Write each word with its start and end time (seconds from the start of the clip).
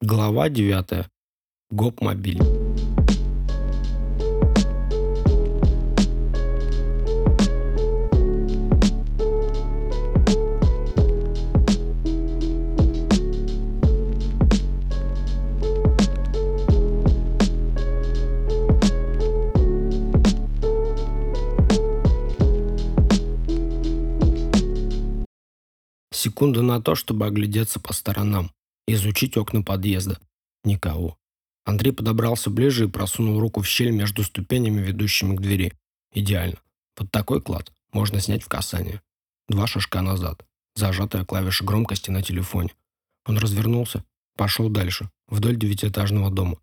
Глава 0.00 0.48
9. 0.48 1.06
Гоп-мобиль. 1.70 2.38
Секунда 26.12 26.62
на 26.62 26.80
то, 26.80 26.94
чтобы 26.94 27.26
оглядеться 27.26 27.80
по 27.80 27.92
сторонам, 27.92 28.52
изучить 28.94 29.36
окна 29.36 29.62
подъезда. 29.62 30.18
Никого. 30.64 31.16
Андрей 31.64 31.92
подобрался 31.92 32.50
ближе 32.50 32.86
и 32.86 32.88
просунул 32.88 33.40
руку 33.40 33.60
в 33.60 33.68
щель 33.68 33.90
между 33.90 34.24
ступенями, 34.24 34.80
ведущими 34.80 35.36
к 35.36 35.40
двери. 35.40 35.72
Идеально. 36.12 36.58
Под 36.94 37.10
такой 37.10 37.42
клад 37.42 37.72
можно 37.92 38.20
снять 38.20 38.42
в 38.42 38.48
касание. 38.48 39.02
Два 39.48 39.66
шажка 39.66 40.00
назад. 40.02 40.44
Зажатая 40.74 41.24
клавиша 41.24 41.64
громкости 41.64 42.10
на 42.10 42.22
телефоне. 42.22 42.70
Он 43.26 43.38
развернулся, 43.38 44.04
пошел 44.36 44.68
дальше, 44.68 45.10
вдоль 45.26 45.56
девятиэтажного 45.56 46.30
дома. 46.30 46.58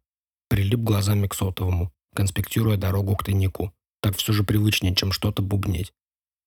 Прилип 0.49 0.79
глазами 0.79 1.27
к 1.27 1.35
сотовому, 1.35 1.91
конспектируя 2.15 2.77
дорогу 2.77 3.15
к 3.15 3.23
тайнику. 3.23 3.73
Так 4.01 4.17
все 4.17 4.33
же 4.33 4.43
привычнее, 4.43 4.95
чем 4.95 5.11
что-то 5.11 5.41
бубнеть. 5.41 5.93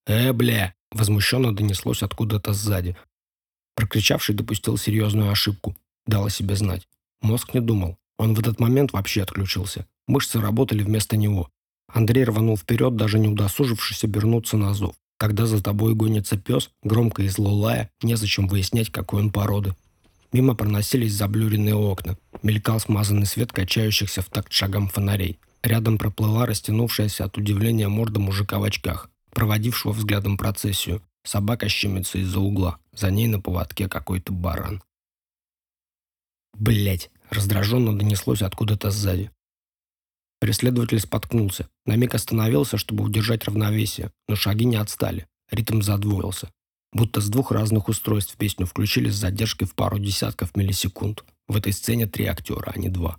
«Э, 0.06 0.32
бля!»– 0.32 0.74
возмущенно 0.90 1.54
донеслось 1.54 2.02
откуда-то 2.02 2.52
сзади. 2.52 2.96
Прокричавший 3.78 4.34
допустил 4.34 4.76
серьезную 4.76 5.30
ошибку. 5.30 5.76
Дал 6.04 6.26
о 6.26 6.30
себе 6.30 6.56
знать. 6.56 6.88
Мозг 7.22 7.54
не 7.54 7.60
думал. 7.60 7.96
Он 8.18 8.34
в 8.34 8.40
этот 8.40 8.58
момент 8.58 8.92
вообще 8.92 9.22
отключился. 9.22 9.86
Мышцы 10.08 10.40
работали 10.40 10.82
вместо 10.82 11.16
него. 11.16 11.48
Андрей 11.86 12.24
рванул 12.24 12.56
вперед, 12.56 12.96
даже 12.96 13.20
не 13.20 13.28
удосужившись 13.28 14.02
обернуться 14.02 14.56
на 14.56 14.74
зов. 14.74 14.96
Когда 15.16 15.46
за 15.46 15.62
тобой 15.62 15.94
гонится 15.94 16.36
пес, 16.36 16.70
громко 16.82 17.22
и 17.22 17.28
зло 17.28 17.54
лая, 17.54 17.88
незачем 18.02 18.48
выяснять, 18.48 18.90
какой 18.90 19.22
он 19.22 19.30
породы. 19.30 19.76
Мимо 20.32 20.56
проносились 20.56 21.14
заблюренные 21.14 21.76
окна. 21.76 22.18
Мелькал 22.42 22.80
смазанный 22.80 23.26
свет 23.26 23.52
качающихся 23.52 24.22
в 24.22 24.28
такт 24.28 24.52
шагам 24.52 24.88
фонарей. 24.88 25.38
Рядом 25.62 25.98
проплыла 25.98 26.46
растянувшаяся 26.46 27.26
от 27.26 27.38
удивления 27.38 27.86
морда 27.86 28.18
мужика 28.18 28.58
в 28.58 28.64
очках, 28.64 29.08
проводившего 29.30 29.92
взглядом 29.92 30.36
процессию. 30.36 31.00
Собака 31.24 31.68
щемится 31.68 32.18
из-за 32.18 32.40
угла. 32.40 32.78
За 32.92 33.10
ней 33.10 33.26
на 33.26 33.40
поводке 33.40 33.88
какой-то 33.88 34.32
баран. 34.32 34.82
Блять! 36.54 37.10
Раздраженно 37.30 37.96
донеслось 37.96 38.42
откуда-то 38.42 38.90
сзади. 38.90 39.30
Преследователь 40.40 41.00
споткнулся. 41.00 41.68
На 41.84 41.96
миг 41.96 42.14
остановился, 42.14 42.78
чтобы 42.78 43.04
удержать 43.04 43.44
равновесие, 43.44 44.12
но 44.28 44.36
шаги 44.36 44.64
не 44.64 44.76
отстали. 44.76 45.26
Ритм 45.50 45.82
задвоился. 45.82 46.50
Будто 46.92 47.20
с 47.20 47.28
двух 47.28 47.52
разных 47.52 47.88
устройств 47.88 48.36
песню 48.36 48.64
включили 48.64 49.10
с 49.10 49.16
задержкой 49.16 49.68
в 49.68 49.74
пару 49.74 49.98
десятков 49.98 50.56
миллисекунд. 50.56 51.24
В 51.48 51.56
этой 51.56 51.72
сцене 51.72 52.06
три 52.06 52.26
актера, 52.26 52.72
а 52.74 52.78
не 52.78 52.88
два. 52.88 53.18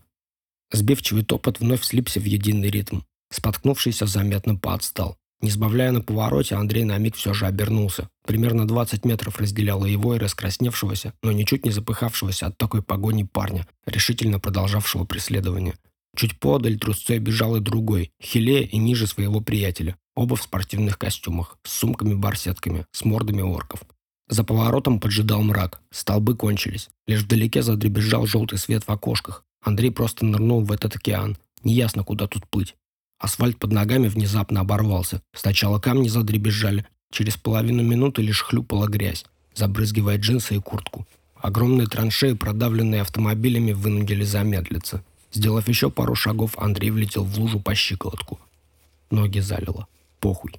Сбивчивый 0.71 1.23
топот 1.23 1.59
вновь 1.59 1.83
слипся 1.83 2.19
в 2.19 2.25
единый 2.25 2.69
ритм. 2.69 3.01
Споткнувшийся 3.31 4.07
заметно 4.07 4.55
поотстал. 4.55 5.17
Не 5.41 5.49
сбавляя 5.49 5.91
на 5.91 6.01
повороте, 6.01 6.55
Андрей 6.55 6.83
на 6.83 6.97
миг 6.97 7.15
все 7.15 7.33
же 7.33 7.45
обернулся. 7.45 8.09
Примерно 8.25 8.67
20 8.67 9.05
метров 9.05 9.37
разделяло 9.37 9.85
его 9.85 10.15
и 10.15 10.19
раскрасневшегося, 10.19 11.13
но 11.23 11.31
ничуть 11.31 11.65
не 11.65 11.71
запыхавшегося 11.71 12.47
от 12.47 12.57
такой 12.57 12.83
погони 12.83 13.23
парня, 13.23 13.65
решительно 13.85 14.39
продолжавшего 14.39 15.05
преследование. 15.05 15.75
Чуть 16.15 16.39
подаль 16.39 16.77
трусцой 16.77 17.19
бежал 17.19 17.55
и 17.55 17.61
другой, 17.61 18.11
хилее 18.21 18.65
и 18.65 18.77
ниже 18.77 19.07
своего 19.07 19.39
приятеля. 19.39 19.95
Оба 20.15 20.35
в 20.35 20.43
спортивных 20.43 20.97
костюмах, 20.97 21.57
с 21.63 21.71
сумками-барсетками, 21.71 22.85
с 22.91 23.05
мордами 23.05 23.41
орков. 23.41 23.83
За 24.27 24.43
поворотом 24.43 24.99
поджидал 24.99 25.41
мрак. 25.41 25.81
Столбы 25.91 26.35
кончились. 26.35 26.89
Лишь 27.07 27.21
вдалеке 27.21 27.61
задребезжал 27.61 28.27
желтый 28.27 28.59
свет 28.59 28.83
в 28.83 28.89
окошках. 28.89 29.45
Андрей 29.63 29.91
просто 29.91 30.25
нырнул 30.25 30.61
в 30.63 30.71
этот 30.71 30.95
океан. 30.97 31.37
Неясно, 31.63 32.03
куда 32.03 32.27
тут 32.27 32.47
плыть. 32.47 32.75
Асфальт 33.19 33.59
под 33.59 33.73
ногами 33.73 34.07
внезапно 34.07 34.61
оборвался. 34.61 35.21
Сначала 35.33 35.79
камни 35.79 36.07
задребезжали. 36.07 36.85
Через 37.11 37.35
половину 37.35 37.83
минуты 37.83 38.21
лишь 38.21 38.41
хлюпала 38.41 38.87
грязь, 38.87 39.25
забрызгивая 39.53 40.17
джинсы 40.17 40.55
и 40.55 40.59
куртку. 40.59 41.05
Огромные 41.35 41.87
траншеи, 41.87 42.33
продавленные 42.33 43.01
автомобилями, 43.01 43.73
вынудили 43.73 44.23
замедлиться. 44.23 45.03
Сделав 45.31 45.67
еще 45.67 45.89
пару 45.89 46.15
шагов, 46.15 46.57
Андрей 46.57 46.91
влетел 46.91 47.23
в 47.23 47.37
лужу 47.37 47.59
по 47.59 47.75
щиколотку. 47.75 48.39
Ноги 49.11 49.39
залило. 49.39 49.87
Похуй. 50.19 50.53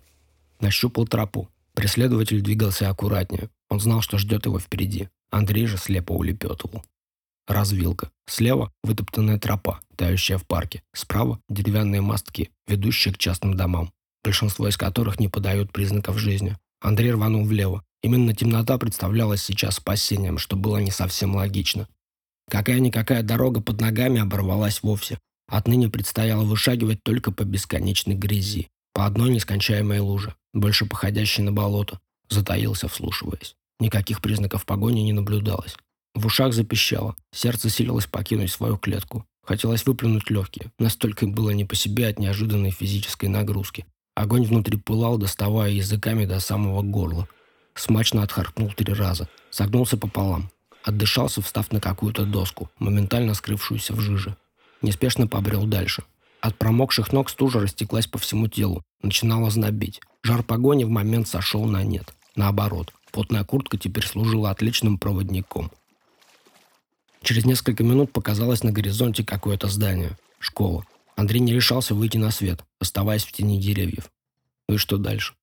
Нащупал 0.60 1.06
тропу. 1.06 1.48
Преследователь 1.74 2.42
двигался 2.42 2.90
аккуратнее. 2.90 3.48
Он 3.68 3.80
знал, 3.80 4.02
что 4.02 4.18
ждет 4.18 4.46
его 4.46 4.58
впереди. 4.58 5.08
Андрей 5.30 5.66
же 5.66 5.78
слепо 5.78 6.12
улепетывал. 6.12 6.84
Развилка. 7.46 8.10
Слева– 8.26 8.72
вытоптанная 8.84 9.38
тропа, 9.38 9.80
тающая 10.00 10.38
в 10.38 10.46
парке. 10.46 10.82
Справа– 10.94 11.40
деревянные 11.50 12.00
мостки, 12.00 12.48
ведущие 12.66 13.12
к 13.12 13.18
частным 13.18 13.54
домам, 13.54 13.92
большинство 14.24 14.66
из 14.66 14.78
которых 14.78 15.20
не 15.20 15.28
подают 15.28 15.72
признаков 15.72 16.16
жизни. 16.16 16.56
Андрей 16.80 17.12
рванул 17.12 17.44
влево. 17.44 17.84
Именно 18.02 18.34
темнота 18.34 18.78
представлялась 18.78 19.42
сейчас 19.42 19.76
спасением, 19.76 20.38
что 20.38 20.56
было 20.56 20.78
не 20.78 20.90
совсем 20.90 21.34
логично. 21.34 21.86
Какая-никакая 22.48 23.22
дорога 23.22 23.60
под 23.60 23.82
ногами 23.82 24.20
оборвалась 24.20 24.82
вовсе. 24.82 25.18
Отныне 25.46 25.90
предстояло 25.90 26.44
вышагивать 26.44 27.02
только 27.02 27.30
по 27.30 27.44
бесконечной 27.44 28.14
грязи, 28.14 28.68
по 28.94 29.04
одной 29.04 29.28
нескончаемой 29.28 29.98
луже, 29.98 30.34
больше 30.54 30.86
походящей 30.86 31.42
на 31.42 31.52
болото. 31.52 32.00
Затаился, 32.30 32.88
вслушиваясь. 32.88 33.54
Никаких 33.80 34.22
признаков 34.22 34.64
погони 34.64 35.02
не 35.02 35.12
наблюдалось. 35.12 35.76
В 36.14 36.24
ушах 36.24 36.54
запищало. 36.54 37.16
Сердце 37.32 37.68
силилось 37.68 38.06
покинуть 38.06 38.50
свою 38.50 38.78
клетку. 38.78 39.26
Хотелось 39.42 39.86
выплюнуть 39.86 40.30
легкие. 40.30 40.70
Настолько 40.78 41.26
было 41.26 41.50
не 41.50 41.64
по 41.64 41.74
себе 41.74 42.08
от 42.08 42.18
неожиданной 42.18 42.70
физической 42.70 43.26
нагрузки. 43.26 43.86
Огонь 44.14 44.44
внутри 44.44 44.78
пылал, 44.78 45.18
доставая 45.18 45.70
языками 45.70 46.26
до 46.26 46.40
самого 46.40 46.82
горла. 46.82 47.28
Смачно 47.74 48.22
отхаркнул 48.22 48.70
три 48.72 48.92
раза. 48.92 49.28
Согнулся 49.50 49.96
пополам. 49.96 50.50
Отдышался, 50.84 51.42
встав 51.42 51.72
на 51.72 51.80
какую-то 51.80 52.24
доску, 52.24 52.70
моментально 52.78 53.34
скрывшуюся 53.34 53.94
в 53.94 54.00
жиже. 54.00 54.36
Неспешно 54.82 55.26
побрел 55.26 55.66
дальше. 55.66 56.02
От 56.40 56.56
промокших 56.56 57.12
ног 57.12 57.28
стужа 57.28 57.60
растеклась 57.60 58.06
по 58.06 58.18
всему 58.18 58.48
телу. 58.48 58.82
Начинала 59.02 59.50
знобить. 59.50 60.00
Жар 60.22 60.42
погони 60.42 60.84
в 60.84 60.90
момент 60.90 61.28
сошел 61.28 61.64
на 61.64 61.82
нет. 61.82 62.14
Наоборот, 62.34 62.92
потная 63.12 63.44
куртка 63.44 63.76
теперь 63.76 64.06
служила 64.06 64.50
отличным 64.50 64.98
проводником. 64.98 65.70
Через 67.22 67.44
несколько 67.44 67.84
минут 67.84 68.12
показалось 68.12 68.62
на 68.62 68.72
горизонте 68.72 69.24
какое-то 69.24 69.68
здание. 69.68 70.16
Школа. 70.38 70.84
Андрей 71.16 71.40
не 71.40 71.52
решался 71.52 71.94
выйти 71.94 72.16
на 72.16 72.30
свет, 72.30 72.64
оставаясь 72.78 73.24
в 73.24 73.32
тени 73.32 73.60
деревьев. 73.60 74.10
Ну 74.68 74.76
и 74.76 74.78
что 74.78 74.96
дальше? 74.96 75.34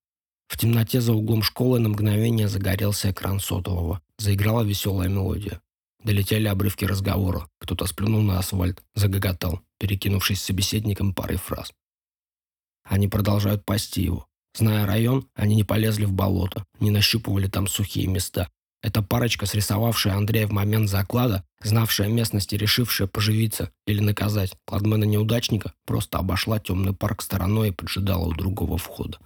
В 0.47 0.57
темноте 0.57 1.01
за 1.01 1.13
углом 1.13 1.43
школы 1.43 1.79
на 1.79 1.89
мгновение 1.89 2.47
загорелся 2.47 3.11
экран 3.11 3.39
сотового. 3.39 4.01
Заиграла 4.17 4.63
веселая 4.63 5.09
мелодия. 5.09 5.61
Долетели 6.03 6.47
обрывки 6.47 6.85
разговора. 6.85 7.47
Кто-то 7.59 7.85
сплюнул 7.85 8.21
на 8.21 8.39
асфальт, 8.39 8.81
загоготал, 8.95 9.61
перекинувшись 9.77 10.41
с 10.41 10.45
собеседником 10.45 11.13
парой 11.13 11.37
фраз. 11.37 11.73
Они 12.83 13.07
продолжают 13.07 13.65
пасти 13.65 14.01
его. 14.01 14.27
Зная 14.55 14.87
район, 14.87 15.27
они 15.35 15.55
не 15.55 15.63
полезли 15.63 16.05
в 16.05 16.13
болото, 16.13 16.65
не 16.79 16.89
нащупывали 16.89 17.47
там 17.47 17.67
сухие 17.67 18.07
места, 18.07 18.49
эта 18.87 19.01
парочка, 19.01 19.45
срисовавшая 19.45 20.15
Андрея 20.15 20.47
в 20.47 20.51
момент 20.51 20.89
заклада, 20.89 21.43
знавшая 21.61 22.07
местность 22.07 22.53
и 22.53 22.57
решившая 22.57 23.07
поживиться 23.07 23.69
или 23.85 23.99
наказать 23.99 24.53
кладмена-неудачника, 24.65 25.73
просто 25.85 26.19
обошла 26.19 26.57
темный 26.57 26.93
парк 26.93 27.21
стороной 27.21 27.69
и 27.69 27.71
поджидала 27.73 28.25
у 28.25 28.33
другого 28.33 28.77
входа. 28.77 29.19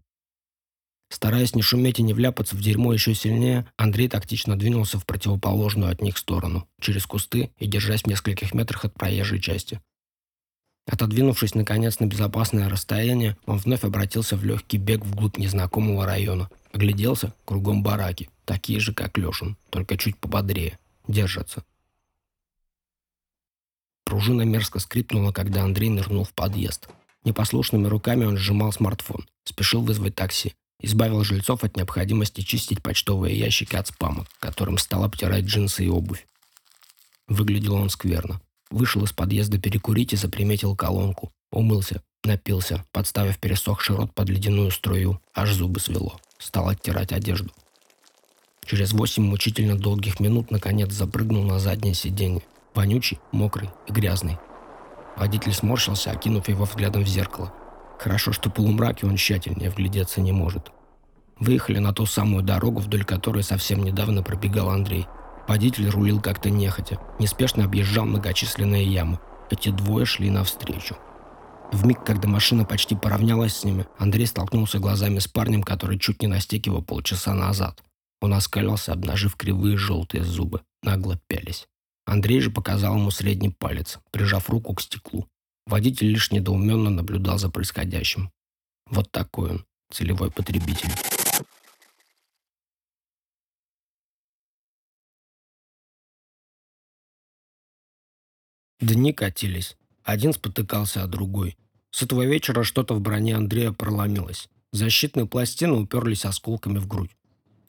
Стараясь 1.11 1.53
не 1.53 1.61
шуметь 1.61 1.99
и 1.99 2.03
не 2.03 2.13
вляпаться 2.13 2.55
в 2.55 2.61
дерьмо 2.61 2.91
еще 2.91 3.13
сильнее, 3.13 3.67
Андрей 3.77 4.07
тактично 4.07 4.57
двинулся 4.57 4.97
в 4.97 5.05
противоположную 5.05 5.91
от 5.91 6.01
них 6.01 6.17
сторону, 6.17 6.67
через 6.79 7.05
кусты 7.05 7.51
и 7.59 7.67
держась 7.67 8.01
в 8.01 8.07
нескольких 8.07 8.55
метрах 8.55 8.85
от 8.85 8.95
проезжей 8.95 9.39
части. 9.39 9.79
Отодвинувшись, 10.87 11.53
наконец, 11.53 11.99
на 11.99 12.05
безопасное 12.05 12.67
расстояние, 12.67 13.37
он 13.45 13.59
вновь 13.59 13.83
обратился 13.83 14.35
в 14.35 14.43
легкий 14.43 14.77
бег 14.77 15.05
вглубь 15.05 15.37
незнакомого 15.37 16.07
района. 16.07 16.49
Огляделся, 16.73 17.35
кругом 17.45 17.83
бараки, 17.83 18.29
такие 18.51 18.81
же, 18.81 18.93
как 18.93 19.17
Лешин, 19.17 19.55
только 19.69 19.95
чуть 19.95 20.17
пободрее. 20.17 20.77
Держатся. 21.07 21.63
Пружина 24.03 24.41
мерзко 24.41 24.79
скрипнула, 24.79 25.31
когда 25.31 25.63
Андрей 25.63 25.89
нырнул 25.89 26.25
в 26.25 26.33
подъезд. 26.33 26.89
Непослушными 27.23 27.87
руками 27.87 28.25
он 28.25 28.35
сжимал 28.35 28.73
смартфон, 28.73 29.25
спешил 29.45 29.83
вызвать 29.83 30.15
такси, 30.15 30.53
избавил 30.81 31.23
жильцов 31.23 31.63
от 31.63 31.77
необходимости 31.77 32.41
чистить 32.41 32.83
почтовые 32.83 33.39
ящики 33.39 33.77
от 33.77 33.87
спама, 33.87 34.27
которым 34.41 34.77
стал 34.77 35.05
обтирать 35.05 35.45
джинсы 35.45 35.85
и 35.85 35.89
обувь. 35.89 36.27
Выглядел 37.29 37.75
он 37.75 37.89
скверно. 37.89 38.41
Вышел 38.69 39.01
из 39.05 39.13
подъезда 39.13 39.59
перекурить 39.59 40.11
и 40.11 40.17
заприметил 40.17 40.75
колонку. 40.75 41.31
Умылся, 41.51 42.03
напился, 42.25 42.83
подставив 42.91 43.39
пересохший 43.39 43.95
рот 43.95 44.13
под 44.13 44.27
ледяную 44.27 44.71
струю. 44.71 45.21
Аж 45.33 45.53
зубы 45.53 45.79
свело. 45.79 46.19
Стал 46.37 46.67
оттирать 46.67 47.13
одежду. 47.13 47.53
Через 48.65 48.93
восемь 48.93 49.23
мучительно 49.23 49.77
долгих 49.77 50.19
минут 50.19 50.51
наконец 50.51 50.91
запрыгнул 50.91 51.43
на 51.43 51.59
заднее 51.59 51.93
сиденье. 51.93 52.43
Вонючий, 52.73 53.19
мокрый 53.31 53.69
и 53.87 53.91
грязный. 53.91 54.37
Водитель 55.17 55.53
сморщился, 55.53 56.11
окинув 56.11 56.47
его 56.47 56.65
взглядом 56.65 57.03
в 57.03 57.07
зеркало. 57.07 57.51
Хорошо, 57.99 58.31
что 58.31 58.49
полумраке 58.49 59.05
он 59.05 59.17
тщательнее 59.17 59.69
вглядеться 59.69 60.21
не 60.21 60.31
может. 60.31 60.71
Выехали 61.37 61.79
на 61.79 61.91
ту 61.91 62.05
самую 62.05 62.43
дорогу, 62.43 62.79
вдоль 62.79 63.03
которой 63.03 63.43
совсем 63.43 63.83
недавно 63.83 64.23
пробегал 64.23 64.69
Андрей. 64.69 65.05
Водитель 65.47 65.89
рулил 65.89 66.21
как-то 66.21 66.49
нехотя, 66.49 66.97
неспешно 67.19 67.65
объезжал 67.65 68.05
многочисленные 68.05 68.85
ямы. 68.85 69.19
Эти 69.49 69.69
двое 69.69 70.05
шли 70.05 70.29
навстречу. 70.29 70.95
В 71.71 71.85
миг, 71.85 72.03
когда 72.05 72.27
машина 72.27 72.63
почти 72.63 72.95
поравнялась 72.95 73.57
с 73.57 73.63
ними, 73.63 73.85
Андрей 73.97 74.27
столкнулся 74.27 74.79
глазами 74.79 75.19
с 75.19 75.27
парнем, 75.27 75.61
который 75.63 75.99
чуть 75.99 76.21
не 76.21 76.27
настиг 76.27 76.67
его 76.67 76.81
полчаса 76.81 77.33
назад. 77.33 77.81
Он 78.21 78.35
оскалился, 78.35 78.93
обнажив 78.93 79.35
кривые 79.35 79.77
желтые 79.77 80.23
зубы, 80.23 80.61
нагло 80.83 81.19
пялись. 81.27 81.67
Андрей 82.05 82.39
же 82.39 82.51
показал 82.51 82.95
ему 82.95 83.09
средний 83.09 83.49
палец, 83.49 83.99
прижав 84.11 84.49
руку 84.49 84.75
к 84.75 84.81
стеклу. 84.81 85.27
Водитель 85.65 86.07
лишь 86.07 86.31
недоуменно 86.31 86.89
наблюдал 86.89 87.39
за 87.39 87.49
происходящим. 87.49 88.31
Вот 88.87 89.11
такой 89.11 89.51
он, 89.51 89.65
целевой 89.91 90.31
потребитель. 90.31 90.89
Дни 98.79 99.13
катились. 99.13 99.77
Один 100.03 100.33
спотыкался, 100.33 101.03
а 101.03 101.07
другой. 101.07 101.57
С 101.91 102.01
этого 102.01 102.25
вечера 102.25 102.63
что-то 102.63 102.95
в 102.95 103.01
броне 103.01 103.35
Андрея 103.35 103.71
проломилось. 103.71 104.49
Защитные 104.71 105.27
пластины 105.27 105.73
уперлись 105.73 106.25
осколками 106.25 106.79
в 106.79 106.87
грудь. 106.87 107.15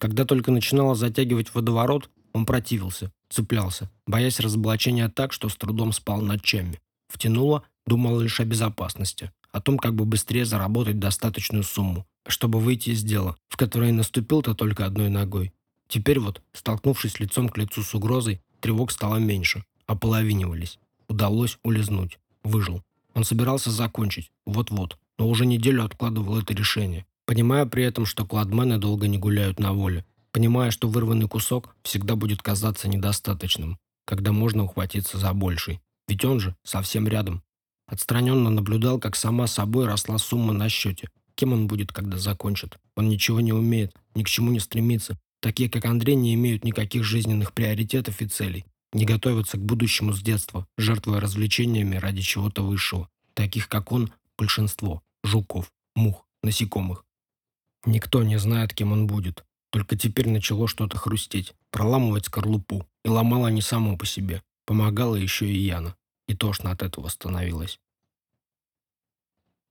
Когда 0.02 0.24
только 0.24 0.50
начинало 0.50 0.96
затягивать 0.96 1.54
водоворот, 1.54 2.10
он 2.32 2.44
противился, 2.44 3.12
цеплялся, 3.30 3.88
боясь 4.04 4.40
разоблачения 4.40 5.08
так, 5.08 5.32
что 5.32 5.48
с 5.48 5.54
трудом 5.54 5.92
спал 5.92 6.20
ночами. 6.20 6.80
Втянуло, 7.06 7.62
думал 7.86 8.18
лишь 8.18 8.40
о 8.40 8.44
безопасности, 8.44 9.30
о 9.52 9.60
том, 9.60 9.78
как 9.78 9.94
бы 9.94 10.04
быстрее 10.04 10.44
заработать 10.44 10.98
достаточную 10.98 11.62
сумму, 11.62 12.04
чтобы 12.26 12.58
выйти 12.58 12.90
из 12.90 13.04
дела, 13.04 13.36
в 13.48 13.56
которое 13.56 13.92
наступил-то 13.92 14.56
только 14.56 14.86
одной 14.86 15.08
ногой. 15.08 15.52
Теперь 15.86 16.18
вот, 16.18 16.42
столкнувшись 16.52 17.20
лицом 17.20 17.48
к 17.48 17.56
лицу 17.56 17.84
с 17.84 17.94
угрозой, 17.94 18.40
тревог 18.58 18.90
стало 18.90 19.18
меньше, 19.18 19.64
ополовинивались. 19.86 20.80
Удалось 21.06 21.60
улизнуть. 21.62 22.18
Выжил. 22.42 22.82
Он 23.14 23.22
собирался 23.22 23.70
закончить, 23.70 24.32
вот-вот, 24.46 24.98
но 25.16 25.28
уже 25.28 25.46
неделю 25.46 25.84
откладывал 25.84 26.40
это 26.40 26.54
решение. 26.54 27.06
Понимая 27.26 27.66
при 27.66 27.84
этом, 27.84 28.06
что 28.06 28.26
кладмены 28.26 28.78
долго 28.78 29.08
не 29.08 29.18
гуляют 29.18 29.58
на 29.60 29.72
воле. 29.72 30.04
Понимая, 30.32 30.70
что 30.70 30.88
вырванный 30.88 31.28
кусок 31.28 31.76
всегда 31.82 32.16
будет 32.16 32.42
казаться 32.42 32.88
недостаточным, 32.88 33.78
когда 34.06 34.32
можно 34.32 34.64
ухватиться 34.64 35.18
за 35.18 35.32
больший. 35.32 35.80
Ведь 36.08 36.24
он 36.24 36.40
же 36.40 36.56
совсем 36.64 37.06
рядом. 37.06 37.42
Отстраненно 37.86 38.50
наблюдал, 38.50 38.98
как 38.98 39.16
сама 39.16 39.46
собой 39.46 39.86
росла 39.86 40.18
сумма 40.18 40.52
на 40.52 40.68
счете. 40.68 41.08
Кем 41.34 41.52
он 41.52 41.66
будет, 41.66 41.92
когда 41.92 42.18
закончит? 42.18 42.78
Он 42.96 43.08
ничего 43.08 43.40
не 43.40 43.52
умеет, 43.52 43.94
ни 44.14 44.22
к 44.22 44.28
чему 44.28 44.50
не 44.50 44.60
стремится. 44.60 45.18
Такие, 45.40 45.68
как 45.68 45.84
Андрей, 45.84 46.14
не 46.14 46.34
имеют 46.34 46.64
никаких 46.64 47.04
жизненных 47.04 47.52
приоритетов 47.52 48.20
и 48.20 48.28
целей. 48.28 48.64
Не 48.92 49.04
готовятся 49.04 49.56
к 49.56 49.64
будущему 49.64 50.12
с 50.12 50.22
детства, 50.22 50.66
жертвуя 50.76 51.20
развлечениями 51.20 51.96
ради 51.96 52.22
чего-то 52.22 52.62
высшего. 52.62 53.08
Таких, 53.34 53.68
как 53.68 53.90
он, 53.92 54.12
большинство. 54.38 55.02
Жуков, 55.24 55.70
мух, 55.94 56.26
насекомых. 56.42 57.04
Никто 57.84 58.22
не 58.22 58.38
знает, 58.38 58.74
кем 58.74 58.92
он 58.92 59.06
будет. 59.06 59.44
Только 59.70 59.96
теперь 59.96 60.28
начало 60.28 60.68
что-то 60.68 60.98
хрустеть, 60.98 61.54
проламывать 61.70 62.26
скорлупу. 62.26 62.86
И 63.04 63.08
ломала 63.08 63.48
не 63.48 63.62
само 63.62 63.96
по 63.96 64.06
себе. 64.06 64.42
Помогала 64.66 65.16
еще 65.16 65.46
и 65.46 65.58
Яна. 65.58 65.96
И 66.28 66.36
тошно 66.36 66.70
от 66.70 66.82
этого 66.82 67.08
становилось. 67.08 67.80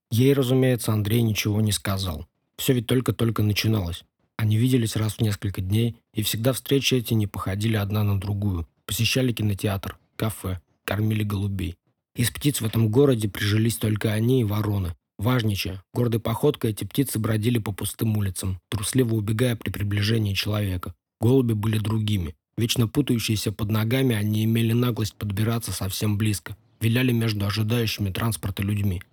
Ей, 0.10 0.34
разумеется, 0.34 0.92
Андрей 0.92 1.22
ничего 1.22 1.62
не 1.62 1.72
сказал. 1.72 2.28
Все 2.58 2.74
ведь 2.74 2.88
только-только 2.88 3.44
начиналось. 3.44 4.04
Они 4.36 4.58
виделись 4.58 4.96
раз 4.96 5.14
в 5.14 5.22
несколько 5.22 5.62
дней, 5.62 5.96
и 6.14 6.24
всегда 6.24 6.52
встречи 6.52 6.96
эти 6.96 7.14
не 7.14 7.28
походили 7.28 7.78
одна 7.78 8.04
на 8.04 8.20
другую. 8.20 8.68
Посещали 8.86 9.32
кинотеатр, 9.32 9.98
кафе, 10.16 10.60
кормили 10.84 11.24
голубей. 11.24 11.78
Из 12.16 12.30
птиц 12.30 12.60
в 12.60 12.66
этом 12.66 12.90
городе 12.90 13.30
прижились 13.30 13.78
только 13.78 14.12
они 14.12 14.42
и 14.42 14.44
вороны. 14.44 14.96
Важничая, 15.22 15.84
гордой 15.94 16.20
походкой 16.20 16.72
эти 16.72 16.84
птицы 16.84 17.20
бродили 17.20 17.60
по 17.60 17.72
пустым 17.72 18.18
улицам, 18.18 18.60
трусливо 18.70 19.14
убегая 19.14 19.56
при 19.56 19.70
приближении 19.70 20.34
человека. 20.34 20.96
Голуби 21.20 21.54
были 21.54 21.78
другими. 21.78 22.34
Вечно 22.58 22.88
путающиеся 22.88 23.52
под 23.52 23.70
ногами, 23.70 24.16
они 24.16 24.46
имели 24.46 24.74
наглость 24.74 25.14
подбираться 25.14 25.74
совсем 25.74 26.18
близко, 26.18 26.58
виляли 26.80 27.12
между 27.12 27.46
ожидающими 27.46 28.10
транспорта 28.10 28.64
людьми. 28.64 29.04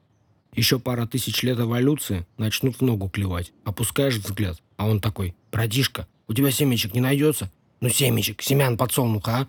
Еще 0.54 0.78
пара 0.78 1.06
тысяч 1.06 1.42
лет 1.42 1.60
эволюции 1.60 2.26
начнут 2.38 2.76
в 2.76 2.80
ногу 2.80 3.10
клевать. 3.10 3.52
Опускаешь 3.64 4.16
взгляд, 4.16 4.62
а 4.78 4.88
он 4.88 5.02
такой, 5.02 5.34
«Братишка, 5.52 6.08
у 6.26 6.32
тебя 6.32 6.50
семечек 6.50 6.94
не 6.94 7.02
найдется? 7.02 7.52
Ну, 7.82 7.90
семечек, 7.90 8.40
семян 8.40 8.78
подсолнуха, 8.78 9.40
а?» 9.40 9.48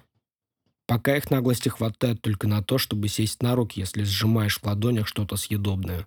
Пока 0.87 1.15
их 1.15 1.31
наглости 1.31 1.69
хватает 1.69 2.21
только 2.21 2.49
на 2.49 2.61
то, 2.61 2.77
чтобы 2.77 3.07
сесть 3.07 3.41
на 3.41 3.55
руки, 3.55 3.79
если 3.79 4.03
сжимаешь 4.03 4.59
в 4.59 4.65
ладонях 4.65 5.07
что-то 5.07 5.37
съедобное. 5.37 6.05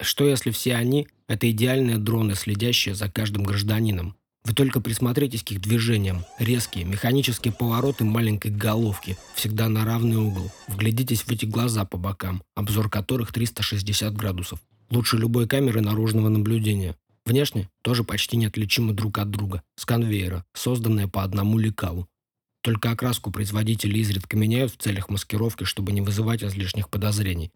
Что 0.00 0.26
если 0.26 0.50
все 0.50 0.74
они– 0.74 1.08
это 1.28 1.50
идеальные 1.50 1.98
дроны, 1.98 2.34
следящие 2.34 2.94
за 2.94 3.10
каждым 3.10 3.44
гражданином? 3.44 4.16
Вы 4.44 4.52
только 4.52 4.80
присмотритесь 4.80 5.42
к 5.42 5.50
их 5.50 5.60
движениям. 5.60 6.24
Резкие, 6.38 6.84
механические 6.84 7.52
повороты 7.52 8.04
маленькой 8.04 8.52
головки, 8.52 9.16
всегда 9.34 9.68
на 9.68 9.84
равный 9.84 10.18
угол. 10.18 10.52
Вглядитесь 10.68 11.22
в 11.22 11.30
эти 11.30 11.46
глаза 11.46 11.84
по 11.84 11.96
бокам, 11.96 12.42
обзор 12.54 12.88
которых 12.88 13.32
360 13.32 14.14
градусов. 14.14 14.60
Лучше 14.90 15.16
любой 15.16 15.48
камеры 15.48 15.80
наружного 15.80 16.28
наблюдения. 16.28 16.94
Внешне 17.24 17.68
тоже 17.82 18.04
почти 18.04 18.36
неотличимы 18.36 18.92
друг 18.92 19.18
от 19.18 19.30
друга, 19.30 19.62
с 19.74 19.84
конвейера, 19.84 20.44
созданные 20.54 21.08
по 21.08 21.24
одному 21.24 21.58
лекалу. 21.58 22.06
Только 22.62 22.92
окраску 22.92 23.32
производители 23.32 23.98
изредка 23.98 24.36
меняют 24.36 24.72
в 24.72 24.76
целях 24.76 25.08
маскировки, 25.08 25.64
чтобы 25.64 25.90
не 25.90 26.02
вызывать 26.02 26.44
излишних 26.44 26.88
подозрений. 26.88 27.50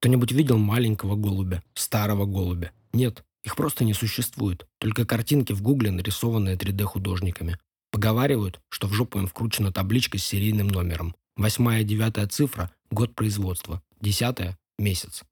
Кто-нибудь 0.00 0.32
видел 0.32 0.58
маленького 0.58 1.16
голубя, 1.16 1.62
старого 1.74 2.24
голубя? 2.24 2.72
Нет, 2.92 3.24
их 3.42 3.56
просто 3.56 3.84
не 3.84 3.94
существует. 3.94 4.68
Только 4.78 5.04
картинки 5.04 5.52
в 5.52 5.62
гугле, 5.62 5.90
нарисованные 5.90 6.56
3D-художниками. 6.56 7.58
Поговаривают, 7.90 8.60
что 8.68 8.86
в 8.86 8.92
жопу 8.92 9.18
им 9.18 9.26
вкручена 9.26 9.72
табличка 9.72 10.18
с 10.18 10.24
серийным 10.24 10.68
номером. 10.68 11.16
Восьмая 11.36 11.80
и 11.80 11.84
девятая 11.84 12.28
цифра– 12.28 12.70
год 12.90 13.14
производства. 13.14 13.82
Десятая– 14.00 14.56
месяц. 14.78 15.24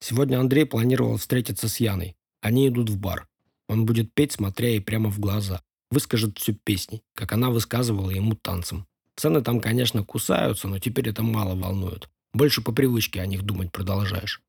Сегодня 0.00 0.38
Андрей 0.38 0.64
планировал 0.64 1.16
встретиться 1.16 1.68
с 1.68 1.80
Яной. 1.80 2.16
Они 2.40 2.68
идут 2.68 2.90
в 2.90 2.98
бар. 2.98 3.26
Он 3.68 3.86
будет 3.86 4.14
петь, 4.14 4.32
смотря 4.32 4.68
ей 4.68 4.80
прямо 4.80 5.10
в 5.10 5.18
глаза. 5.18 5.62
Выскажет 5.90 6.38
всю 6.38 6.54
песней, 6.54 7.02
как 7.14 7.32
она 7.32 7.50
высказывала 7.50 8.10
ему 8.10 8.34
танцем. 8.34 8.86
Цены 9.16 9.42
там, 9.42 9.60
конечно, 9.60 10.04
кусаются, 10.04 10.68
но 10.68 10.78
теперь 10.78 11.08
это 11.08 11.22
мало 11.22 11.56
волнует. 11.56 12.08
Больше 12.32 12.62
по 12.62 12.72
привычке 12.72 13.20
о 13.20 13.26
них 13.26 13.42
думать 13.42 13.72
продолжаешь. 13.72 14.42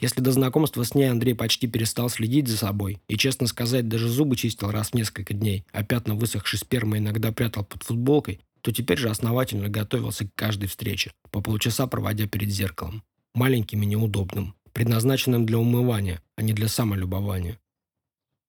Если 0.00 0.20
до 0.20 0.32
знакомства 0.32 0.82
с 0.82 0.94
ней 0.94 1.10
Андрей 1.10 1.34
почти 1.34 1.68
перестал 1.68 2.08
следить 2.08 2.48
за 2.48 2.56
собой 2.56 3.00
и, 3.06 3.16
честно 3.16 3.46
сказать, 3.46 3.88
даже 3.88 4.08
зубы 4.08 4.34
чистил 4.34 4.70
раз 4.70 4.90
в 4.90 4.94
несколько 4.94 5.32
дней, 5.32 5.64
а 5.70 5.84
пятна 5.84 6.16
высохшей 6.16 6.58
спермы 6.58 6.98
иногда 6.98 7.30
прятал 7.30 7.64
под 7.64 7.84
футболкой, 7.84 8.40
то 8.62 8.72
теперь 8.72 8.98
же 8.98 9.10
основательно 9.10 9.68
готовился 9.68 10.26
к 10.26 10.34
каждой 10.34 10.66
встрече, 10.66 11.12
по 11.30 11.40
полчаса 11.40 11.86
проводя 11.86 12.26
перед 12.26 12.50
зеркалом. 12.50 13.04
Маленьким 13.34 13.82
и 13.82 13.86
неудобным, 13.86 14.54
предназначенным 14.72 15.46
для 15.46 15.58
умывания, 15.58 16.20
а 16.36 16.42
не 16.42 16.52
для 16.52 16.66
самолюбования. 16.66 17.58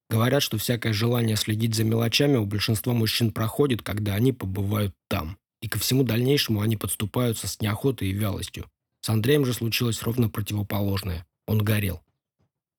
Говорят, 0.10 0.42
что 0.42 0.58
всякое 0.58 0.94
желание 0.94 1.36
следить 1.36 1.76
за 1.76 1.84
мелочами 1.84 2.38
у 2.38 2.46
большинства 2.46 2.94
мужчин 2.94 3.32
проходит, 3.32 3.84
когда 3.84 4.16
они 4.16 4.34
побывают 4.34 4.96
там 5.08 5.38
и 5.64 5.70
ко 5.70 5.80
всему 5.80 6.04
дальнейшему 6.04 6.60
они 6.60 6.76
подступаются 6.76 7.48
с 7.48 7.62
неохотой 7.62 8.10
и 8.10 8.14
вялостью. 8.14 8.70
С 9.00 9.10
Андреем 9.10 9.46
же 9.46 9.54
случилось 9.54 10.04
ровно 10.04 10.30
противоположное. 10.30 11.26
Он 11.48 11.60
горел. 11.60 12.02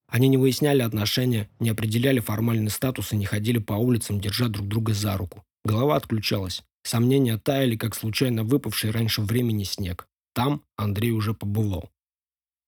Они 0.07 0.29
не 0.29 0.37
выясняли 0.37 0.83
отношения, 0.83 1.49
не 1.61 1.71
определяли 1.71 2.21
формальный 2.21 2.71
статус 2.71 3.15
и 3.15 3.17
не 3.17 3.25
ходили 3.25 3.59
по 3.59 3.73
улицам, 3.73 4.21
держа 4.21 4.49
друг 4.49 4.69
друга 4.69 4.93
за 4.93 5.17
руку. 5.17 5.45
Голова 5.65 5.97
отключалась. 5.97 6.63
Сомнения 6.83 7.39
таяли, 7.39 7.77
как 7.77 7.95
случайно 7.95 8.45
выпавший 8.45 8.91
раньше 8.91 9.23
времени 9.23 9.65
снег. 9.65 10.07
Там 10.35 10.63
Андрей 10.77 11.13
уже 11.13 11.33
побывал. 11.33 11.91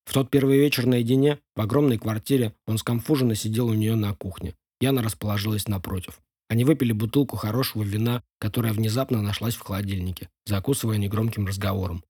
В 0.06 0.14
тот 0.14 0.30
первый 0.30 0.58
вечер 0.58 0.86
наедине, 0.86 1.40
в 1.54 1.60
огромной 1.60 1.98
квартире, 1.98 2.54
он 2.66 2.78
скомфуженно 2.78 3.34
сидел 3.34 3.66
у 3.66 3.74
нее 3.74 3.96
на 3.96 4.14
кухне. 4.14 4.54
Яна 4.80 5.02
расположилась 5.02 5.68
напротив. 5.68 6.20
Они 6.48 6.64
выпили 6.64 6.92
бутылку 6.92 7.36
хорошего 7.36 7.82
вина, 7.82 8.22
которая 8.38 8.72
внезапно 8.72 9.20
нашлась 9.20 9.56
в 9.56 9.60
холодильнике, 9.60 10.28
закусывая 10.44 10.98
негромким 10.98 11.46
разговором. 11.46 12.04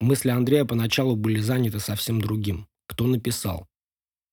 Мысли 0.00 0.30
Андрея 0.30 0.64
поначалу 0.64 1.14
были 1.14 1.40
заняты 1.40 1.78
совсем 1.78 2.20
другим. 2.20 2.66
Кто 2.88 3.06
написал? 3.06 3.68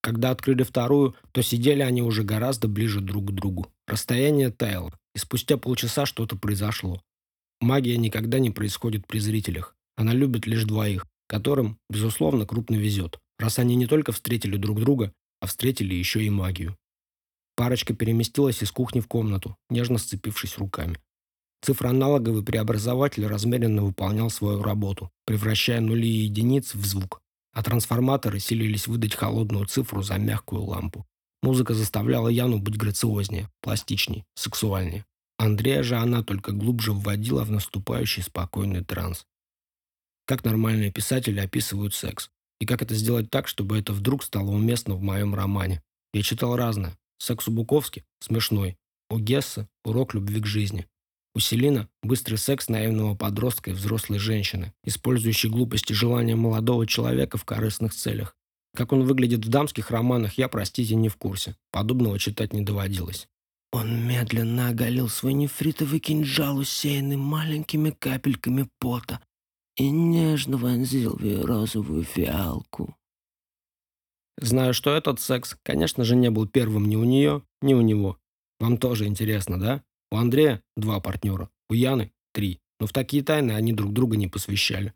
Когда 0.02 0.32
открыли 0.32 0.64
вторую, 0.64 1.16
то 1.34 1.42
сидели 1.42 1.82
они 1.82 2.02
уже 2.02 2.24
гораздо 2.24 2.68
ближе 2.68 3.02
друг 3.02 3.28
к 3.28 3.32
другу. 3.32 3.72
Расстояние 3.88 4.50
таяло, 4.50 4.98
и 5.14 5.20
спустя 5.20 5.58
полчаса 5.58 6.06
что-то 6.06 6.38
произошло. 6.38 7.02
Магия 7.60 7.98
никогда 7.98 8.40
не 8.40 8.52
происходит 8.52 9.06
при 9.06 9.20
зрителях. 9.20 9.76
Она 9.96 10.14
любит 10.14 10.48
лишь 10.48 10.64
двоих, 10.64 11.06
которым, 11.28 11.78
безусловно, 11.90 12.46
крупно 12.46 12.76
везет, 12.76 13.20
раз 13.38 13.60
они 13.60 13.76
не 13.76 13.88
только 13.88 14.12
встретили 14.12 14.56
друг 14.58 14.80
друга, 14.80 15.12
а 15.42 15.48
встретили 15.48 15.94
еще 15.94 16.24
и 16.24 16.30
магию. 16.30 16.78
Парочка 17.58 17.96
переместилась 17.96 18.62
из 18.62 18.72
кухни 18.72 19.00
в 19.00 19.08
комнату, 19.08 19.58
нежно 19.72 19.98
сцепившись 19.98 20.60
руками. 20.60 21.00
Цифроаналоговый 21.64 22.44
преобразователь 22.44 23.26
размеренно 23.26 23.82
выполнял 23.82 24.30
свою 24.30 24.62
работу, 24.62 25.10
превращая 25.26 25.82
нули 25.82 26.08
и 26.08 26.26
единицы 26.26 26.78
в 26.78 26.86
звук, 26.86 27.20
а 27.54 27.64
трансформаторы 27.64 28.40
силились 28.40 28.86
выдать 28.86 29.16
холодную 29.16 29.66
цифру 29.66 30.04
за 30.04 30.20
мягкую 30.20 30.66
лампу. 30.66 31.08
Музыка 31.42 31.74
заставляла 31.74 32.28
Яну 32.28 32.60
быть 32.60 32.78
грациознее, 32.78 33.50
пластичнее, 33.62 34.24
сексуальнее. 34.36 35.04
Андрея 35.40 35.82
же 35.82 35.96
она 35.96 36.22
только 36.22 36.52
глубже 36.52 36.92
вводила 36.92 37.44
в 37.44 37.50
наступающий 37.50 38.22
спокойный 38.22 38.84
транс. 38.84 39.26
Как 40.28 40.44
нормальные 40.44 40.92
писатели 40.92 41.40
описывают 41.40 41.96
секс? 41.96 42.30
И 42.60 42.68
как 42.68 42.84
это 42.84 42.94
сделать 42.94 43.32
так, 43.32 43.48
чтобы 43.48 43.80
это 43.80 43.94
вдруг 43.94 44.24
стало 44.24 44.52
уместно 44.52 44.94
в 44.94 45.02
моем 45.02 45.34
романе? 45.34 45.82
Я 46.14 46.22
читал 46.22 46.56
разное. 46.56 46.96
Секс 47.18 47.48
у 47.48 47.52
Буковски– 47.52 48.04
смешной. 48.20 48.78
У 49.10 49.20
Гесса– 49.20 49.68
урок 49.84 50.14
любви 50.14 50.42
к 50.42 50.46
жизни. 50.46 50.88
У 51.34 51.40
Селина– 51.40 51.88
быстрый 52.04 52.36
секс 52.36 52.70
наивного 52.70 53.16
подростка 53.16 53.72
и 53.72 53.74
взрослой 53.74 54.20
женщины, 54.20 54.74
использующей 54.84 55.50
глупости 55.50 55.94
желания 55.94 56.36
молодого 56.36 56.86
человека 56.88 57.38
в 57.38 57.46
корыстных 57.46 57.94
целях. 57.94 58.36
Как 58.76 58.92
он 58.92 59.04
выглядит 59.04 59.46
в 59.46 59.50
дамских 59.50 59.90
романах, 59.92 60.38
я, 60.38 60.48
простите, 60.48 60.96
не 60.96 61.10
в 61.10 61.18
курсе. 61.18 61.56
Подобного 61.72 62.20
читать 62.20 62.54
не 62.54 62.62
доводилось. 62.62 63.28
Он 63.72 64.08
медленно 64.08 64.70
оголил 64.70 65.10
свой 65.10 65.34
нефритовый 65.34 66.00
кинжал, 66.00 66.58
усеянный 66.58 67.18
маленькими 67.18 67.92
капельками 67.92 68.70
пота, 68.80 69.20
и 69.76 69.90
нежно 69.90 70.58
вонзил 70.58 71.18
в 71.18 71.24
ее 71.24 71.42
розовую 71.42 72.04
фиалку. 72.04 72.96
Знаю, 74.40 74.74
что 74.74 74.96
этот 74.96 75.20
секс, 75.20 75.58
конечно 75.64 76.04
же, 76.04 76.16
не 76.16 76.30
был 76.30 76.48
первым 76.48 76.88
ни 76.88 76.96
у 76.96 77.04
нее, 77.04 77.44
ни 77.62 77.74
у 77.74 77.82
него. 77.82 78.18
Вам 78.60 78.78
тоже 78.78 79.06
интересно, 79.06 79.60
да? 79.60 79.84
У 80.12 80.18
Андрея 80.18 80.62
два 80.76 81.00
партнера, 81.00 81.50
у 81.70 81.74
Яны 81.74 82.12
три. 82.34 82.60
Но 82.80 82.86
в 82.86 82.94
такие 82.94 83.24
тайны 83.24 83.54
они 83.54 83.74
друг 83.74 83.94
друга 83.94 84.18
не 84.18 84.28
посвящали. 84.28 84.94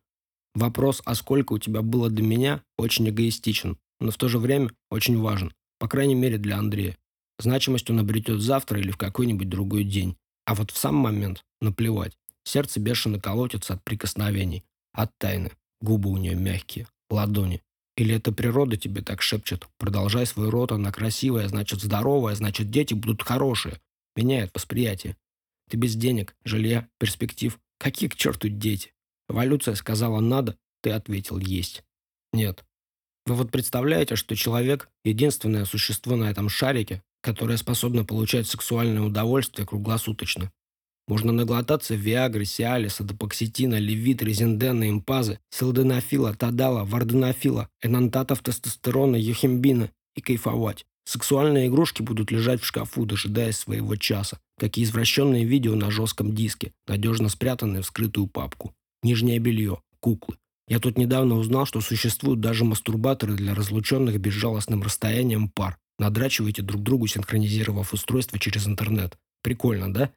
Вопрос, 0.53 1.01
а 1.05 1.15
сколько 1.15 1.53
у 1.53 1.57
тебя 1.57 1.81
было 1.81 2.09
до 2.09 2.21
меня, 2.21 2.61
очень 2.77 3.09
эгоистичен, 3.09 3.79
но 3.99 4.11
в 4.11 4.17
то 4.17 4.27
же 4.27 4.37
время 4.37 4.69
очень 4.89 5.19
важен. 5.19 5.53
По 5.79 5.87
крайней 5.87 6.15
мере, 6.15 6.37
для 6.37 6.57
Андрея. 6.57 6.97
Значимость 7.39 7.89
он 7.89 7.99
обретет 7.99 8.41
завтра 8.41 8.79
или 8.79 8.91
в 8.91 8.97
какой-нибудь 8.97 9.49
другой 9.49 9.83
день. 9.83 10.15
А 10.45 10.53
вот 10.53 10.69
в 10.69 10.77
сам 10.77 10.95
момент 10.95 11.43
наплевать. 11.59 12.15
Сердце 12.43 12.79
бешено 12.79 13.19
колотится 13.19 13.73
от 13.73 13.83
прикосновений, 13.83 14.63
от 14.93 15.11
тайны. 15.17 15.51
Губы 15.79 16.11
у 16.11 16.17
нее 16.17 16.35
мягкие, 16.35 16.87
ладони. 17.09 17.63
Или 18.01 18.15
это 18.15 18.31
природа 18.31 18.77
тебе 18.77 19.03
так 19.03 19.21
шепчет? 19.21 19.67
Продолжай 19.77 20.25
свой 20.25 20.49
рот, 20.49 20.71
она 20.71 20.91
красивая, 20.91 21.47
значит 21.47 21.81
здоровая, 21.81 22.33
значит 22.33 22.71
дети 22.71 22.95
будут 22.95 23.21
хорошие. 23.21 23.79
Меняет 24.15 24.49
восприятие. 24.55 25.17
Ты 25.69 25.77
без 25.77 25.93
денег, 25.95 26.35
жилья, 26.43 26.87
перспектив. 26.97 27.59
Какие 27.77 28.09
к 28.09 28.15
черту 28.15 28.49
дети? 28.49 28.95
Эволюция 29.29 29.75
сказала 29.75 30.19
«надо», 30.19 30.57
ты 30.81 30.89
ответил 30.89 31.37
«есть». 31.37 31.83
Нет. 32.33 32.65
Вы 33.27 33.35
вот 33.35 33.51
представляете, 33.51 34.15
что 34.15 34.35
человек– 34.35 34.89
единственное 35.05 35.65
существо 35.65 36.15
на 36.15 36.31
этом 36.31 36.49
шарике, 36.49 37.03
которое 37.21 37.57
способно 37.57 38.03
получать 38.03 38.47
сексуальное 38.47 39.03
удовольствие 39.03 39.67
круглосуточно. 39.67 40.51
Можно 41.11 41.33
наглотаться 41.33 41.93
Виагры, 41.93 42.45
Сиалиса, 42.45 43.03
Допокситина, 43.03 43.77
Левит, 43.77 44.23
Резиндена, 44.23 44.89
Импазы, 44.89 45.39
Силденофила, 45.49 46.33
Тадала, 46.33 46.85
Варденофила, 46.85 47.67
Энантатов, 47.83 48.41
Тестостерона, 48.41 49.17
Юхимбина 49.17 49.91
и 50.15 50.21
кайфовать. 50.21 50.85
Сексуальные 51.03 51.67
игрушки 51.67 52.01
будут 52.01 52.31
лежать 52.31 52.61
в 52.61 52.65
шкафу, 52.65 53.05
дожидаясь 53.05 53.57
своего 53.57 53.97
часа, 53.97 54.39
как 54.57 54.77
и 54.77 54.83
извращенные 54.83 55.43
видео 55.43 55.75
на 55.75 55.91
жестком 55.91 56.33
диске, 56.33 56.71
надежно 56.87 57.27
спрятанные 57.27 57.81
в 57.81 57.87
скрытую 57.87 58.27
папку. 58.27 58.73
Нижнее 59.03 59.39
белье, 59.39 59.81
куклы. 59.99 60.37
Я 60.69 60.79
тут 60.79 60.97
недавно 60.97 61.35
узнал, 61.35 61.65
что 61.65 61.81
существуют 61.81 62.39
даже 62.39 62.63
мастурбаторы 62.63 63.33
для 63.33 63.53
разлученных 63.53 64.17
безжалостным 64.17 64.81
расстоянием 64.81 65.49
пар. 65.49 65.77
Надрачивайте 65.99 66.61
друг 66.61 66.81
другу, 66.83 67.07
синхронизировав 67.07 67.91
устройство 67.91 68.39
через 68.39 68.65
интернет. 68.65 69.17
Прикольно, 69.43 69.93
да? 69.93 70.11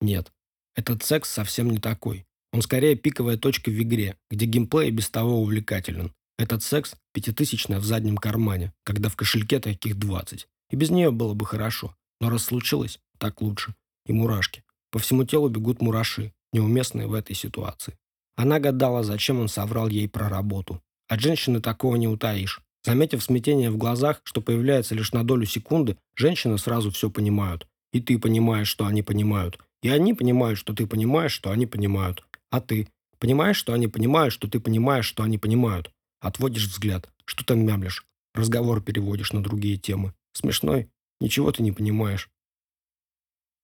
Нет. 0.00 0.32
Этот 0.74 1.02
секс 1.02 1.30
совсем 1.30 1.70
не 1.70 1.78
такой. 1.78 2.26
Он 2.52 2.62
скорее 2.62 2.96
пиковая 2.96 3.36
точка 3.36 3.70
в 3.70 3.82
игре, 3.82 4.16
где 4.30 4.46
геймплей 4.46 4.90
без 4.90 5.10
того 5.10 5.40
увлекателен. 5.40 6.12
Этот 6.38 6.62
секс– 6.62 6.94
пятитысячная 7.14 7.80
в 7.80 7.84
заднем 7.84 8.16
кармане, 8.16 8.72
когда 8.84 9.08
в 9.08 9.16
кошельке 9.16 9.58
таких 9.58 9.98
20. 9.98 10.46
И 10.70 10.76
без 10.76 10.90
нее 10.90 11.10
было 11.10 11.34
бы 11.34 11.46
хорошо. 11.46 11.96
Но 12.20 12.30
раз 12.30 12.44
случилось, 12.44 12.98
так 13.18 13.40
лучше. 13.40 13.74
И 14.04 14.12
мурашки. 14.12 14.62
По 14.90 14.98
всему 14.98 15.24
телу 15.24 15.48
бегут 15.48 15.80
мураши, 15.80 16.32
неуместные 16.52 17.06
в 17.06 17.14
этой 17.14 17.34
ситуации. 17.34 17.98
Она 18.36 18.58
гадала, 18.58 19.02
зачем 19.02 19.40
он 19.40 19.48
соврал 19.48 19.88
ей 19.88 20.08
про 20.08 20.28
работу. 20.28 20.82
От 21.08 21.20
женщины 21.20 21.60
такого 21.60 21.96
не 21.96 22.08
утаишь. 22.08 22.60
Заметив 22.84 23.22
смятение 23.22 23.70
в 23.70 23.78
глазах, 23.78 24.20
что 24.24 24.40
появляется 24.40 24.94
лишь 24.94 25.12
на 25.12 25.24
долю 25.24 25.46
секунды, 25.46 25.96
женщины 26.14 26.58
сразу 26.58 26.90
все 26.90 27.10
понимают. 27.10 27.66
И 27.92 28.00
ты 28.00 28.18
понимаешь, 28.18 28.68
что 28.68 28.86
они 28.86 29.02
понимают. 29.02 29.58
И 29.82 29.88
они 29.88 30.14
понимают, 30.14 30.58
что 30.58 30.72
ты 30.74 30.86
понимаешь, 30.86 31.32
что 31.32 31.50
они 31.50 31.66
понимают. 31.66 32.24
А 32.50 32.60
ты 32.60 32.88
понимаешь, 33.18 33.56
что 33.56 33.72
они 33.72 33.88
понимают, 33.88 34.32
что 34.32 34.48
ты 34.48 34.60
понимаешь, 34.60 35.06
что 35.06 35.22
они 35.22 35.38
понимают. 35.38 35.90
Отводишь 36.20 36.66
взгляд. 36.66 37.08
Что 37.24 37.44
там 37.44 37.64
мямлишь? 37.64 38.06
Разговор 38.34 38.82
переводишь 38.82 39.32
на 39.32 39.42
другие 39.42 39.76
темы. 39.76 40.14
Смешной? 40.32 40.88
Ничего 41.20 41.52
ты 41.52 41.62
не 41.62 41.72
понимаешь. 41.72 42.30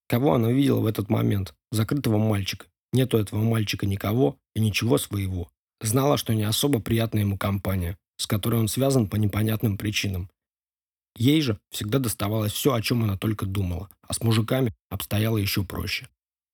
Кого 0.09 0.35
она 0.35 0.50
видела 0.52 0.81
в 0.81 0.87
этот 0.87 1.09
момент? 1.09 1.54
Закрытого 1.71 2.19
мальчика. 2.19 2.66
Нету 2.92 3.19
этого 3.19 3.42
мальчика 3.42 3.87
никого 3.87 4.37
и 4.54 4.61
ничего 4.61 4.99
своего. 4.99 5.49
Знала, 5.81 6.16
что 6.16 6.35
не 6.35 6.45
особо 6.45 6.81
приятная 6.81 7.23
ему 7.23 7.38
компания, 7.38 7.97
с 8.16 8.26
которой 8.26 8.61
он 8.61 8.69
связан 8.69 9.09
по 9.09 9.16
непонятным 9.16 9.78
причинам. 9.78 10.31
Ей 11.16 11.40
же 11.42 11.59
всегда 11.71 11.99
доставалось 11.99 12.52
все, 12.52 12.73
о 12.73 12.83
чем 12.83 13.02
она 13.04 13.16
только 13.16 13.47
думала, 13.47 13.90
а 14.07 14.14
с 14.14 14.21
мужиками 14.23 14.75
обстояло 14.88 15.37
еще 15.37 15.64
проще. 15.64 16.09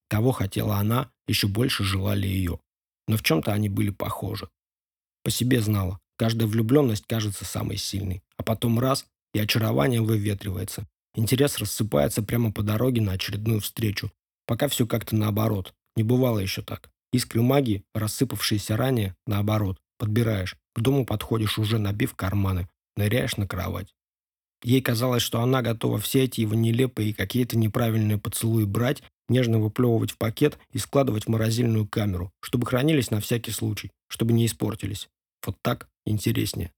Кого 0.09 0.33
хотела 0.33 0.77
она, 0.77 1.11
еще 1.27 1.47
больше 1.47 1.85
желали 1.85 2.27
ее. 2.27 2.61
Но 3.07 3.17
в 3.17 3.23
чем-то 3.23 3.53
они 3.53 3.69
были 3.69 3.91
похожи. 3.91 4.49
По 5.23 5.31
себе 5.31 5.61
знала. 5.61 6.01
Каждая 6.17 6.49
влюбленность 6.49 7.07
кажется 7.07 7.45
самой 7.45 7.77
сильной. 7.77 8.23
А 8.37 8.43
потом 8.43 8.81
раз, 8.81 9.07
и 9.35 9.39
очарование 9.39 10.01
выветривается. 10.01 10.89
Интерес 11.15 11.59
рассыпается 11.59 12.23
прямо 12.23 12.53
по 12.53 12.63
дороге 12.63 13.01
на 13.01 13.13
очередную 13.13 13.61
встречу. 13.61 14.11
Пока 14.47 14.69
все 14.69 14.87
как-то 14.87 15.15
наоборот. 15.15 15.75
Не 15.97 16.03
бывало 16.03 16.39
еще 16.39 16.63
так. 16.63 16.91
Искры 17.13 17.43
магии, 17.43 17.85
рассыпавшиеся 17.95 18.77
ранее, 18.77 19.15
наоборот. 19.27 19.79
Подбираешь. 19.99 20.57
К 20.75 20.81
дому 20.81 21.07
подходишь 21.07 21.59
уже 21.59 21.79
набив 21.79 22.15
карманы. 22.15 22.69
Ныряешь 22.97 23.37
на 23.37 23.47
кровать. 23.47 23.95
Ей 24.63 24.81
казалось, 24.83 25.23
что 25.23 25.41
она 25.41 25.63
готова 25.63 25.99
все 25.99 26.25
эти 26.25 26.41
его 26.41 26.55
нелепые 26.55 27.11
и 27.11 27.13
какие-то 27.13 27.57
неправильные 27.57 28.19
поцелуи 28.19 28.65
брать, 28.65 29.03
нежно 29.29 29.59
выплевывать 29.59 30.11
в 30.11 30.19
пакет 30.19 30.59
и 30.73 30.79
складывать 30.79 31.25
в 31.25 31.29
морозильную 31.29 31.87
камеру, 31.87 32.33
чтобы 32.41 32.67
хранились 32.67 33.11
на 33.11 33.21
всякий 33.21 33.53
случай, 33.53 33.91
чтобы 34.09 34.33
не 34.33 34.47
испортились. 34.47 35.09
Вот 35.47 35.57
так 35.63 35.89
интереснее. 36.05 36.73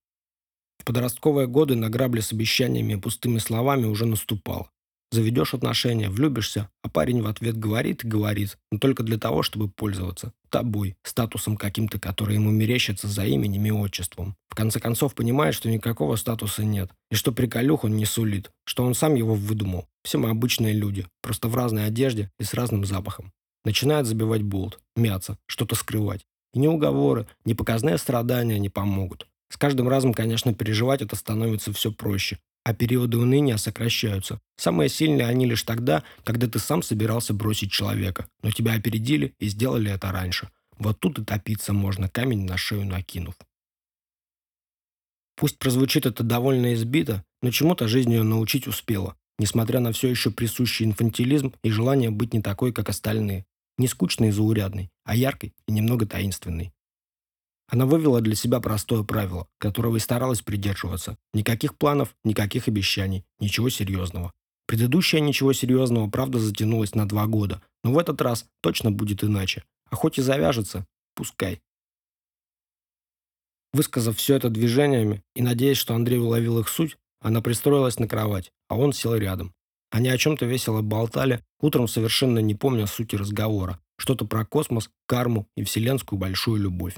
В 0.79 0.85
подростковые 0.85 1.47
годы 1.47 1.77
на 1.77 1.89
грабли 1.89 2.21
с 2.21 2.33
обещаниями 2.33 2.95
и 2.95 3.01
пустыми 3.01 3.39
словами 3.39 3.87
уже 3.87 4.07
наступал. 4.07 4.69
Заведешь 5.13 5.55
отношения, 5.55 6.09
влюбишься, 6.09 6.69
а 6.83 6.89
парень 6.89 7.21
в 7.21 7.27
ответ 7.27 7.57
говорит 7.57 8.05
и 8.05 8.09
говорит, 8.09 8.57
но 8.71 8.79
только 8.79 9.03
для 9.03 9.19
того, 9.19 9.43
чтобы 9.43 9.69
пользоваться. 9.69 10.33
Тобой, 10.51 10.95
статусом 11.03 11.57
каким-то, 11.57 11.99
который 11.99 12.37
ему 12.37 12.51
мерещится 12.53 13.09
за 13.09 13.25
именем 13.25 13.67
и 13.67 13.71
отчеством. 13.73 14.37
В 14.49 14.55
конце 14.55 14.79
концов 14.79 15.17
понимает, 15.17 15.57
что 15.57 15.69
никакого 15.69 16.15
статуса 16.15 16.63
нет, 16.63 16.91
и 17.11 17.17
что 17.17 17.33
приколюх 17.33 17.83
он 17.83 17.97
не 17.97 18.05
сулит, 18.05 18.53
что 18.65 18.85
он 18.85 18.95
сам 18.95 19.17
его 19.17 19.35
выдумал. 19.35 19.87
Все 20.05 20.19
мы 20.19 20.31
обычные 20.31 20.75
люди, 20.75 21.07
просто 21.23 21.49
в 21.49 21.57
разной 21.57 21.87
одежде 21.87 22.31
и 22.39 22.45
с 22.45 22.55
разным 22.55 22.85
запахом. 22.85 23.33
Начинает 23.65 24.07
забивать 24.07 24.43
болт, 24.43 24.79
мяться, 24.95 25.39
что-то 25.47 25.75
скрывать. 25.75 26.25
И 26.55 26.61
ни 26.61 26.69
уговоры, 26.69 27.27
ни 27.45 27.55
показные 27.55 27.99
страдания 27.99 28.61
не 28.61 28.69
помогут. 28.69 29.27
С 29.53 29.57
каждым 29.57 29.89
разом, 29.89 30.15
конечно, 30.15 30.55
переживать 30.55 31.03
это 31.03 31.17
становится 31.17 31.73
все 31.73 31.91
проще. 31.91 32.39
А 32.71 32.75
периоды 32.75 33.19
уныния 33.19 33.57
сокращаются. 33.57 34.41
Самые 34.57 34.89
сильные 34.89 35.27
они 35.27 35.45
лишь 35.45 35.65
тогда, 35.65 36.05
когда 36.23 36.47
ты 36.47 36.61
сам 36.61 36.85
собирался 36.85 37.35
бросить 37.35 37.73
человека, 37.73 38.29
но 38.45 38.53
тебя 38.53 38.75
опередили 38.75 39.35
и 39.41 39.49
сделали 39.49 39.91
это 39.91 40.13
раньше. 40.13 40.51
Вот 40.79 41.01
тут 41.01 41.19
и 41.19 41.25
топиться 41.25 41.73
можно, 41.73 42.09
камень 42.09 42.45
на 42.45 42.57
шею 42.57 42.87
накинув. 42.87 43.35
Пусть 45.37 45.59
прозвучит 45.59 46.07
это 46.07 46.23
довольно 46.23 46.75
избито, 46.75 47.25
но 47.43 47.51
чему-то 47.51 47.89
жизнь 47.89 48.13
ее 48.13 48.23
научить 48.23 48.69
успела, 48.69 49.17
несмотря 49.39 49.81
на 49.81 49.91
все 49.91 50.09
еще 50.09 50.31
присущий 50.31 50.85
инфантилизм 50.87 51.53
и 51.65 51.71
желание 51.71 52.11
быть 52.11 52.33
не 52.33 52.41
такой, 52.41 52.73
как 52.73 52.89
остальные. 52.89 53.47
Не 53.79 53.89
скучной 53.89 54.29
и 54.29 54.33
заурядной, 54.33 54.91
а 55.05 55.17
яркой 55.17 55.55
и 55.67 55.73
немного 55.73 56.07
таинственной. 56.07 56.73
Она 57.71 57.87
вывела 57.87 58.21
для 58.21 58.35
себя 58.35 58.59
простое 58.59 59.05
правило, 59.05 59.47
которого 59.59 59.97
и 59.97 60.01
старалась 60.01 60.43
придерживаться. 60.43 61.17
Никаких 61.33 61.79
планов, 61.79 62.15
никаких 62.25 62.67
обещаний, 62.67 63.25
ничего 63.39 63.71
серьезного. 63.71 64.33
Предыдущее 64.67 65.21
ничего 65.21 65.53
серьезного, 65.53 66.11
правда, 66.11 66.41
затянулось 66.41 66.95
на 66.97 67.07
два 67.09 67.27
года, 67.27 67.63
но 67.85 67.93
в 67.93 67.99
этот 67.99 68.21
раз 68.21 68.47
точно 68.61 68.91
будет 68.91 69.23
иначе. 69.23 69.65
А 69.89 69.95
хоть 69.97 70.19
и 70.19 70.23
завяжется, 70.23 70.85
пускай. 71.15 71.61
Высказав 73.73 74.17
все 74.17 74.35
это 74.35 74.51
движениями 74.51 75.23
и 75.37 75.43
надеясь, 75.43 75.77
что 75.77 75.95
Андрей 75.95 76.19
уловил 76.19 76.59
их 76.59 76.69
суть, 76.69 76.97
она 77.21 77.41
пристроилась 77.41 78.01
на 78.01 78.09
кровать, 78.09 78.51
а 78.69 78.77
он 78.77 78.93
сел 78.93 79.15
рядом. 79.15 79.55
Они 79.91 80.09
о 80.09 80.19
чем-то 80.19 80.45
весело 80.45 80.83
болтали, 80.83 81.45
утром 81.61 81.87
совершенно 81.87 82.41
не 82.41 82.55
помня 82.57 82.87
сути 82.87 83.15
разговора. 83.15 83.81
Что-то 83.97 84.25
про 84.25 84.45
космос, 84.45 84.91
карму 85.07 85.47
и 85.57 85.63
вселенскую 85.63 86.19
большую 86.19 86.63
любовь. 86.63 86.97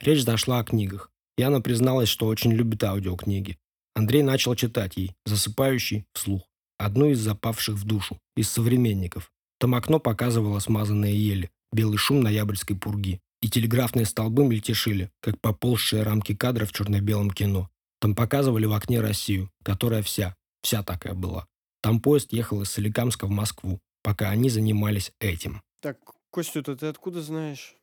Речь 0.00 0.22
зашла 0.22 0.60
о 0.60 0.64
книгах. 0.64 1.10
Яна 1.36 1.60
призналась, 1.60 2.08
что 2.08 2.26
очень 2.26 2.52
любит 2.52 2.84
аудиокниги. 2.84 3.58
Андрей 3.94 4.22
начал 4.22 4.54
читать 4.54 4.96
ей, 4.96 5.14
засыпающий, 5.26 6.04
вслух. 6.12 6.42
Одну 6.78 7.06
из 7.06 7.18
запавших 7.18 7.74
в 7.74 7.84
душу, 7.84 8.18
из 8.36 8.48
современников. 8.48 9.32
Там 9.58 9.74
окно 9.74 9.98
показывало 9.98 10.60
смазанные 10.60 11.18
ели, 11.18 11.50
белый 11.72 11.98
шум 11.98 12.20
ноябрьской 12.20 12.76
пурги. 12.76 13.20
И 13.40 13.48
телеграфные 13.48 14.06
столбы 14.06 14.44
мельтешили, 14.44 15.10
как 15.20 15.40
поползшие 15.40 16.02
рамки 16.02 16.34
кадра 16.34 16.66
в 16.66 16.72
черно-белом 16.72 17.30
кино. 17.30 17.68
Там 18.00 18.14
показывали 18.14 18.66
в 18.66 18.72
окне 18.72 19.00
Россию, 19.00 19.50
которая 19.64 20.02
вся, 20.02 20.36
вся 20.62 20.82
такая 20.82 21.14
была. 21.14 21.46
Там 21.82 22.00
поезд 22.00 22.32
ехал 22.32 22.62
из 22.62 22.70
Соликамска 22.70 23.26
в 23.26 23.30
Москву, 23.30 23.80
пока 24.02 24.30
они 24.30 24.50
занимались 24.50 25.12
этим. 25.20 25.62
Так, 25.80 25.98
Костю-то 26.30 26.76
ты 26.76 26.86
откуда 26.86 27.22
знаешь? 27.22 27.74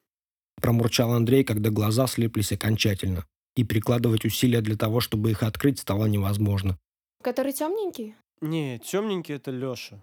Промурчал 0.62 1.14
Андрей, 1.14 1.44
когда 1.44 1.70
глаза 1.70 2.08
слеплись 2.08 2.52
окончательно. 2.52 3.26
И 3.56 3.64
прикладывать 3.64 4.26
усилия 4.26 4.62
для 4.62 4.76
того, 4.76 5.00
чтобы 5.00 5.32
их 5.32 5.44
открыть, 5.44 5.80
стало 5.80 6.06
невозможно. 6.06 6.78
Который 7.24 7.54
темненький? 7.54 8.16
Не, 8.42 8.80
темненький 8.80 9.36
это 9.36 9.52
Леша. 9.52 10.02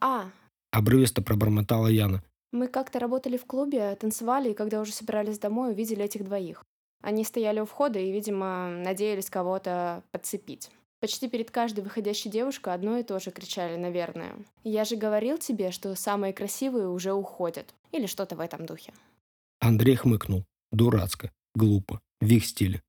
А, 0.00 0.30
Обрывисто 0.72 1.22
пробормотала 1.22 1.88
Яна. 1.88 2.22
мы 2.50 2.66
как-то 2.66 2.98
работали 2.98 3.36
в 3.36 3.44
клубе, 3.44 3.94
танцевали, 3.96 4.50
и 4.50 4.54
когда 4.54 4.80
уже 4.80 4.92
собирались 4.92 5.38
домой, 5.38 5.72
увидели 5.72 6.02
этих 6.04 6.24
двоих. 6.24 6.64
Они 7.02 7.24
стояли 7.24 7.60
у 7.60 7.66
входа 7.66 7.98
и, 7.98 8.10
видимо, 8.12 8.68
надеялись 8.68 9.28
кого-то 9.30 10.02
подцепить. 10.12 10.70
Почти 11.00 11.28
перед 11.28 11.50
каждой 11.50 11.82
выходящей 11.82 12.30
девушкой 12.30 12.74
одно 12.74 12.96
и 12.96 13.02
то 13.02 13.18
же 13.18 13.32
кричали, 13.32 13.76
наверное. 13.76 14.36
«Я 14.64 14.84
же 14.84 14.96
говорил 14.96 15.36
тебе, 15.36 15.72
что 15.72 15.94
самые 15.96 16.32
красивые 16.32 16.88
уже 16.88 17.12
уходят». 17.12 17.74
Или 17.90 18.06
что-то 18.06 18.36
в 18.36 18.40
этом 18.40 18.66
духе. 18.66 18.92
Андрей 19.64 19.94
хмыкнул. 19.94 20.44
Дурацко. 20.72 21.30
Глупо. 21.54 22.00
В 22.20 22.26
их 22.26 22.44
стиле. 22.44 22.82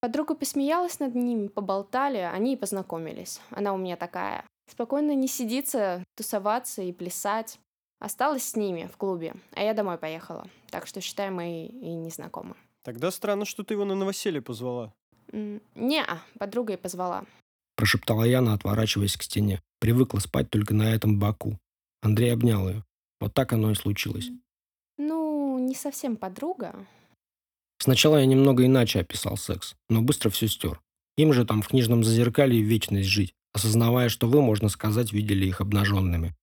Подруга 0.00 0.34
посмеялась 0.34 0.98
над 0.98 1.14
ними, 1.14 1.48
поболтали, 1.48 2.16
они 2.16 2.54
и 2.54 2.56
познакомились. 2.56 3.42
Она 3.50 3.74
у 3.74 3.76
меня 3.76 3.96
такая. 3.96 4.46
Спокойно 4.70 5.14
не 5.14 5.28
сидится, 5.28 6.02
тусоваться 6.16 6.80
и 6.80 6.92
плясать. 6.92 7.58
Осталась 8.00 8.44
с 8.44 8.56
ними 8.56 8.88
в 8.90 8.96
клубе, 8.96 9.34
а 9.52 9.62
я 9.62 9.74
домой 9.74 9.98
поехала. 9.98 10.46
Так 10.70 10.86
что, 10.86 11.02
считай, 11.02 11.28
мы 11.28 11.66
и 11.66 11.94
не 11.94 12.08
знакомы. 12.08 12.56
Тогда 12.84 13.10
странно, 13.10 13.44
что 13.44 13.62
ты 13.62 13.74
его 13.74 13.84
на 13.84 13.94
новоселье 13.94 14.40
позвала. 14.40 14.94
Не-а, 15.30 16.22
подруга 16.38 16.72
и 16.72 16.78
позвала. 16.78 17.26
Прошептала 17.76 18.24
Яна, 18.24 18.54
отворачиваясь 18.54 19.18
к 19.18 19.22
стене. 19.22 19.60
Привыкла 19.78 20.20
спать 20.20 20.48
только 20.48 20.72
на 20.72 20.94
этом 20.94 21.18
боку. 21.18 21.58
Андрей 22.00 22.32
обнял 22.32 22.66
ее. 22.66 22.82
Вот 23.20 23.34
так 23.34 23.52
оно 23.52 23.70
и 23.70 23.74
случилось. 23.74 24.30
Ну, 24.96 25.33
не 25.58 25.74
совсем 25.74 26.16
подруга. 26.16 26.74
Сначала 27.78 28.18
я 28.18 28.26
немного 28.26 28.64
иначе 28.64 29.00
описал 29.00 29.36
секс, 29.36 29.74
но 29.88 30.02
быстро 30.02 30.30
все 30.30 30.48
стер. 30.48 30.80
Им 31.16 31.32
же 31.32 31.44
там 31.44 31.62
в 31.62 31.68
книжном 31.68 32.02
зазеркалье 32.02 32.62
вечность 32.62 33.08
жить, 33.08 33.34
осознавая, 33.52 34.08
что 34.08 34.26
вы, 34.26 34.42
можно 34.42 34.68
сказать, 34.68 35.12
видели 35.12 35.46
их 35.46 35.60
обнаженными. 35.60 36.34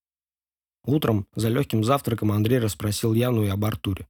Утром, 0.85 1.27
за 1.35 1.49
легким 1.49 1.83
завтраком, 1.83 2.31
Андрей 2.31 2.59
расспросил 2.59 3.13
Яну 3.13 3.43
и 3.43 3.49
об 3.49 3.63
Артуре. 3.65 4.07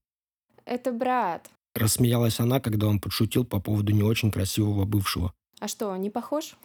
Это 0.66 0.92
брат. 0.92 1.50
Рассмеялась 1.76 2.40
она, 2.40 2.60
когда 2.60 2.88
он 2.88 3.00
подшутил 3.00 3.46
по 3.46 3.60
поводу 3.60 3.92
не 3.94 4.04
очень 4.04 4.32
красивого 4.32 4.86
бывшего. 4.86 5.34
А 5.60 5.68
что, 5.68 5.96
не 5.98 6.10
похож? 6.10 6.56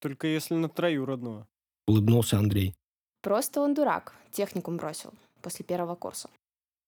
Только 0.00 0.26
если 0.26 0.54
на 0.54 0.68
троюродного. 0.68 1.46
Улыбнулся 1.86 2.38
Андрей. 2.38 2.74
Просто 3.22 3.60
он 3.60 3.74
дурак. 3.74 4.14
Техникум 4.32 4.76
бросил 4.76 5.12
после 5.40 5.64
первого 5.64 5.94
курса. 5.94 6.28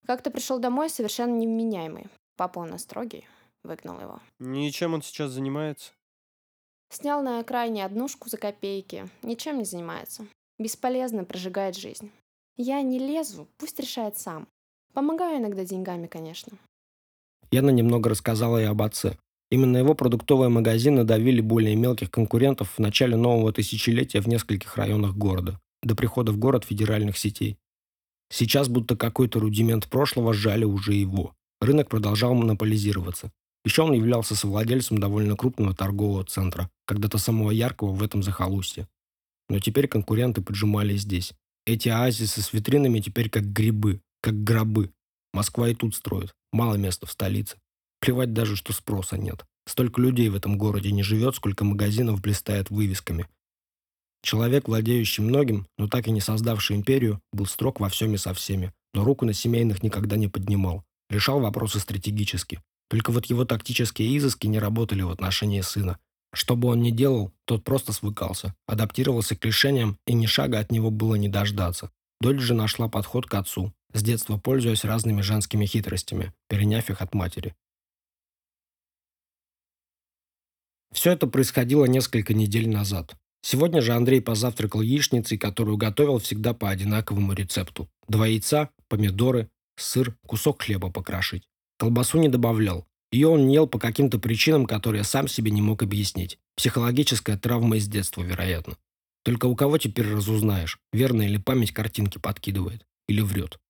Как-то 0.06 0.30
пришел 0.30 0.58
домой 0.58 0.88
совершенно 0.88 1.36
невменяемый. 1.36 2.06
Папа 2.36 2.60
у 2.60 2.64
нас 2.64 2.82
строгий. 2.82 3.24
Выгнал 3.64 4.00
его. 4.00 4.20
Ничем 4.38 4.94
он 4.94 5.02
сейчас 5.02 5.32
занимается? 5.32 5.92
Снял 6.90 7.22
на 7.22 7.40
окраине 7.40 7.84
однушку 7.84 8.28
за 8.28 8.36
копейки. 8.36 9.08
Ничем 9.22 9.58
не 9.58 9.64
занимается. 9.64 10.26
Бесполезно 10.58 11.24
прожигает 11.24 11.76
жизнь. 11.76 12.12
Я 12.56 12.80
не 12.82 12.98
лезу, 12.98 13.48
пусть 13.58 13.80
решает 13.80 14.16
сам. 14.16 14.46
Помогаю 14.94 15.38
иногда 15.38 15.64
деньгами, 15.64 16.06
конечно. 16.06 16.56
Яна 17.50 17.70
немного 17.70 18.10
рассказала 18.10 18.62
и 18.62 18.64
об 18.64 18.82
отце. 18.82 19.18
Именно 19.50 19.76
его 19.78 19.94
продуктовые 19.94 20.48
магазины 20.48 21.04
давили 21.04 21.40
более 21.40 21.76
мелких 21.76 22.10
конкурентов 22.10 22.72
в 22.72 22.78
начале 22.78 23.16
нового 23.16 23.52
тысячелетия 23.52 24.20
в 24.20 24.28
нескольких 24.28 24.76
районах 24.76 25.16
города, 25.16 25.60
до 25.82 25.94
прихода 25.94 26.32
в 26.32 26.38
город 26.38 26.64
федеральных 26.64 27.18
сетей. 27.18 27.58
Сейчас 28.30 28.68
будто 28.68 28.96
какой-то 28.96 29.40
рудимент 29.40 29.88
прошлого 29.88 30.32
сжали 30.34 30.64
уже 30.64 30.94
его. 30.94 31.34
Рынок 31.60 31.88
продолжал 31.88 32.34
монополизироваться. 32.34 33.32
Еще 33.64 33.82
он 33.82 33.92
являлся 33.92 34.36
совладельцем 34.36 34.98
довольно 34.98 35.36
крупного 35.36 35.74
торгового 35.74 36.24
центра, 36.24 36.70
когда-то 36.86 37.18
самого 37.18 37.50
яркого 37.50 37.92
в 37.92 38.02
этом 38.02 38.22
захолустье. 38.22 38.88
Но 39.48 39.58
теперь 39.58 39.88
конкуренты 39.88 40.40
поджимали 40.40 40.96
здесь. 40.96 41.32
Эти 41.66 41.88
оазисы 41.88 42.42
с 42.42 42.52
витринами 42.52 43.00
теперь 43.00 43.28
как 43.28 43.52
грибы, 43.52 44.00
как 44.20 44.42
гробы. 44.44 44.92
Москва 45.32 45.68
и 45.68 45.74
тут 45.74 45.94
строит. 45.94 46.32
Мало 46.52 46.76
места 46.76 47.06
в 47.06 47.10
столице. 47.10 47.56
Плевать 48.00 48.32
даже, 48.32 48.56
что 48.56 48.72
спроса 48.72 49.18
нет. 49.18 49.44
Столько 49.66 50.00
людей 50.00 50.28
в 50.28 50.36
этом 50.36 50.58
городе 50.58 50.92
не 50.92 51.02
живет, 51.02 51.34
сколько 51.34 51.64
магазинов 51.64 52.20
блистает 52.20 52.70
вывесками. 52.70 53.28
Человек, 54.26 54.66
владеющий 54.66 55.22
многим, 55.22 55.68
но 55.78 55.86
так 55.86 56.08
и 56.08 56.10
не 56.10 56.20
создавший 56.20 56.74
империю, 56.74 57.20
был 57.32 57.46
строг 57.46 57.78
во 57.78 57.88
всем 57.88 58.12
и 58.14 58.16
со 58.16 58.34
всеми, 58.34 58.72
но 58.92 59.04
руку 59.04 59.24
на 59.24 59.32
семейных 59.32 59.84
никогда 59.84 60.16
не 60.16 60.26
поднимал. 60.26 60.82
Решал 61.08 61.38
вопросы 61.38 61.78
стратегически. 61.78 62.60
Только 62.90 63.12
вот 63.12 63.26
его 63.26 63.44
тактические 63.44 64.18
изыски 64.18 64.48
не 64.48 64.58
работали 64.58 65.02
в 65.02 65.12
отношении 65.12 65.60
сына. 65.60 66.00
Что 66.34 66.56
бы 66.56 66.66
он 66.66 66.82
ни 66.82 66.90
делал, 66.90 67.30
тот 67.44 67.62
просто 67.62 67.92
свыкался, 67.92 68.52
адаптировался 68.66 69.36
к 69.36 69.44
решениям, 69.44 69.96
и 70.08 70.12
ни 70.12 70.26
шага 70.26 70.58
от 70.58 70.72
него 70.72 70.90
было 70.90 71.14
не 71.14 71.28
дождаться. 71.28 71.92
Дочь 72.20 72.40
же 72.40 72.54
нашла 72.54 72.88
подход 72.88 73.26
к 73.26 73.34
отцу, 73.34 73.72
с 73.92 74.02
детства 74.02 74.38
пользуясь 74.38 74.84
разными 74.84 75.20
женскими 75.20 75.66
хитростями, 75.66 76.32
переняв 76.48 76.90
их 76.90 77.00
от 77.00 77.14
матери. 77.14 77.54
Все 80.92 81.12
это 81.12 81.28
происходило 81.28 81.84
несколько 81.84 82.34
недель 82.34 82.68
назад. 82.68 83.16
Сегодня 83.48 83.80
же 83.80 83.92
Андрей 83.92 84.20
позавтракал 84.20 84.80
яичницей, 84.80 85.38
которую 85.38 85.76
готовил 85.76 86.18
всегда 86.18 86.52
по 86.52 86.68
одинаковому 86.68 87.32
рецепту. 87.32 87.88
Два 88.08 88.26
яйца, 88.26 88.70
помидоры, 88.88 89.48
сыр, 89.76 90.16
кусок 90.26 90.62
хлеба 90.62 90.90
покрошить. 90.90 91.44
Колбасу 91.78 92.18
не 92.18 92.28
добавлял. 92.28 92.88
Ее 93.12 93.28
он 93.28 93.46
не 93.46 93.54
ел 93.54 93.68
по 93.68 93.78
каким-то 93.78 94.18
причинам, 94.18 94.66
которые 94.66 95.04
сам 95.04 95.28
себе 95.28 95.52
не 95.52 95.62
мог 95.62 95.84
объяснить. 95.84 96.40
Психологическая 96.56 97.38
травма 97.38 97.76
из 97.76 97.86
детства, 97.86 98.22
вероятно. 98.22 98.78
Только 99.22 99.46
у 99.46 99.54
кого 99.54 99.78
теперь 99.78 100.10
разузнаешь, 100.10 100.80
верно 100.92 101.22
или 101.22 101.36
память 101.36 101.70
картинки 101.70 102.18
подкидывает, 102.18 102.84
или 103.06 103.20
врет. 103.20 103.60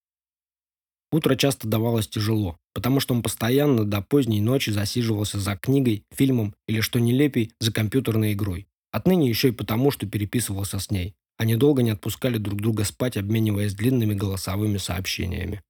Утро 1.13 1.37
часто 1.37 1.69
давалось 1.69 2.09
тяжело, 2.09 2.57
потому 2.73 2.99
что 2.99 3.13
он 3.13 3.23
постоянно 3.23 3.85
до 3.85 4.01
поздней 4.01 4.41
ночи 4.41 4.71
засиживался 4.71 5.39
за 5.39 5.55
книгой, 5.55 6.07
фильмом 6.13 6.55
или, 6.67 6.81
что 6.81 6.99
нелепей, 6.99 7.53
за 7.61 7.75
компьютерной 7.75 8.33
игрой. 8.33 8.67
Отныне 8.93 9.29
еще 9.29 9.49
и 9.49 9.53
потому, 9.53 9.91
что 9.91 10.07
переписывался 10.07 10.79
с 10.79 10.91
ней. 10.91 11.15
Они 11.39 11.57
долго 11.57 11.83
не 11.83 11.91
отпускали 11.91 12.39
друг 12.39 12.61
друга 12.61 12.85
спать, 12.85 13.17
обмениваясь 13.17 13.75
длинными 13.75 14.15
голосовыми 14.15 14.79
сообщениями. 14.79 15.63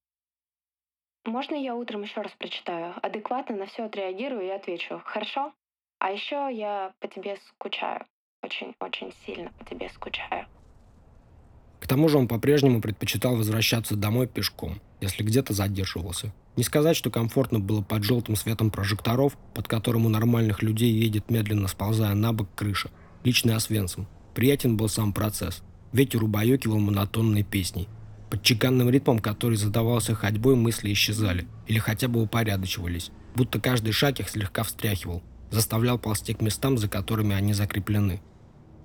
Можно 1.24 1.56
я 1.56 1.74
утром 1.74 2.02
еще 2.02 2.22
раз 2.22 2.32
прочитаю? 2.38 2.94
Адекватно 3.02 3.56
на 3.56 3.66
все 3.66 3.84
отреагирую 3.84 4.46
и 4.46 4.50
отвечу. 4.50 5.02
Хорошо? 5.04 5.52
А 5.98 6.10
еще 6.12 6.48
я 6.52 6.94
по 7.00 7.08
тебе 7.08 7.36
скучаю. 7.48 8.04
очень-очень 8.42 9.12
сильно 9.24 9.50
по 9.58 9.64
тебе 9.64 9.88
скучаю. 9.88 10.46
К 11.80 11.88
тому 11.88 12.08
же 12.08 12.18
он 12.18 12.28
по-прежнему 12.28 12.80
предпочитал 12.80 13.36
возвращаться 13.36 13.96
домой 13.96 14.28
пешком, 14.28 14.80
если 15.00 15.22
где-то 15.22 15.52
задерживался. 15.52 16.32
Не 16.56 16.62
сказать, 16.62 16.96
что 16.96 17.10
комфортно 17.10 17.60
было 17.60 17.82
под 17.82 18.02
желтым 18.04 18.36
светом 18.36 18.70
прожекторов, 18.70 19.36
под 19.54 19.68
которым 19.68 20.06
у 20.06 20.08
нормальных 20.08 20.62
людей 20.62 20.90
едет 20.90 21.30
медленно 21.30 21.68
сползая 21.68 22.14
на 22.14 22.32
бок 22.32 22.48
крыша. 22.54 22.90
Личный 23.26 23.56
освенцем. 23.56 24.06
Приятен 24.36 24.76
был 24.76 24.88
сам 24.88 25.12
процесс. 25.12 25.64
Ветер 25.92 26.22
убаюкивал 26.22 26.78
монотонной 26.78 27.42
песней. 27.42 27.88
Под 28.30 28.44
чеканным 28.44 28.88
ритмом, 28.88 29.18
который 29.18 29.56
задавался 29.56 30.14
ходьбой, 30.14 30.54
мысли 30.54 30.92
исчезали. 30.92 31.48
Или 31.66 31.80
хотя 31.80 32.06
бы 32.06 32.22
упорядочивались. 32.22 33.10
Будто 33.34 33.60
каждый 33.60 33.90
шаг 33.90 34.20
их 34.20 34.28
слегка 34.28 34.62
встряхивал. 34.62 35.24
Заставлял 35.50 35.98
ползти 35.98 36.34
к 36.34 36.40
местам, 36.40 36.78
за 36.78 36.88
которыми 36.88 37.34
они 37.34 37.52
закреплены. 37.52 38.22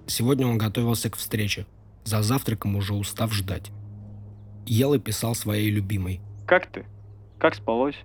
Сегодня 0.08 0.48
он 0.48 0.58
готовился 0.58 1.12
к 1.12 1.18
встрече. 1.18 1.68
За 2.04 2.24
завтраком 2.24 2.76
уже 2.76 2.96
устав 2.96 3.32
ждать. 3.36 3.70
Ел 4.66 4.96
и 4.96 5.00
писал 5.00 5.36
своей 5.36 5.70
любимой. 5.70 6.20
Как 6.48 6.66
ты? 6.72 6.88
Как 7.38 7.54
спалось? 7.54 7.98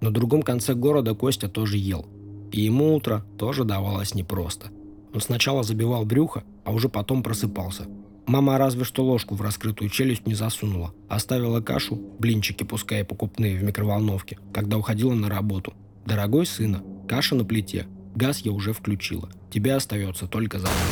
На 0.00 0.10
другом 0.10 0.40
конце 0.40 0.72
города 0.72 1.14
Костя 1.14 1.50
тоже 1.50 1.76
ел. 1.76 2.06
И 2.52 2.62
ему 2.62 2.94
утро 2.94 3.22
тоже 3.36 3.64
давалось 3.64 4.14
непросто. 4.14 4.70
Он 5.16 5.22
сначала 5.22 5.62
забивал 5.62 6.04
брюхо, 6.04 6.44
а 6.62 6.72
уже 6.72 6.90
потом 6.90 7.22
просыпался. 7.22 7.86
Мама 8.26 8.58
разве 8.58 8.84
что 8.84 9.02
ложку 9.02 9.34
в 9.34 9.40
раскрытую 9.40 9.88
челюсть 9.88 10.26
не 10.26 10.34
засунула. 10.34 10.94
Оставила 11.08 11.62
кашу, 11.62 11.96
блинчики, 12.18 12.64
пускай 12.64 13.02
покупные, 13.02 13.56
в 13.56 13.62
микроволновке, 13.62 14.38
когда 14.52 14.76
уходила 14.76 15.14
на 15.14 15.30
работу. 15.30 15.72
«Дорогой 16.04 16.44
сына, 16.44 16.84
каша 17.08 17.34
на 17.34 17.46
плите. 17.46 17.86
Газ 18.14 18.40
я 18.40 18.52
уже 18.52 18.74
включила. 18.74 19.30
Тебе 19.50 19.72
остается 19.72 20.26
только 20.26 20.58
закончить». 20.58 20.84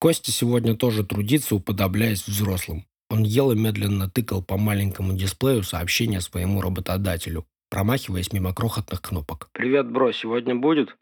Костя 0.00 0.32
сегодня 0.32 0.74
тоже 0.74 1.04
трудится, 1.04 1.54
уподобляясь 1.54 2.26
взрослым. 2.26 2.86
Он 3.10 3.24
ел 3.24 3.50
и 3.50 3.56
медленно 3.56 4.08
тыкал 4.08 4.42
по 4.42 4.56
маленькому 4.56 5.14
дисплею 5.14 5.62
сообщения 5.64 6.20
своему 6.20 6.60
работодателю, 6.62 7.46
промахиваясь 7.68 8.32
мимо 8.32 8.54
крохотных 8.54 9.02
кнопок. 9.02 9.50
Привет, 9.52 9.90
бро, 9.90 10.12
сегодня 10.12 10.54
будет? 10.54 10.96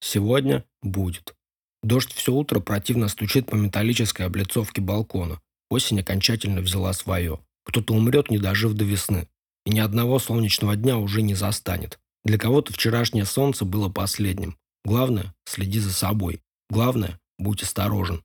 Сегодня 0.00 0.64
будет. 0.82 1.34
Дождь 1.82 2.12
все 2.12 2.32
утро 2.32 2.60
противно 2.60 3.08
стучит 3.08 3.46
по 3.46 3.54
металлической 3.54 4.22
облицовке 4.22 4.82
балкона. 4.82 5.40
Осень 5.70 6.00
окончательно 6.00 6.60
взяла 6.60 6.92
свое. 6.92 7.40
Кто-то 7.64 7.94
умрет, 7.94 8.30
не 8.30 8.38
дожив 8.38 8.74
до 8.74 8.84
весны. 8.84 9.28
И 9.64 9.70
ни 9.70 9.80
одного 9.80 10.18
солнечного 10.18 10.76
дня 10.76 10.98
уже 10.98 11.22
не 11.22 11.34
застанет. 11.34 11.98
Для 12.24 12.38
кого-то 12.38 12.72
вчерашнее 12.72 13.24
солнце 13.24 13.64
было 13.64 13.88
последним. 13.88 14.56
Главное– 14.84 15.34
следи 15.46 15.80
за 15.80 15.92
собой. 15.92 16.42
Главное 16.68 17.18
Будь 17.38 17.62
осторожен. 17.62 18.22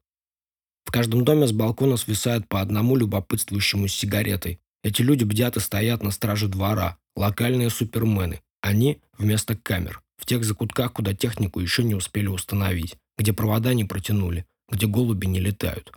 В 0.84 0.92
каждом 0.92 1.24
доме 1.24 1.48
с 1.48 1.52
балкона 1.52 1.98
свисают 1.98 2.48
по 2.48 2.62
одному 2.62 2.96
любопытствующему 2.96 3.88
с 3.88 3.94
сигаретой. 3.94 4.60
Эти 4.84 5.02
люди 5.02 5.24
бдят 5.24 5.58
и 5.58 5.60
стоят 5.60 6.04
на 6.04 6.12
страже 6.12 6.48
двора. 6.48 6.98
Локальные 7.16 7.70
супермены. 7.70 8.42
Они 8.62 9.02
вместо 9.18 9.56
камер. 9.56 10.02
В 10.18 10.26
тех 10.26 10.44
закутках, 10.44 10.94
куда 10.94 11.14
технику 11.14 11.60
еще 11.60 11.84
не 11.84 11.96
успели 11.96 12.28
установить. 12.28 12.96
Где 13.18 13.34
провода 13.34 13.74
не 13.74 13.86
протянули. 13.86 14.46
Где 14.70 14.88
голуби 14.88 15.28
не 15.28 15.40
летают. 15.40 15.92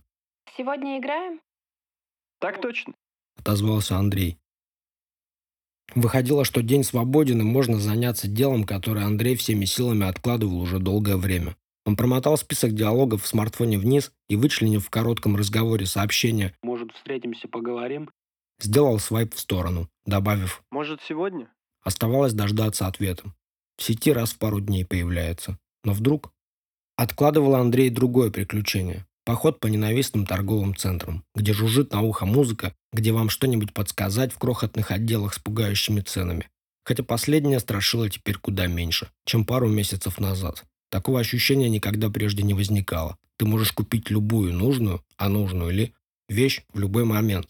Сегодня 0.57 0.99
играем? 0.99 1.41
Так 2.41 2.61
точно. 2.61 2.95
Отозвался 3.39 3.97
Андрей. 3.97 4.39
Выходило, 5.95 6.45
что 6.45 6.63
день 6.63 6.83
свободен 6.83 7.41
и 7.41 7.45
можно 7.45 7.79
заняться 7.79 8.27
делом, 8.27 8.65
которое 8.65 9.05
Андрей 9.05 9.37
всеми 9.37 9.65
силами 9.65 10.07
откладывал 10.07 10.61
уже 10.61 10.79
долгое 10.79 11.17
время. 11.17 11.57
Он 11.87 11.97
промотал 11.97 12.37
список 12.39 12.75
диалогов 12.75 13.23
в 13.23 13.27
смартфоне 13.27 13.79
вниз 13.79 14.11
и, 14.29 14.37
вычленив 14.37 14.87
в 14.87 14.91
коротком 14.91 15.37
разговоре 15.37 15.87
сообщение 15.87 16.57
«Может, 16.63 16.93
встретимся, 16.93 17.47
поговорим?» 17.49 18.11
Сделал 18.61 18.99
свайп 18.99 19.35
в 19.35 19.39
сторону, 19.39 19.89
добавив 20.07 20.63
«Может, 20.71 21.03
сегодня?» 21.03 21.49
Оставалось 21.83 22.33
дождаться 22.33 22.87
ответа. 22.87 23.35
В 23.77 23.83
сети 23.83 24.13
раз 24.13 24.33
в 24.33 24.39
пару 24.39 24.61
дней 24.61 24.85
появляется. 24.85 25.59
Но 25.85 25.93
вдруг... 25.93 26.33
Откладывал 26.97 27.57
Андрей 27.57 27.91
другое 27.91 28.31
приключение. 28.31 29.05
Поход 29.25 29.59
по 29.59 29.67
ненавистным 29.67 30.27
торговым 30.27 30.77
центрам, 30.77 31.25
где 31.35 31.53
жужжит 31.53 31.93
на 31.93 32.03
ухо 32.03 32.25
музыка, 32.25 32.75
где 32.93 33.11
вам 33.11 33.31
что-нибудь 33.31 33.75
подсказать 33.75 34.33
в 34.33 34.39
крохотных 34.39 34.91
отделах 34.91 35.35
с 35.35 35.39
пугающими 35.39 36.01
ценами. 36.01 36.49
Хотя 36.85 37.03
последнее 37.03 37.59
страшило 37.59 38.09
теперь 38.09 38.37
куда 38.37 38.69
меньше, 38.69 39.09
чем 39.25 39.45
пару 39.45 39.69
месяцев 39.69 40.21
назад. 40.21 40.65
Такого 40.95 41.19
ощущения 41.19 41.69
никогда 41.69 42.09
прежде 42.09 42.45
не 42.45 42.55
возникало. 42.55 43.19
Ты 43.37 43.47
можешь 43.47 43.73
купить 43.73 44.11
любую 44.11 44.55
нужную, 44.55 45.05
а 45.17 45.29
нужную 45.29 45.73
ли, 45.73 45.93
вещь 46.29 46.63
в 46.73 46.79
любой 46.79 47.05
момент. 47.05 47.49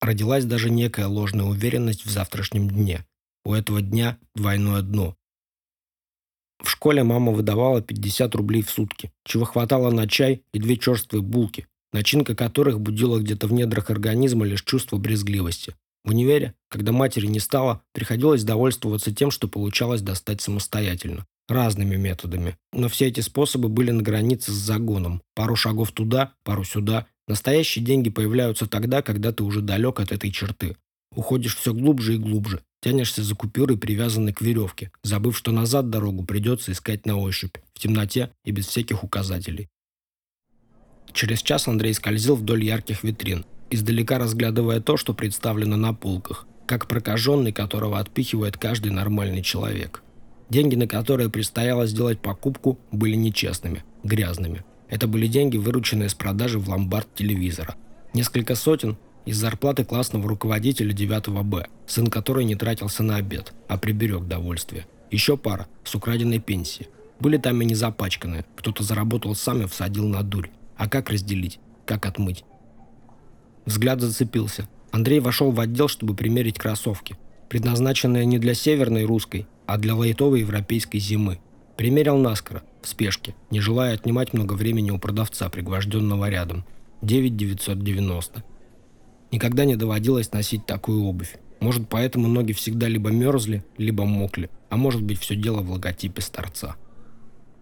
Родилась 0.00 0.44
даже 0.44 0.70
некая 0.70 1.08
ложная 1.08 1.46
уверенность 1.46 2.06
в 2.06 2.10
завтрашнем 2.10 2.70
дне. 2.70 3.04
У 3.44 3.54
этого 3.54 3.82
дня 3.82 4.18
двойное 4.36 4.82
дно. 4.82 5.16
В 6.62 6.70
школе 6.70 7.02
мама 7.02 7.32
выдавала 7.32 7.82
50 7.82 8.32
рублей 8.36 8.62
в 8.62 8.70
сутки, 8.70 9.10
чего 9.24 9.44
хватало 9.46 9.90
на 9.90 10.06
чай 10.06 10.44
и 10.52 10.60
две 10.60 10.76
черствые 10.76 11.22
булки, 11.22 11.66
начинка 11.92 12.36
которых 12.36 12.78
будила 12.78 13.18
где-то 13.18 13.48
в 13.48 13.52
недрах 13.52 13.90
организма 13.90 14.46
лишь 14.46 14.62
чувство 14.62 14.96
брезгливости. 14.96 15.74
В 16.04 16.10
универе, 16.10 16.54
когда 16.68 16.92
матери 16.92 17.26
не 17.26 17.40
стало, 17.40 17.82
приходилось 17.90 18.44
довольствоваться 18.44 19.12
тем, 19.12 19.32
что 19.32 19.48
получалось 19.48 20.02
достать 20.02 20.40
самостоятельно 20.40 21.26
разными 21.48 21.96
методами. 21.96 22.56
Но 22.72 22.88
все 22.88 23.06
эти 23.06 23.20
способы 23.20 23.68
были 23.68 23.90
на 23.90 24.02
границе 24.02 24.52
с 24.52 24.54
загоном. 24.54 25.22
Пару 25.34 25.56
шагов 25.56 25.92
туда, 25.92 26.32
пару 26.44 26.64
сюда. 26.64 27.06
Настоящие 27.28 27.84
деньги 27.84 28.10
появляются 28.10 28.66
тогда, 28.66 29.02
когда 29.02 29.32
ты 29.32 29.42
уже 29.44 29.60
далек 29.60 30.00
от 30.00 30.12
этой 30.12 30.30
черты. 30.30 30.76
Уходишь 31.14 31.56
все 31.56 31.72
глубже 31.72 32.14
и 32.14 32.18
глубже. 32.18 32.62
Тянешься 32.82 33.22
за 33.22 33.34
купюрой, 33.34 33.78
привязанной 33.78 34.32
к 34.32 34.42
веревке, 34.42 34.92
забыв, 35.02 35.36
что 35.36 35.50
назад 35.50 35.90
дорогу 35.90 36.24
придется 36.24 36.72
искать 36.72 37.06
на 37.06 37.16
ощупь, 37.16 37.56
в 37.74 37.80
темноте 37.80 38.30
и 38.44 38.52
без 38.52 38.66
всяких 38.66 39.02
указателей. 39.02 39.68
Через 41.12 41.42
час 41.42 41.66
Андрей 41.66 41.94
скользил 41.94 42.36
вдоль 42.36 42.62
ярких 42.64 43.02
витрин, 43.02 43.46
издалека 43.70 44.18
разглядывая 44.18 44.80
то, 44.80 44.96
что 44.96 45.14
представлено 45.14 45.76
на 45.76 45.94
полках, 45.94 46.46
как 46.66 46.86
прокаженный, 46.86 47.52
которого 47.52 47.98
отпихивает 47.98 48.58
каждый 48.58 48.92
нормальный 48.92 49.42
человек. 49.42 50.02
Деньги, 50.48 50.76
на 50.76 50.86
которые 50.86 51.28
предстояло 51.28 51.86
сделать 51.86 52.20
покупку, 52.20 52.78
были 52.92 53.14
нечестными, 53.14 53.84
грязными. 54.04 54.64
Это 54.88 55.08
были 55.08 55.26
деньги, 55.26 55.56
вырученные 55.56 56.08
с 56.08 56.14
продажи 56.14 56.58
в 56.58 56.68
ломбард 56.68 57.08
телевизора. 57.14 57.74
Несколько 58.14 58.54
сотен 58.54 58.96
из 59.24 59.36
зарплаты 59.36 59.84
классного 59.84 60.28
руководителя 60.28 60.92
9 60.92 61.28
Б, 61.44 61.66
сын 61.86 62.06
которой 62.06 62.44
не 62.44 62.54
тратился 62.54 63.02
на 63.02 63.16
обед, 63.16 63.52
а 63.66 63.76
приберег 63.76 64.26
довольствие. 64.26 64.86
Еще 65.10 65.36
пара 65.36 65.66
с 65.82 65.94
украденной 65.94 66.38
пенсии. 66.38 66.88
Были 67.18 67.36
там 67.38 67.60
и 67.60 67.64
не 67.64 67.74
запачканные. 67.74 68.44
Кто-то 68.54 68.84
заработал 68.84 69.34
сам 69.34 69.62
и 69.62 69.66
всадил 69.66 70.06
на 70.06 70.22
дурь. 70.22 70.50
А 70.76 70.88
как 70.88 71.10
разделить? 71.10 71.58
Как 71.84 72.06
отмыть? 72.06 72.44
Взгляд 73.64 74.00
зацепился. 74.00 74.68
Андрей 74.92 75.20
вошел 75.20 75.50
в 75.50 75.58
отдел, 75.58 75.88
чтобы 75.88 76.14
примерить 76.14 76.58
кроссовки. 76.58 77.16
Предназначенные 77.48 78.26
не 78.26 78.38
для 78.38 78.54
северной 78.54 79.04
русской, 79.04 79.46
а 79.66 79.78
для 79.78 79.94
лайтовой 79.94 80.40
европейской 80.40 80.98
зимы. 80.98 81.38
Примерил 81.76 82.16
наскоро, 82.16 82.62
в 82.80 82.88
спешке, 82.88 83.34
не 83.50 83.60
желая 83.60 83.94
отнимать 83.94 84.32
много 84.32 84.54
времени 84.54 84.90
у 84.90 84.98
продавца, 84.98 85.48
пригвожденного 85.50 86.30
рядом. 86.30 86.64
9990. 87.02 88.42
Никогда 89.32 89.64
не 89.64 89.76
доводилось 89.76 90.32
носить 90.32 90.64
такую 90.66 91.04
обувь. 91.04 91.36
Может, 91.60 91.88
поэтому 91.88 92.28
ноги 92.28 92.52
всегда 92.52 92.88
либо 92.88 93.10
мерзли, 93.10 93.64
либо 93.76 94.04
мокли, 94.04 94.50
а 94.70 94.76
может 94.76 95.02
быть, 95.02 95.18
все 95.18 95.36
дело 95.36 95.62
в 95.62 95.70
логотипе 95.70 96.22
старца. 96.22 96.76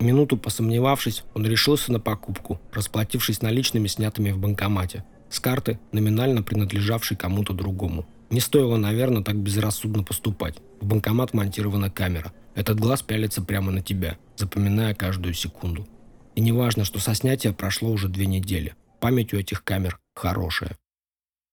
Минуту 0.01 0.37
посомневавшись, 0.37 1.25
он 1.35 1.47
решился 1.47 1.93
на 1.93 2.01
покупку, 2.01 2.61
расплатившись 2.73 3.43
наличными, 3.43 3.87
снятыми 3.87 4.33
в 4.33 4.39
банкомате, 4.39 5.05
с 5.31 5.41
карты, 5.41 5.79
номинально 5.93 6.43
принадлежавшей 6.43 7.17
кому-то 7.17 7.53
другому. 7.53 8.07
Не 8.35 8.41
стоило, 8.41 8.77
наверное, 8.77 9.23
так 9.23 9.37
безрассудно 9.37 10.03
поступать. 10.03 10.57
В 10.81 10.87
банкомат 10.87 11.35
монтирована 11.35 11.89
камера. 11.89 12.33
Этот 12.57 12.81
глаз 12.81 13.01
пялится 13.01 13.41
прямо 13.43 13.71
на 13.71 13.81
тебя, 13.81 14.19
запоминая 14.35 14.93
каждую 14.93 15.35
секунду. 15.35 15.87
И 16.35 16.41
неважно, 16.41 16.85
что 16.85 16.99
со 16.99 17.15
снятия 17.15 17.53
прошло 17.53 17.93
уже 17.93 18.09
две 18.09 18.27
недели. 18.27 18.75
Память 18.99 19.33
у 19.33 19.37
этих 19.37 19.63
камер 19.63 20.01
хорошая. 20.17 20.77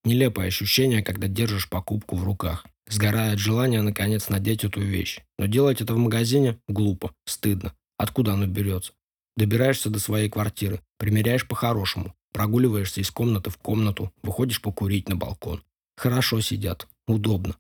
Нелепое 0.05 0.47
ощущение, 0.47 1.03
когда 1.03 1.27
держишь 1.27 1.69
покупку 1.69 2.15
в 2.15 2.23
руках. 2.23 2.65
Сгорает 2.89 3.37
желание, 3.37 3.83
наконец, 3.83 4.29
надеть 4.29 4.63
эту 4.63 4.81
вещь. 4.81 5.19
Но 5.37 5.45
делать 5.45 5.81
это 5.81 5.93
в 5.93 5.99
магазине 5.99 6.57
глупо, 6.67 7.13
стыдно. 7.27 7.75
Откуда 7.99 8.33
оно 8.33 8.47
берется? 8.47 8.93
Добираешься 9.37 9.91
до 9.91 9.99
своей 9.99 10.31
квартиры, 10.31 10.81
примеряешь 10.97 11.47
по-хорошему, 11.47 12.15
прогуливаешься 12.33 13.01
из 13.01 13.11
комнаты 13.11 13.51
в 13.51 13.57
комнату, 13.57 14.11
выходишь 14.23 14.63
покурить 14.63 15.09
на 15.09 15.15
балкон. 15.15 15.61
Хорошо 16.01 16.41
сидят, 16.41 16.87
удобно. 17.07 17.55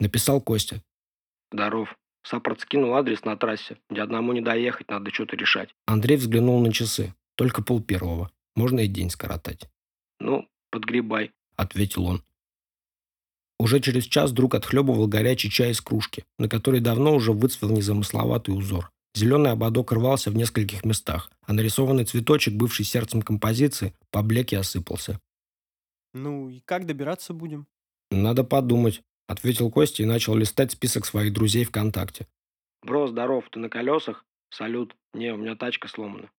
Написал 0.00 0.40
Костя. 0.40 0.82
Здоров. 1.52 1.94
Саппорт 2.24 2.58
скинул 2.62 2.94
адрес 2.94 3.24
на 3.24 3.36
трассе, 3.36 3.78
где 3.88 4.02
одному 4.02 4.32
не 4.32 4.40
доехать, 4.40 4.88
надо 4.88 5.12
что-то 5.12 5.36
решать. 5.36 5.68
Андрей 5.86 6.16
взглянул 6.16 6.60
на 6.60 6.72
часы. 6.72 7.14
Только 7.36 7.62
пол 7.62 7.80
первого. 7.80 8.32
Можно 8.56 8.80
и 8.80 8.88
день 8.88 9.08
скоротать. 9.08 9.70
Ну, 10.18 10.48
подгребай, 10.72 11.30
ответил 11.54 12.06
он. 12.06 12.24
Уже 13.60 13.78
через 13.78 14.02
час 14.02 14.32
друг 14.32 14.56
отхлебывал 14.56 15.06
горячий 15.06 15.48
чай 15.48 15.70
из 15.70 15.80
кружки, 15.80 16.24
на 16.40 16.48
которой 16.48 16.80
давно 16.80 17.14
уже 17.14 17.30
выцвел 17.30 17.70
незамысловатый 17.70 18.52
узор. 18.52 18.90
Зеленый 19.14 19.52
ободок 19.52 19.92
рвался 19.92 20.32
в 20.32 20.34
нескольких 20.34 20.84
местах, 20.84 21.30
а 21.46 21.52
нарисованный 21.52 22.04
цветочек, 22.04 22.54
бывший 22.54 22.84
сердцем 22.84 23.22
композиции, 23.22 23.94
поблек 24.10 24.52
и 24.52 24.56
осыпался. 24.56 25.20
«Ну 26.12 26.48
и 26.48 26.60
как 26.60 26.86
добираться 26.86 27.32
будем?» 27.32 27.66
«Надо 28.10 28.44
подумать»,— 28.44 29.02
ответил 29.28 29.70
Костя 29.70 30.02
и 30.02 30.06
начал 30.06 30.34
листать 30.34 30.72
список 30.72 31.06
своих 31.06 31.32
друзей 31.32 31.64
ВКонтакте. 31.64 32.26
«Бро, 32.82 33.06
здоров, 33.06 33.44
ты 33.50 33.60
на 33.60 33.68
колесах? 33.68 34.24
Салют. 34.50 34.96
Не, 35.14 35.32
у 35.32 35.36
меня 35.36 35.54
тачка 35.54 35.88
сломана». 35.88 36.30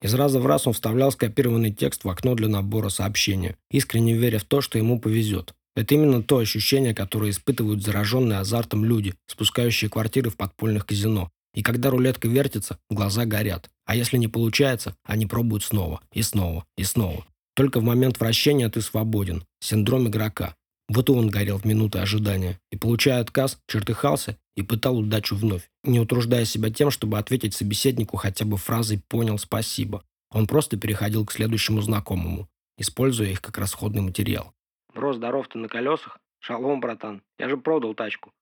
Из 0.00 0.14
раза 0.14 0.40
в 0.40 0.46
раз 0.46 0.66
он 0.66 0.72
вставлял 0.72 1.12
скопированный 1.12 1.72
текст 1.72 2.04
в 2.04 2.08
окно 2.08 2.34
для 2.34 2.48
набора 2.48 2.88
сообщения, 2.88 3.56
искренне 3.70 4.14
веря 4.14 4.38
в 4.38 4.44
то, 4.44 4.60
что 4.60 4.78
ему 4.78 4.98
повезет. 4.98 5.54
Это 5.76 5.94
именно 5.94 6.22
то 6.22 6.38
ощущение, 6.38 6.94
которое 6.94 7.30
испытывают 7.30 7.82
зараженные 7.82 8.40
азартом 8.40 8.84
люди, 8.84 9.14
спускающие 9.26 9.88
квартиры 9.88 10.30
в 10.30 10.36
подпольных 10.36 10.86
казино. 10.86 11.30
И 11.54 11.62
когда 11.62 11.90
рулетка 11.90 12.28
вертится, 12.28 12.78
глаза 12.90 13.26
горят. 13.26 13.70
А 13.84 13.94
если 13.94 14.16
не 14.16 14.28
получается, 14.28 14.96
они 15.04 15.26
пробуют 15.26 15.64
снова, 15.64 16.00
и 16.12 16.22
снова, 16.22 16.64
и 16.76 16.84
снова. 16.84 17.24
Только 17.54 17.80
в 17.80 17.84
момент 17.84 18.18
вращения 18.18 18.68
ты 18.68 18.80
свободен. 18.80 19.44
Синдром 19.60 20.08
игрока. 20.08 20.54
Вот 20.88 21.08
и 21.08 21.12
он 21.12 21.28
горел 21.28 21.58
в 21.58 21.64
минуты 21.64 21.98
ожидания. 21.98 22.58
И, 22.70 22.76
получая 22.76 23.20
отказ, 23.20 23.58
чертыхался 23.66 24.36
и 24.56 24.62
пытал 24.62 24.98
удачу 24.98 25.36
вновь, 25.36 25.68
не 25.84 26.00
утруждая 26.00 26.44
себя 26.44 26.70
тем, 26.70 26.90
чтобы 26.90 27.18
ответить 27.18 27.54
собеседнику 27.54 28.16
хотя 28.16 28.44
бы 28.44 28.56
фразой 28.56 29.02
«понял, 29.08 29.38
спасибо». 29.38 30.04
Он 30.30 30.46
просто 30.46 30.78
переходил 30.78 31.24
к 31.26 31.32
следующему 31.32 31.80
знакомому, 31.82 32.48
используя 32.78 33.28
их 33.28 33.40
как 33.40 33.58
расходный 33.58 34.02
материал. 34.02 34.52
«Бро, 34.94 35.12
здоров, 35.12 35.48
ты 35.48 35.58
на 35.58 35.68
колесах? 35.68 36.18
Шалом, 36.40 36.80
братан. 36.80 37.22
Я 37.38 37.48
же 37.48 37.56
продал 37.56 37.94
тачку. 37.94 38.32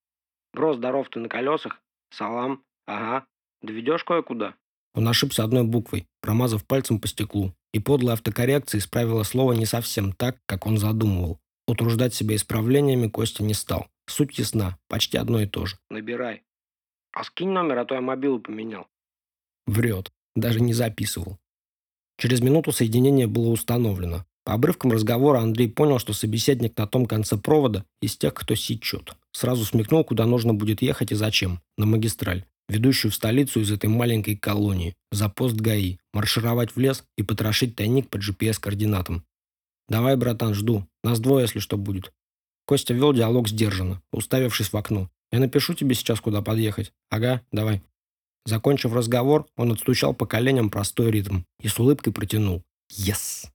Бро, 0.53 0.75
здоров, 0.75 1.09
ты 1.11 1.20
на 1.20 1.29
колесах? 1.29 1.81
Салам. 2.11 2.64
Ага. 2.87 3.27
Доведешь 3.62 4.05
кое-куда?» 4.05 4.55
Он 4.94 5.09
ошибся 5.09 5.44
одной 5.44 5.64
буквой, 5.64 6.07
промазав 6.20 6.64
пальцем 6.64 7.00
по 7.00 7.07
стеклу, 7.09 7.55
и 7.72 7.79
подлая 7.79 8.14
автокоррекция 8.14 8.79
исправила 8.79 9.22
слово 9.22 9.53
не 9.53 9.66
совсем 9.66 10.12
так, 10.12 10.38
как 10.46 10.66
он 10.66 10.79
задумывал. 10.79 11.38
Утруждать 11.66 12.14
себя 12.14 12.35
исправлениями 12.35 13.09
Костя 13.09 13.44
не 13.44 13.55
стал. 13.55 13.87
Суть 14.09 14.38
ясна, 14.38 14.76
почти 14.88 15.18
одно 15.18 15.40
и 15.40 15.46
то 15.46 15.66
же. 15.66 15.76
Набирай. 15.88 16.42
А 17.12 17.22
скинь 17.22 17.50
номер, 17.50 17.79
а 17.79 17.85
то 17.85 17.94
я 17.94 18.00
мобилу 18.00 18.40
поменял. 18.40 18.87
Врет. 19.66 20.12
Даже 20.35 20.61
не 20.61 20.72
записывал. 20.72 21.38
Через 22.16 22.40
минуту 22.40 22.72
соединение 22.72 23.26
было 23.26 23.48
установлено. 23.48 24.24
По 24.44 24.55
обрывкам 24.55 24.90
разговора 24.90 25.38
Андрей 25.38 25.68
понял, 25.68 25.98
что 25.98 26.12
собеседник 26.12 26.76
на 26.76 26.87
том 26.87 27.07
конце 27.07 27.37
провода 27.37 27.85
из 28.00 28.16
тех, 28.16 28.35
кто 28.35 28.55
сечет. 28.55 29.14
Сразу 29.33 29.64
смекнул, 29.64 30.03
куда 30.03 30.26
нужно 30.26 30.55
будет 30.55 30.83
ехать 30.83 31.12
и 31.12 31.14
зачем. 31.14 31.61
На 31.76 31.87
магистраль, 31.87 32.44
ведущую 32.70 33.11
в 33.11 33.14
столицу 33.14 33.61
из 33.61 33.70
этой 33.70 33.90
маленькой 33.90 34.37
колонии. 34.37 34.94
За 35.11 35.28
пост 35.28 35.56
ГАИ. 35.56 35.98
Маршировать 36.12 36.74
в 36.74 36.78
лес 36.78 37.04
и 37.16 37.22
потрошить 37.22 37.76
тайник 37.76 38.09
по 38.09 38.16
GPS-координатам. 38.16 39.24
«Давай, 39.88 40.16
братан, 40.16 40.54
жду. 40.54 40.87
Нас 41.02 41.18
двое, 41.18 41.42
если 41.42 41.59
что 41.59 41.76
будет». 41.76 42.12
Костя 42.66 42.94
вел 42.94 43.12
диалог 43.12 43.48
сдержанно, 43.48 44.00
уставившись 44.12 44.72
в 44.72 44.76
окно. 44.76 45.11
«Я 45.33 45.40
напишу 45.40 45.74
тебе 45.74 45.94
сейчас, 45.94 46.20
куда 46.20 46.42
подъехать». 46.42 46.92
«Ага, 47.11 47.42
давай». 47.50 47.83
Закончив 48.46 48.94
разговор, 48.94 49.46
он 49.56 49.72
отстучал 49.72 50.14
по 50.14 50.26
коленям 50.26 50.70
простой 50.70 51.11
ритм 51.11 51.40
и 51.61 51.68
с 51.68 51.78
улыбкой 51.78 52.12
протянул. 52.12 52.62
«Yes!» 52.92 53.48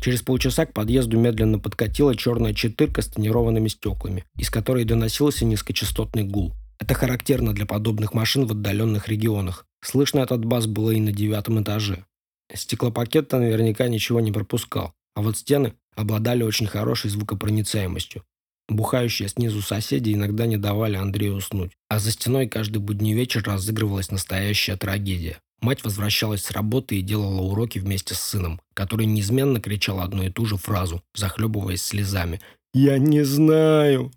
Через 0.00 0.22
полчаса 0.22 0.66
к 0.66 0.72
подъезду 0.72 1.18
медленно 1.18 1.58
подкатила 1.58 2.14
черная 2.14 2.54
четырка 2.54 3.02
с 3.02 3.08
тонированными 3.08 3.68
стеклами, 3.68 4.24
из 4.36 4.50
которой 4.50 4.84
доносился 4.84 5.44
низкочастотный 5.44 6.24
гул. 6.24 6.54
Это 6.78 6.94
характерно 6.94 7.52
для 7.52 7.66
подобных 7.66 8.14
машин 8.14 8.46
в 8.46 8.52
отдаленных 8.52 9.08
регионах. 9.08 9.66
Слышно 9.82 10.20
этот 10.20 10.44
бас 10.44 10.66
было 10.66 10.90
и 10.90 11.00
на 11.00 11.12
девятом 11.12 11.62
этаже. 11.62 12.04
Стеклопакет-то 12.52 13.38
наверняка 13.38 13.88
ничего 13.88 14.20
не 14.20 14.32
пропускал. 14.32 14.92
А 15.14 15.22
вот 15.22 15.36
стены 15.36 15.74
обладали 15.94 16.42
очень 16.42 16.66
хорошей 16.66 17.10
звукопроницаемостью. 17.10 18.24
Бухающие 18.68 19.28
снизу 19.28 19.60
соседи 19.60 20.14
иногда 20.14 20.46
не 20.46 20.56
давали 20.56 20.96
Андрею 20.96 21.34
уснуть. 21.34 21.72
А 21.88 21.98
за 21.98 22.10
стеной 22.10 22.48
каждый 22.48 22.78
будний 22.78 23.12
вечер 23.12 23.42
разыгрывалась 23.44 24.10
настоящая 24.10 24.76
трагедия. 24.76 25.38
Мать 25.60 25.84
возвращалась 25.84 26.42
с 26.42 26.50
работы 26.50 26.96
и 26.98 27.02
делала 27.02 27.40
уроки 27.40 27.78
вместе 27.78 28.14
с 28.14 28.20
сыном, 28.20 28.60
который 28.74 29.06
неизменно 29.06 29.60
кричал 29.60 30.00
одну 30.00 30.24
и 30.24 30.30
ту 30.30 30.46
же 30.46 30.56
фразу, 30.56 31.02
захлебываясь 31.14 31.82
слезами. 31.82 32.40
«Я 32.72 32.98
не 32.98 33.22
знаю!» 33.24 34.10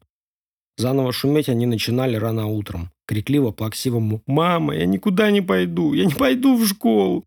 Заново 0.77 1.11
шуметь 1.11 1.49
они 1.49 1.65
начинали 1.65 2.15
рано 2.15 2.47
утром. 2.47 2.91
Крикливо, 3.07 3.51
плаксивому 3.51 4.21
«Мама, 4.27 4.75
я 4.75 4.85
никуда 4.85 5.31
не 5.31 5.41
пойду! 5.41 5.93
Я 5.93 6.05
не 6.05 6.13
пойду 6.13 6.55
в 6.55 6.67
школу!» 6.67 7.25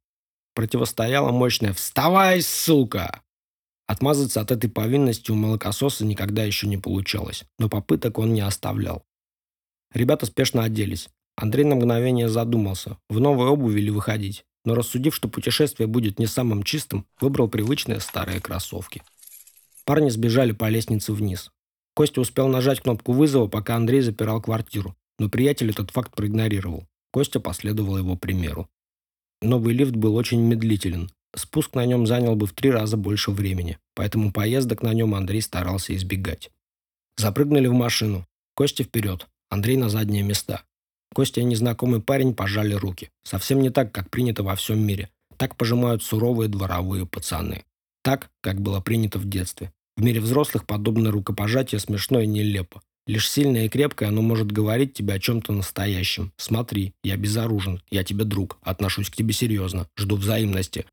Противостояла 0.55 1.33
мощная 1.33 1.73
«Вставай, 1.73 2.43
сука!» 2.43 3.23
Отмазаться 3.89 4.41
от 4.41 4.53
этой 4.53 4.71
повинности 4.71 5.33
у 5.33 5.35
молокососа 5.35 6.05
никогда 6.05 6.45
еще 6.45 6.69
не 6.69 6.77
получалось, 6.77 7.45
но 7.59 7.69
попыток 7.69 8.19
он 8.19 8.33
не 8.35 8.41
оставлял. 8.41 9.03
Ребята 9.93 10.27
спешно 10.27 10.63
оделись. 10.63 11.09
Андрей 11.37 11.65
на 11.65 11.75
мгновение 11.75 12.29
задумался, 12.29 12.99
в 13.09 13.19
новой 13.19 13.49
обуви 13.49 13.81
ли 13.81 13.91
выходить, 13.91 14.45
но 14.65 14.77
рассудив, 14.77 15.15
что 15.15 15.29
путешествие 15.29 15.89
будет 15.89 16.21
не 16.21 16.27
самым 16.27 16.63
чистым, 16.63 17.07
выбрал 17.19 17.49
привычные 17.49 17.99
старые 17.99 18.41
кроссовки. 18.41 19.03
Парни 19.85 20.11
сбежали 20.11 20.53
по 20.53 20.69
лестнице 20.69 21.13
вниз. 21.13 21.51
Костя 21.95 22.21
успел 22.21 22.49
нажать 22.49 22.81
кнопку 22.81 23.13
вызова, 23.13 23.47
пока 23.47 23.77
Андрей 23.77 24.01
запирал 24.01 24.41
квартиру, 24.41 24.97
но 25.19 25.29
приятель 25.29 25.71
этот 25.71 25.91
факт 25.91 26.15
проигнорировал. 26.15 26.87
Костя 27.13 27.41
последовал 27.41 27.99
его 27.99 28.17
примеру. 28.17 28.69
Новый 29.43 29.75
лифт 29.75 29.97
был 29.97 30.15
очень 30.17 30.41
медлителен, 30.41 31.11
Спуск 31.37 31.75
на 31.75 31.87
нем 31.87 32.07
занял 32.07 32.35
бы 32.35 32.47
в 32.47 32.53
три 32.53 32.71
раза 32.71 32.97
больше 32.97 33.31
времени, 33.31 33.79
поэтому 33.95 34.33
поездок 34.33 34.83
на 34.83 34.93
нем 34.93 35.15
Андрей 35.15 35.41
старался 35.41 35.95
избегать. 35.95 36.51
Запрыгнули 37.17 37.69
в 37.69 37.73
машину. 37.73 38.27
Костя 38.55 38.83
вперед, 38.83 39.29
Андрей 39.49 39.77
на 39.77 39.89
задние 39.89 40.23
места. 40.23 40.63
Костя 41.15 41.41
и 41.41 41.45
незнакомый 41.45 42.01
парень 42.01 42.35
пожали 42.35 42.75
руки. 42.75 43.11
Совсем 43.23 43.61
не 43.61 43.71
так, 43.71 43.93
как 43.93 44.11
принято 44.11 44.43
во 44.43 44.57
всем 44.57 44.85
мире. 44.85 45.09
Так 45.37 45.57
пожимают 45.57 46.03
суровые 46.03 46.49
дворовые 46.49 47.07
пацаны. 47.07 47.65
Так, 48.03 48.31
как 48.41 48.61
было 48.61 48.81
принято 48.81 49.19
в 49.19 49.29
детстве. 49.29 49.73
В 49.97 50.03
мире 50.03 50.21
взрослых 50.21 50.67
подобное 50.67 51.11
рукопожатие 51.11 51.79
смешно 51.79 52.21
и 52.21 52.27
нелепо. 52.27 52.83
Лишь 53.07 53.29
сильное 53.29 53.67
и 53.67 53.69
крепкое 53.69 54.09
оно 54.09 54.23
может 54.23 54.53
говорить 54.53 54.95
тебе 54.95 55.15
о 55.15 55.19
чем-то 55.19 55.53
настоящем. 55.53 56.33
Смотри, 56.37 56.93
я 57.03 57.17
безоружен, 57.17 57.83
я 57.91 58.05
тебе 58.05 58.25
друг, 58.25 58.59
отношусь 58.63 59.11
к 59.11 59.17
тебе 59.17 59.33
серьезно, 59.33 59.89
жду 59.97 60.17
взаимности. 60.17 60.87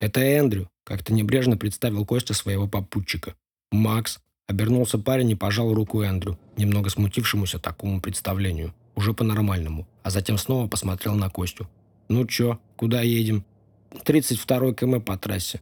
«Это 0.00 0.20
Эндрю»,— 0.20 0.70
как-то 0.84 1.12
небрежно 1.12 1.56
представил 1.56 2.06
Костя 2.06 2.34
своего 2.34 2.68
попутчика. 2.68 3.34
«Макс»,— 3.72 4.20
обернулся 4.46 4.98
парень 4.98 5.30
и 5.30 5.34
пожал 5.34 5.74
руку 5.74 6.02
Эндрю, 6.02 6.38
немного 6.56 6.88
смутившемуся 6.88 7.58
такому 7.58 8.00
представлению, 8.00 8.74
уже 8.94 9.12
по-нормальному, 9.12 9.88
а 10.04 10.10
затем 10.10 10.38
снова 10.38 10.68
посмотрел 10.68 11.14
на 11.14 11.30
Костю. 11.30 11.68
«Ну 12.08 12.26
чё, 12.26 12.60
куда 12.76 13.02
едем?» 13.02 13.44
«32 13.90 14.74
км 14.74 15.00
по 15.04 15.18
трассе». 15.18 15.60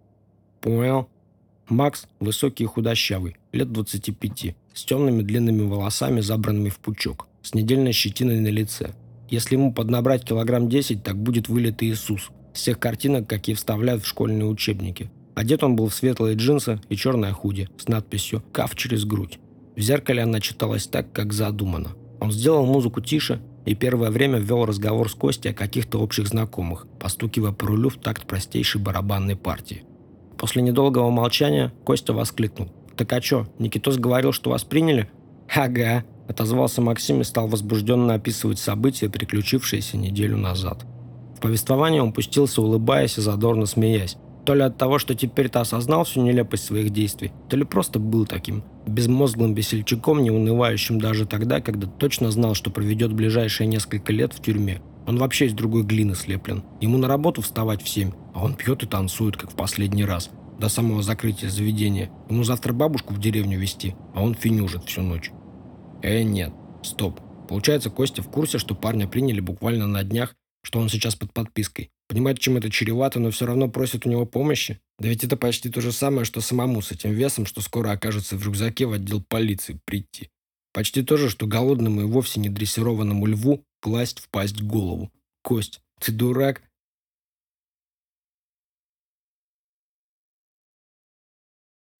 «Понял». 0.60 1.08
Макс, 1.68 2.06
высокий 2.20 2.62
и 2.62 2.66
худощавый, 2.66 3.36
лет 3.52 3.72
25, 3.72 4.54
с 4.72 4.84
темными 4.84 5.22
длинными 5.22 5.62
волосами, 5.62 6.20
забранными 6.20 6.68
в 6.68 6.78
пучок, 6.78 7.26
с 7.42 7.54
недельной 7.54 7.90
щетиной 7.90 8.38
на 8.38 8.48
лице. 8.48 8.94
Если 9.30 9.56
ему 9.56 9.72
поднабрать 9.72 10.24
килограмм 10.24 10.68
10, 10.68 11.02
так 11.02 11.16
будет 11.16 11.48
вылитый 11.48 11.88
Иисус, 11.88 12.30
с 12.54 12.62
тех 12.62 12.78
картинок, 12.78 13.28
какие 13.28 13.56
вставляют 13.56 14.04
в 14.04 14.06
школьные 14.06 14.46
учебники. 14.46 15.10
Одет 15.34 15.64
он 15.64 15.74
был 15.74 15.88
в 15.88 15.94
светлые 15.94 16.36
джинсы 16.36 16.80
и 16.88 16.96
черное 16.96 17.32
худи 17.32 17.68
с 17.78 17.88
надписью 17.88 18.44
«Каф 18.52 18.76
через 18.76 19.04
грудь». 19.04 19.40
В 19.74 19.80
зеркале 19.80 20.22
она 20.22 20.40
читалась 20.40 20.86
так, 20.86 21.12
как 21.12 21.32
задумано. 21.32 21.96
Он 22.20 22.30
сделал 22.30 22.64
музыку 22.64 23.00
тише 23.00 23.40
и 23.64 23.74
первое 23.74 24.10
время 24.10 24.38
ввел 24.38 24.64
разговор 24.64 25.10
с 25.10 25.14
Костей 25.14 25.50
о 25.50 25.54
каких-то 25.54 25.98
общих 25.98 26.28
знакомых, 26.28 26.86
постукивая 27.00 27.50
по 27.50 27.66
рулю 27.66 27.90
в 27.90 27.96
такт 27.96 28.24
простейшей 28.26 28.80
барабанной 28.80 29.34
партии. 29.34 29.82
После 30.38 30.62
недолгого 30.62 31.10
молчания 31.10 31.72
Костя 31.84 32.12
воскликнул. 32.12 32.68
«Так 32.96 33.12
а 33.12 33.20
чё, 33.20 33.46
Никитос 33.58 33.98
говорил, 33.98 34.32
что 34.32 34.50
вас 34.50 34.64
приняли?» 34.64 35.08
«Ага»,— 35.54 36.04
отозвался 36.28 36.80
Максим 36.82 37.20
и 37.20 37.24
стал 37.24 37.46
возбужденно 37.46 38.14
описывать 38.14 38.58
события, 38.58 39.08
приключившиеся 39.08 39.96
неделю 39.96 40.36
назад. 40.36 40.84
В 41.36 41.40
повествование 41.40 42.02
он 42.02 42.12
пустился, 42.12 42.62
улыбаясь 42.62 43.18
и 43.18 43.20
задорно 43.20 43.66
смеясь. 43.66 44.16
То 44.46 44.54
ли 44.54 44.62
от 44.62 44.78
того, 44.78 44.98
что 44.98 45.14
теперь-то 45.14 45.60
осознал 45.60 46.04
всю 46.04 46.22
нелепость 46.22 46.64
своих 46.64 46.90
действий, 46.90 47.32
то 47.48 47.56
ли 47.56 47.64
просто 47.64 47.98
был 47.98 48.26
таким, 48.26 48.62
безмозглым 48.86 49.54
весельчаком, 49.54 50.22
не 50.22 50.30
унывающим 50.30 51.00
даже 51.00 51.26
тогда, 51.26 51.60
когда 51.60 51.88
точно 51.88 52.30
знал, 52.30 52.54
что 52.54 52.70
проведет 52.70 53.12
ближайшие 53.12 53.66
несколько 53.66 54.12
лет 54.12 54.32
в 54.32 54.40
тюрьме. 54.40 54.80
Он 55.06 55.18
вообще 55.18 55.46
из 55.46 55.52
другой 55.52 55.84
глины 55.84 56.14
слеплен. 56.14 56.64
Ему 56.80 56.98
на 56.98 57.06
работу 57.06 57.40
вставать 57.40 57.82
в 57.82 57.88
семь, 57.88 58.12
а 58.34 58.44
он 58.44 58.54
пьет 58.54 58.82
и 58.82 58.86
танцует, 58.86 59.36
как 59.36 59.52
в 59.52 59.56
последний 59.56 60.04
раз, 60.04 60.30
до 60.58 60.68
самого 60.68 61.02
закрытия 61.02 61.48
заведения. 61.48 62.10
Ему 62.28 62.42
завтра 62.42 62.72
бабушку 62.72 63.14
в 63.14 63.20
деревню 63.20 63.58
везти, 63.58 63.94
а 64.14 64.22
он 64.22 64.34
финюжит 64.34 64.84
всю 64.84 65.02
ночь. 65.02 65.30
Э, 66.02 66.22
нет, 66.22 66.52
стоп. 66.82 67.20
Получается, 67.48 67.90
Костя 67.90 68.22
в 68.22 68.30
курсе, 68.30 68.58
что 68.58 68.74
парня 68.74 69.06
приняли 69.06 69.40
буквально 69.40 69.86
на 69.86 70.02
днях, 70.02 70.34
что 70.62 70.80
он 70.80 70.88
сейчас 70.88 71.14
под 71.14 71.32
подпиской. 71.32 71.90
Понимает, 72.08 72.40
чем 72.40 72.56
это 72.56 72.70
чревато, 72.70 73.20
но 73.20 73.30
все 73.30 73.46
равно 73.46 73.68
просит 73.68 74.06
у 74.06 74.10
него 74.10 74.26
помощи. 74.26 74.80
Да 74.98 75.08
ведь 75.08 75.22
это 75.22 75.36
почти 75.36 75.68
то 75.68 75.80
же 75.80 75.92
самое, 75.92 76.24
что 76.24 76.40
самому 76.40 76.82
с 76.82 76.90
этим 76.90 77.12
весом, 77.12 77.46
что 77.46 77.60
скоро 77.60 77.92
окажется 77.92 78.36
в 78.36 78.44
рюкзаке 78.44 78.86
в 78.86 78.92
отдел 78.92 79.22
полиции 79.22 79.78
прийти. 79.84 80.30
Почти 80.76 81.02
то 81.02 81.16
же, 81.16 81.30
что 81.30 81.46
голодному 81.46 82.02
и 82.02 82.04
вовсе 82.04 82.38
не 82.38 82.50
дрессированному 82.50 83.24
льву 83.24 83.64
класть 83.80 84.18
в 84.18 84.28
пасть 84.28 84.60
голову. 84.60 85.10
Кость, 85.42 85.80
ты 85.98 86.12
дурак? 86.12 86.62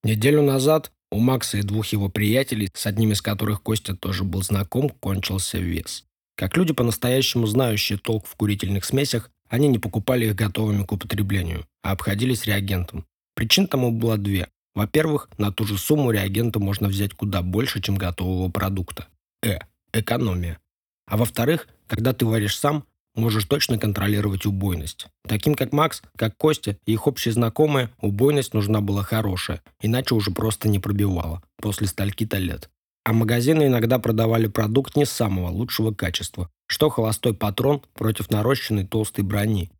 Неделю 0.04 0.42
назад 0.42 0.92
у 1.10 1.20
Макса 1.20 1.56
и 1.56 1.62
двух 1.62 1.86
его 1.86 2.10
приятелей, 2.10 2.68
с 2.74 2.84
одним 2.84 3.12
из 3.12 3.22
которых 3.22 3.62
Костя 3.62 3.96
тоже 3.96 4.24
был 4.24 4.42
знаком, 4.42 4.90
кончился 4.90 5.56
вес. 5.56 6.04
Как 6.36 6.54
люди, 6.58 6.74
по-настоящему 6.74 7.46
знающие 7.46 7.96
толк 7.96 8.26
в 8.26 8.36
курительных 8.36 8.84
смесях, 8.84 9.30
они 9.48 9.68
не 9.68 9.78
покупали 9.78 10.26
их 10.26 10.34
готовыми 10.34 10.84
к 10.84 10.92
употреблению, 10.92 11.66
а 11.82 11.92
обходились 11.92 12.44
реагентом. 12.44 13.06
Причин 13.34 13.68
тому 13.68 13.90
было 13.90 14.18
две. 14.18 14.50
Во-первых, 14.76 15.30
на 15.38 15.50
ту 15.50 15.64
же 15.64 15.78
сумму 15.78 16.10
реагента 16.10 16.60
можно 16.60 16.88
взять 16.88 17.14
куда 17.14 17.40
больше, 17.40 17.80
чем 17.80 17.96
готового 17.96 18.50
продукта. 18.50 19.08
Э. 19.42 19.58
Экономия. 19.92 20.58
А 21.06 21.16
во-вторых, 21.16 21.66
когда 21.86 22.12
ты 22.12 22.26
варишь 22.26 22.58
сам, 22.58 22.84
можешь 23.14 23.46
точно 23.46 23.78
контролировать 23.78 24.44
убойность. 24.44 25.06
Таким 25.26 25.54
как 25.54 25.72
Макс, 25.72 26.02
как 26.18 26.36
Костя 26.36 26.76
и 26.84 26.92
их 26.92 27.06
общие 27.06 27.32
знакомые, 27.32 27.88
убойность 28.02 28.52
нужна 28.52 28.82
была 28.82 29.02
хорошая, 29.02 29.62
иначе 29.80 30.14
уже 30.14 30.30
просто 30.30 30.68
не 30.68 30.78
пробивала 30.78 31.42
после 31.56 31.86
стальки-то 31.86 32.36
лет. 32.36 32.68
А 33.02 33.14
магазины 33.14 33.68
иногда 33.68 33.98
продавали 33.98 34.46
продукт 34.46 34.94
не 34.94 35.06
самого 35.06 35.48
лучшего 35.48 35.94
качества, 35.94 36.50
что 36.66 36.90
холостой 36.90 37.32
патрон 37.32 37.82
против 37.94 38.30
нарощенной 38.30 38.86
толстой 38.86 39.24
брони. 39.24 39.70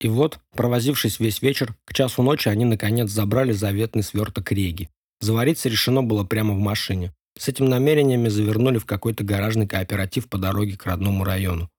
И 0.00 0.08
вот, 0.08 0.40
провозившись 0.56 1.20
весь 1.20 1.42
вечер, 1.42 1.74
к 1.84 1.92
часу 1.92 2.22
ночи 2.22 2.48
они 2.48 2.64
наконец 2.64 3.10
забрали 3.10 3.52
заветный 3.52 4.02
сверток 4.02 4.50
реги. 4.50 4.88
Завариться 5.20 5.68
решено 5.68 6.02
было 6.02 6.24
прямо 6.24 6.54
в 6.54 6.58
машине. 6.58 7.12
С 7.38 7.48
этим 7.48 7.68
намерениями 7.68 8.28
завернули 8.28 8.78
в 8.78 8.86
какой-то 8.86 9.24
гаражный 9.24 9.66
кооператив 9.66 10.28
по 10.28 10.38
дороге 10.38 10.76
к 10.76 10.86
родному 10.86 11.24
району. 11.24 11.70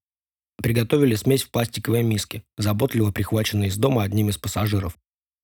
Приготовили 0.61 1.15
смесь 1.15 1.43
в 1.43 1.49
пластиковой 1.49 2.03
миске, 2.03 2.43
заботливо 2.57 3.11
прихваченной 3.11 3.67
из 3.67 3.77
дома 3.77 4.03
одним 4.03 4.29
из 4.29 4.37
пассажиров. 4.37 4.95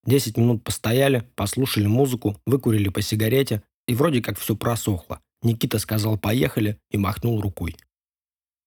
Десять 0.06 0.38
минут 0.38 0.64
постояли, 0.64 1.28
послушали 1.36 1.88
музыку, 1.88 2.40
выкурили 2.46 2.90
по 2.90 3.02
сигарете 3.02 3.64
и 3.88 3.96
вроде 3.96 4.22
как 4.22 4.38
все 4.38 4.56
просохло. 4.56 5.20
Никита 5.42 5.80
сказал 5.80 6.18
«поехали» 6.18 6.78
и 6.92 6.98
махнул 6.98 7.42
рукой. 7.42 7.76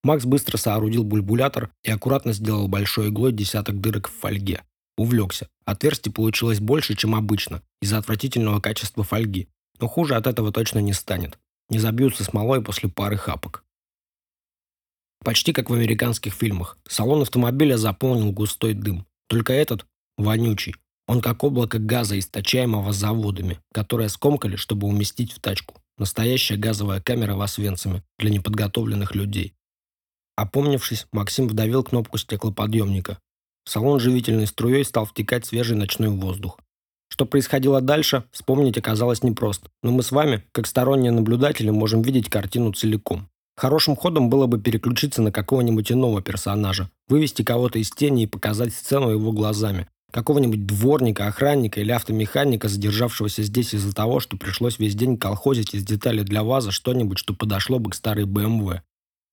Макс 0.03 0.25
быстро 0.25 0.57
соорудил 0.57 1.05
бульбулятор 1.05 1.71
и 1.85 1.91
аккуратно 1.91 2.33
сделал 2.33 2.69
большой 2.69 3.09
иглой 3.09 3.33
десяток 3.33 3.81
дырок 3.81 4.09
в 4.09 4.13
фольге. 4.13 4.63
Увлекся. 4.97 5.49
Отверстий 5.65 6.13
получилось 6.13 6.61
больше, 6.61 6.95
чем 6.95 7.15
обычно, 7.15 7.63
из-за 7.81 7.99
отвратительного 7.99 8.61
качества 8.61 9.05
фольги. 9.05 9.49
Но 9.79 9.89
хуже 9.89 10.15
от 10.15 10.27
этого 10.27 10.53
точно 10.53 10.79
не 10.79 10.93
станет. 10.93 11.39
Не 11.69 11.79
забьются 11.79 12.25
смолой 12.25 12.63
после 12.63 12.89
пары 12.89 13.17
хапок. 13.17 13.65
Почти 15.23 15.53
как 15.53 15.69
в 15.71 15.75
американских 15.75 16.33
фильмах. 16.33 16.79
Салон 16.89 17.23
автомобиля 17.23 17.77
заполнил 17.77 18.33
густой 18.33 18.75
дым. 18.75 19.07
Только 19.29 19.53
этот 19.53 19.87
вонючий. 20.17 20.75
Он 21.07 21.21
как 21.21 21.45
облако 21.45 21.79
газа, 21.79 22.19
источаемого 22.19 22.93
заводами, 22.93 23.59
которые 23.73 24.09
скомкали, 24.09 24.57
чтобы 24.57 24.87
уместить 24.87 25.33
в 25.33 25.41
тачку. 25.41 25.81
Настоящая 25.99 26.57
газовая 26.57 27.01
камера 27.01 27.35
в 27.35 27.41
Освенциме 27.43 28.03
для 28.19 28.31
неподготовленных 28.31 29.15
людей. 29.15 29.55
Опомнившись, 30.41 31.07
Максим 31.13 31.49
вдавил 31.49 31.85
кнопку 31.85 32.17
стеклоподъемника. 32.17 33.19
В 33.67 33.69
салон 33.69 34.01
живительной 34.01 34.47
струей 34.47 34.87
стал 34.87 35.05
втекать 35.05 35.45
свежий 35.45 35.77
ночной 35.77 36.09
воздух. 36.09 36.59
Что 37.13 37.27
происходило 37.27 37.83
дальше, 37.83 38.25
вспомнить 38.33 38.79
оказалось 38.79 39.23
непросто. 39.23 39.69
Но 39.83 39.91
мы 39.91 40.03
с 40.03 40.11
вами, 40.11 40.43
как 40.53 40.67
сторонние 40.67 41.13
наблюдатели, 41.13 41.69
можем 41.69 42.01
видеть 42.01 42.31
картину 42.31 42.73
целиком. 42.73 43.29
Хорошим 43.55 43.97
ходом 43.97 44.31
было 44.31 44.47
бы 44.47 44.59
переключиться 44.59 45.21
на 45.21 45.31
какого-нибудь 45.31 45.93
иного 45.93 46.23
персонажа, 46.23 46.89
вывести 47.07 47.43
кого-то 47.43 47.79
из 47.79 47.91
тени 47.91 48.23
и 48.23 48.27
показать 48.27 48.73
сцену 48.73 49.11
его 49.11 49.33
глазами, 49.33 49.89
какого-нибудь 50.11 50.65
дворника, 50.65 51.27
охранника 51.27 51.83
или 51.83 51.91
автомеханика, 51.91 52.69
задержавшегося 52.69 53.43
здесь 53.43 53.75
из-за 53.75 53.95
того, 53.95 54.21
что 54.21 54.39
пришлось 54.39 54.79
весь 54.79 54.95
день 54.95 55.19
колхозить 55.19 55.75
из 55.75 55.85
деталей 55.85 56.25
для 56.25 56.43
ВАЗа 56.45 56.71
что-нибудь, 56.71 57.19
что 57.19 57.35
подошло 57.35 57.79
бы 57.79 57.91
к 57.91 57.95
старой 57.95 58.25
БМВ. 58.25 58.81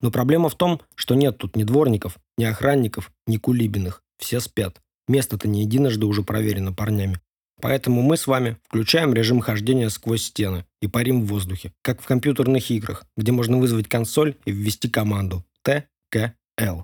Но 0.01 0.11
проблема 0.11 0.49
в 0.49 0.55
том, 0.55 0.81
что 0.95 1.15
нет 1.15 1.37
тут 1.37 1.55
ни 1.55 1.63
дворников, 1.63 2.17
ни 2.37 2.43
охранников, 2.43 3.11
ни 3.25 3.37
кулибиных. 3.37 4.03
Все 4.17 4.39
спят. 4.39 4.81
Место-то 5.07 5.47
не 5.47 5.61
единожды 5.61 6.05
уже 6.05 6.23
проверено 6.23 6.73
парнями. 6.73 7.19
Поэтому 7.59 8.01
мы 8.01 8.17
с 8.17 8.27
вами 8.27 8.57
включаем 8.67 9.13
режим 9.13 9.39
хождения 9.39 9.89
сквозь 9.89 10.25
стены 10.25 10.65
и 10.81 10.87
парим 10.87 11.21
в 11.21 11.27
воздухе, 11.27 11.73
как 11.81 12.01
в 12.01 12.05
компьютерных 12.05 12.69
играх, 12.69 13.03
где 13.15 13.31
можно 13.31 13.57
вызвать 13.57 13.87
консоль 13.87 14.35
и 14.45 14.51
ввести 14.51 14.89
команду 14.89 15.43
ТКЛ. 15.63 16.81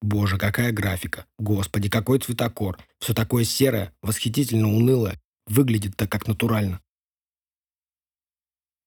Боже, 0.00 0.38
какая 0.38 0.72
графика. 0.72 1.26
Господи, 1.38 1.88
какой 1.88 2.18
цветокор. 2.20 2.78
Все 3.00 3.14
такое 3.14 3.44
серое, 3.44 3.92
восхитительно 4.02 4.68
унылое. 4.68 5.20
Выглядит 5.46 5.96
так, 5.96 6.10
как 6.10 6.28
натурально. 6.28 6.80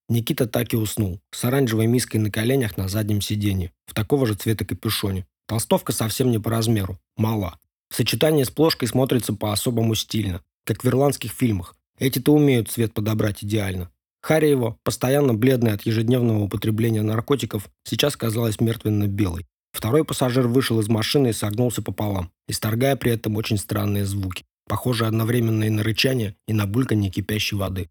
Никита 0.07 0.45
так 0.45 0.73
и 0.73 0.77
уснул, 0.77 1.19
с 1.31 1.43
оранжевой 1.43 1.87
миской 1.87 2.19
на 2.19 2.29
коленях 2.29 2.77
на 2.77 2.87
заднем 2.87 3.21
сиденье, 3.21 3.71
в 3.87 3.93
такого 3.93 4.27
же 4.27 4.35
цвета 4.35 4.63
капюшоне. 4.63 5.25
Толстовка 5.47 5.93
совсем 5.93 6.31
не 6.31 6.39
по 6.39 6.49
размеру, 6.49 6.99
мала. 7.17 7.59
В 7.89 7.95
сочетании 7.95 8.43
с 8.43 8.49
плошкой 8.49 8.87
смотрится 8.87 9.33
по-особому 9.33 9.95
стильно, 9.95 10.41
как 10.63 10.83
в 10.83 10.87
ирландских 10.87 11.31
фильмах. 11.31 11.75
Эти-то 11.97 12.33
умеют 12.33 12.69
цвет 12.69 12.93
подобрать 12.93 13.43
идеально. 13.43 13.89
Харри 14.21 14.47
его, 14.47 14.77
постоянно 14.83 15.33
бледная 15.33 15.75
от 15.75 15.83
ежедневного 15.83 16.43
употребления 16.43 17.03
наркотиков, 17.03 17.69
сейчас 17.83 18.17
казалась 18.17 18.59
мертвенно-белой. 18.59 19.45
Второй 19.71 20.03
пассажир 20.03 20.47
вышел 20.47 20.79
из 20.79 20.87
машины 20.87 21.27
и 21.27 21.33
согнулся 21.33 21.81
пополам, 21.81 22.31
исторгая 22.47 22.95
при 22.95 23.11
этом 23.11 23.35
очень 23.35 23.57
странные 23.57 24.05
звуки, 24.05 24.43
похожие 24.67 25.07
одновременно 25.07 25.65
и 25.65 25.69
на 25.69 25.83
рычание, 25.83 26.35
и 26.47 26.53
на 26.53 26.65
бульканье 26.65 27.11
кипящей 27.11 27.57
воды. 27.57 27.89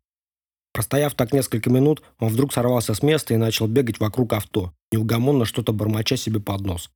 Простояв 0.75 1.15
так 1.15 1.33
несколько 1.33 1.71
минут, 1.71 2.03
он 2.19 2.29
вдруг 2.29 2.53
сорвался 2.53 2.93
с 2.93 3.03
места 3.03 3.33
и 3.33 3.39
начал 3.39 3.67
бегать 3.67 4.01
вокруг 4.01 4.35
авто, 4.35 4.75
неугомонно 4.93 5.47
что-то 5.47 5.73
бормоча 5.73 6.17
себе 6.17 6.41
под 6.41 6.61
нос. 6.61 6.91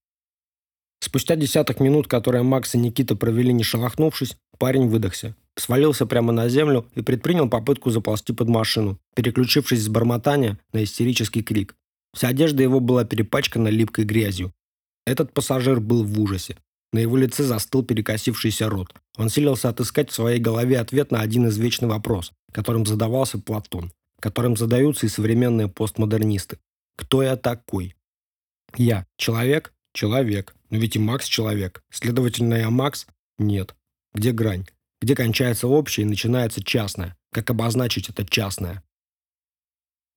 Спустя 1.00 1.36
десяток 1.36 1.80
минут, 1.80 2.08
которые 2.08 2.42
Макс 2.42 2.74
и 2.74 2.78
Никита 2.78 3.16
провели 3.16 3.54
не 3.54 3.62
шелохнувшись, 3.62 4.36
парень 4.58 4.88
выдохся, 4.88 5.34
свалился 5.56 6.04
прямо 6.04 6.32
на 6.32 6.50
землю 6.50 6.86
и 6.94 7.00
предпринял 7.00 7.48
попытку 7.48 7.90
заползти 7.90 8.34
под 8.34 8.48
машину, 8.48 8.98
переключившись 9.14 9.84
с 9.84 9.88
бормотания 9.88 10.58
на 10.74 10.84
истерический 10.84 11.42
крик. 11.42 11.74
Вся 12.14 12.28
одежда 12.28 12.62
его 12.62 12.80
была 12.80 13.04
перепачкана 13.04 13.68
липкой 13.68 14.04
грязью, 14.04 14.52
этот 15.08 15.32
пассажир 15.32 15.80
был 15.80 16.04
в 16.04 16.20
ужасе. 16.20 16.58
На 16.92 16.98
его 16.98 17.16
лице 17.16 17.42
застыл 17.42 17.82
перекосившийся 17.82 18.68
рот. 18.68 18.94
Он 19.16 19.30
силился 19.30 19.70
отыскать 19.70 20.10
в 20.10 20.14
своей 20.14 20.38
голове 20.38 20.78
ответ 20.78 21.10
на 21.10 21.22
один 21.22 21.48
извечный 21.48 21.88
вопрос, 21.88 22.30
которым 22.52 22.86
задавался 22.86 23.38
Платон, 23.38 23.92
которым 24.20 24.56
задаются 24.56 25.06
и 25.06 25.08
современные 25.08 25.68
постмодернисты. 25.68 26.58
Кто 26.96 27.22
я 27.22 27.36
такой? 27.36 27.94
Я 28.76 29.06
человек? 29.16 29.72
Человек. 29.92 30.54
Но 30.70 30.78
ведь 30.78 30.96
и 30.96 30.98
Макс 30.98 31.26
человек. 31.26 31.82
Следовательно, 31.90 32.54
я 32.54 32.70
Макс? 32.70 33.06
Нет. 33.38 33.74
Где 34.12 34.32
грань? 34.32 34.66
Где 35.00 35.14
кончается 35.14 35.68
общее 35.68 36.04
и 36.04 36.08
начинается 36.08 36.62
частное? 36.62 37.16
Как 37.32 37.50
обозначить 37.50 38.08
это 38.08 38.26
частное? 38.26 38.82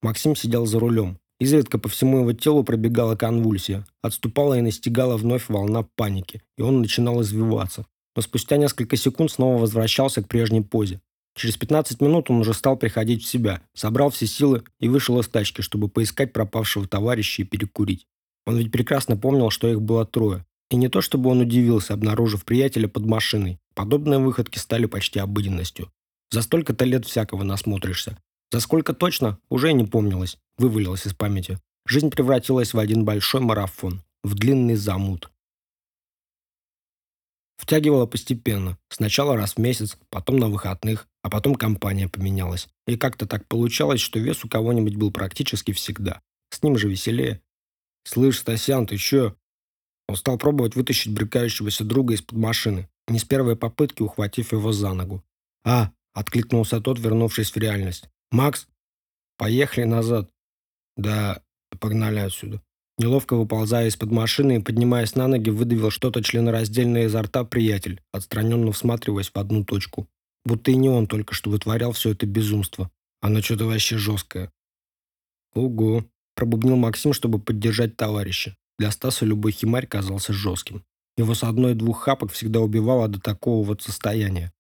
Максим 0.02 0.36
сидел 0.36 0.66
за 0.66 0.80
рулем. 0.80 1.20
Изредка 1.40 1.78
по 1.78 1.90
всему 1.90 2.20
его 2.20 2.34
телу 2.34 2.64
пробегала 2.64 3.16
конвульсия. 3.16 3.86
Отступала 4.02 4.58
и 4.58 4.62
настигала 4.62 5.18
вновь 5.18 5.50
волна 5.50 5.84
паники, 5.96 6.42
и 6.58 6.62
он 6.62 6.82
начинал 6.82 7.22
извиваться. 7.22 7.86
Но 8.16 8.22
спустя 8.22 8.58
несколько 8.58 8.98
секунд 8.98 9.32
снова 9.32 9.60
возвращался 9.60 10.22
к 10.22 10.28
прежней 10.28 10.62
позе. 10.62 11.02
Через 11.36 11.58
15 11.58 12.02
минут 12.02 12.30
он 12.30 12.38
уже 12.38 12.54
стал 12.54 12.78
приходить 12.78 13.24
в 13.24 13.28
себя, 13.28 13.62
собрал 13.74 14.10
все 14.10 14.28
силы 14.28 14.64
и 14.80 14.90
вышел 14.90 15.20
из 15.20 15.28
тачки, 15.28 15.62
чтобы 15.62 15.88
поискать 15.88 16.34
пропавшего 16.34 16.88
товарища 16.88 17.42
и 17.42 17.46
перекурить. 17.46 18.06
Он 18.46 18.58
ведь 18.58 18.72
прекрасно 18.72 19.16
помнил, 19.18 19.50
что 19.50 19.68
их 19.68 19.82
было 19.82 20.06
трое. 20.06 20.46
И 20.70 20.76
не 20.76 20.88
то, 20.88 21.02
чтобы 21.02 21.30
он 21.30 21.42
удивился, 21.42 21.94
обнаружив 21.94 22.46
приятеля 22.46 22.88
под 22.88 23.06
машиной. 23.06 23.60
Подобные 23.76 24.20
выходки 24.20 24.58
стали 24.58 24.86
почти 24.86 25.20
обыденностью. 25.20 25.92
За 26.32 26.42
столько-то 26.42 26.86
лет 26.86 27.06
всякого 27.06 27.44
насмотришься. 27.44 28.18
За 28.52 28.60
сколько 28.60 28.94
точно, 28.94 29.38
уже 29.50 29.72
и 29.72 29.74
не 29.74 29.86
помнилось, 29.86 30.38
вывалилось 30.58 31.06
из 31.06 31.14
памяти. 31.14 31.60
Жизнь 31.86 32.10
превратилась 32.10 32.74
в 32.74 32.80
один 32.80 33.06
большой 33.06 33.42
марафон, 33.42 34.02
в 34.24 34.36
длинный 34.36 34.76
замут. 34.76 35.30
Втягивала 37.62 38.08
постепенно. 38.08 38.80
Сначала 38.90 39.38
раз 39.38 39.54
в 39.54 39.60
месяц, 39.60 39.96
потом 40.10 40.38
на 40.38 40.48
выходных, 40.48 41.08
а 41.22 41.30
потом 41.30 41.54
компания 41.54 42.10
поменялась. 42.10 42.68
И 42.88 42.98
как-то 42.98 43.28
так 43.28 43.48
получалось, 43.48 44.02
что 44.02 44.18
вес 44.18 44.44
у 44.44 44.50
кого-нибудь 44.50 44.96
был 44.96 45.12
практически 45.12 45.72
всегда. 45.72 46.22
С 46.50 46.64
ним 46.64 46.76
же 46.76 46.90
веселее. 46.90 47.40
«Слышь, 48.04 48.40
Стасян, 48.40 48.88
ты 48.88 48.98
чё?» 48.98 49.36
Он 50.08 50.16
стал 50.16 50.40
пробовать 50.40 50.76
вытащить 50.76 51.14
брыкающегося 51.14 51.84
друга 51.84 52.16
из-под 52.16 52.40
машины, 52.40 52.90
не 53.08 53.20
с 53.20 53.26
первой 53.26 53.56
попытки 53.56 54.02
ухватив 54.02 54.54
его 54.54 54.72
за 54.72 54.94
ногу. 54.94 55.24
«А!»— 55.64 55.92
откликнулся 56.16 56.82
тот, 56.82 56.98
вернувшись 56.98 57.52
в 57.52 57.58
реальность. 57.58 58.10
«Макс? 58.32 58.68
Поехали 59.38 59.84
назад». 59.84 60.32
«Да, 60.98 61.44
погнали 61.80 62.18
отсюда». 62.18 62.60
Неловко 62.98 63.36
выползая 63.36 63.88
из-под 63.88 64.12
машины 64.12 64.58
и 64.58 64.62
поднимаясь 64.62 65.16
на 65.16 65.28
ноги, 65.28 65.50
выдавил 65.50 65.90
что-то 65.90 66.22
членораздельное 66.24 67.06
изо 67.06 67.22
рта 67.22 67.44
приятель, 67.44 68.02
отстраненно 68.12 68.72
всматриваясь 68.72 69.30
в 69.30 69.38
одну 69.38 69.64
точку. 69.64 70.08
Будто 70.46 70.72
и 70.72 70.76
не 70.76 70.90
он 70.90 71.08
только 71.08 71.34
что 71.34 71.50
вытворял 71.50 71.92
все 71.94 72.12
это 72.12 72.26
безумство. 72.26 72.92
Оно 73.22 73.42
что-то 73.42 73.66
вообще 73.66 73.98
жесткое. 73.98 74.52
«Ого!»– 75.54 76.06
пробубнил 76.36 76.76
Максим, 76.76 77.14
чтобы 77.14 77.40
поддержать 77.40 77.98
товарища. 77.98 78.56
Для 78.80 78.92
Стаса 78.92 79.26
любой 79.26 79.52
химарь 79.52 79.86
казался 79.86 80.34
жестким. 80.34 80.84
Его 81.18 81.36
с 81.36 81.44
одной-двух 81.44 82.02
хапок 82.02 82.32
всегда 82.32 82.62
убивало 82.62 83.08
до 83.08 83.20
такого 83.20 83.66
вот 83.66 83.82
состояния. 83.82 84.52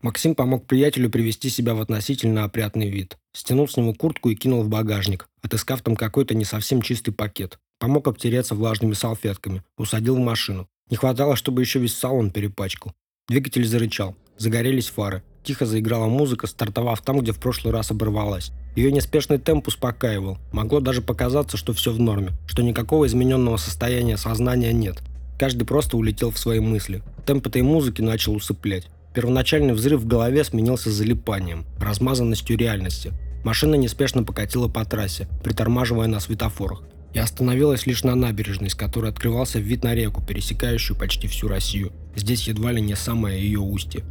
Максим 0.00 0.36
помог 0.36 0.66
приятелю 0.66 1.10
привести 1.10 1.48
себя 1.48 1.74
в 1.74 1.80
относительно 1.80 2.44
опрятный 2.44 2.88
вид. 2.88 3.18
Стянул 3.32 3.68
с 3.68 3.76
него 3.76 3.94
куртку 3.94 4.30
и 4.30 4.36
кинул 4.36 4.62
в 4.62 4.68
багажник, 4.68 5.28
отыскав 5.42 5.82
там 5.82 5.96
какой-то 5.96 6.34
не 6.34 6.44
совсем 6.44 6.82
чистый 6.82 7.10
пакет. 7.10 7.58
Помог 7.80 8.06
обтереться 8.06 8.54
влажными 8.54 8.92
салфетками, 8.92 9.62
усадил 9.76 10.16
в 10.16 10.20
машину. 10.20 10.68
Не 10.90 10.96
хватало, 10.96 11.34
чтобы 11.34 11.62
еще 11.62 11.80
весь 11.80 11.96
салон 11.96 12.30
перепачкал. 12.30 12.92
Двигатель 13.28 13.66
зарычал. 13.66 14.14
Загорелись 14.36 14.88
фары. 14.88 15.22
Тихо 15.42 15.66
заиграла 15.66 16.06
музыка, 16.06 16.46
стартовав 16.46 17.00
там, 17.02 17.20
где 17.20 17.32
в 17.32 17.40
прошлый 17.40 17.72
раз 17.72 17.90
оборвалась. 17.90 18.52
Ее 18.76 18.92
неспешный 18.92 19.38
темп 19.38 19.68
успокаивал. 19.68 20.38
Могло 20.52 20.80
даже 20.80 21.02
показаться, 21.02 21.56
что 21.56 21.72
все 21.72 21.92
в 21.92 21.98
норме, 21.98 22.32
что 22.46 22.62
никакого 22.62 23.06
измененного 23.06 23.56
состояния 23.56 24.16
сознания 24.16 24.72
нет. 24.72 25.02
Каждый 25.38 25.64
просто 25.64 25.96
улетел 25.96 26.30
в 26.30 26.38
свои 26.38 26.60
мысли. 26.60 27.02
Темп 27.26 27.48
этой 27.48 27.62
музыки 27.62 28.02
начал 28.02 28.34
усыплять. 28.34 28.88
Первоначальный 29.14 29.72
взрыв 29.72 30.02
в 30.02 30.06
голове 30.06 30.44
сменился 30.44 30.90
залипанием, 30.90 31.64
размазанностью 31.80 32.58
реальности. 32.58 33.12
Машина 33.44 33.74
неспешно 33.76 34.22
покатила 34.22 34.68
по 34.68 34.84
трассе, 34.84 35.28
притормаживая 35.42 36.08
на 36.08 36.20
светофорах. 36.20 36.82
И 37.14 37.18
остановилась 37.18 37.86
лишь 37.86 38.04
на 38.04 38.14
набережной, 38.14 38.68
с 38.68 38.74
которой 38.74 39.10
открывался 39.10 39.58
вид 39.58 39.82
на 39.82 39.94
реку, 39.94 40.22
пересекающую 40.22 40.96
почти 40.96 41.26
всю 41.26 41.48
Россию. 41.48 41.92
Здесь 42.14 42.46
едва 42.46 42.70
ли 42.70 42.82
не 42.82 42.94
самое 42.94 43.40
ее 43.40 43.60
устье. 43.60 44.04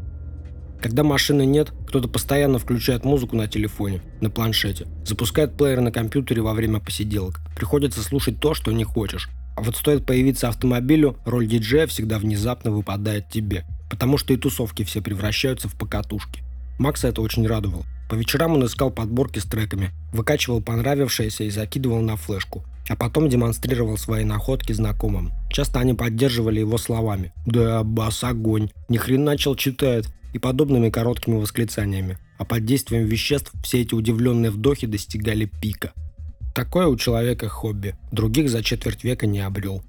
Когда 0.82 1.04
машины 1.04 1.46
нет, 1.46 1.72
кто-то 1.88 2.08
постоянно 2.08 2.58
включает 2.60 3.06
музыку 3.06 3.36
на 3.36 3.48
телефоне, 3.48 4.02
на 4.20 4.30
планшете, 4.30 4.88
запускает 5.06 5.58
плеер 5.58 5.82
на 5.82 5.92
компьютере 5.92 6.42
во 6.42 6.54
время 6.54 6.80
посиделок. 6.80 7.40
Приходится 7.56 8.02
слушать 8.02 8.40
то, 8.40 8.54
что 8.54 8.72
не 8.72 8.84
хочешь. 8.84 9.30
А 9.56 9.62
вот 9.62 9.76
стоит 9.76 10.06
появиться 10.06 10.50
автомобилю, 10.50 11.18
роль 11.26 11.48
диджея 11.48 11.88
всегда 11.88 12.18
внезапно 12.18 12.72
выпадает 12.72 13.30
тебе– 13.30 13.64
потому 13.90 14.18
что 14.18 14.34
и 14.34 14.38
тусовки 14.38 14.84
все 14.84 15.02
превращаются 15.02 15.68
в 15.68 15.76
покатушки. 15.76 16.44
Макса 16.80 17.08
это 17.08 17.22
очень 17.22 17.48
радовало. 17.48 17.86
По 18.10 18.16
вечерам 18.16 18.54
он 18.54 18.66
искал 18.66 18.92
подборки 18.92 19.40
с 19.40 19.46
треками, 19.46 19.92
выкачивал 20.14 20.62
понравившееся 20.62 21.44
и 21.44 21.50
закидывал 21.50 22.02
на 22.02 22.16
флешку, 22.16 22.64
а 22.88 22.96
потом 22.96 23.28
демонстрировал 23.30 23.98
свои 23.98 24.24
находки 24.24 24.72
знакомым. 24.72 25.32
Часто 25.50 25.80
они 25.80 25.94
поддерживали 25.94 26.60
его 26.60 26.78
словами 26.78 27.34
«Да, 27.46 27.84
бас, 27.84 28.24
огонь», 28.24 28.70
«Ни 28.90 28.98
хрен 28.98 29.24
начал 29.24 29.56
читает» 29.56 30.08
и 30.34 30.40
подобными 30.40 30.90
короткими 30.90 31.38
восклицаниями. 31.38 32.18
А 32.38 32.46
под 32.46 32.66
действием 32.66 33.06
веществ 33.06 33.52
все 33.64 33.82
эти 33.82 33.96
удивленные 33.96 34.52
вдохи 34.52 34.86
достигали 34.86 35.46
пика. 35.46 35.94
Такое 36.54 36.88
у 36.88 36.96
человека 36.96 37.50
хобби, 37.50 37.96
других 38.12 38.50
за 38.50 38.64
четверть 38.64 39.04
века 39.04 39.26
не 39.28 39.40
обрел. 39.40 39.84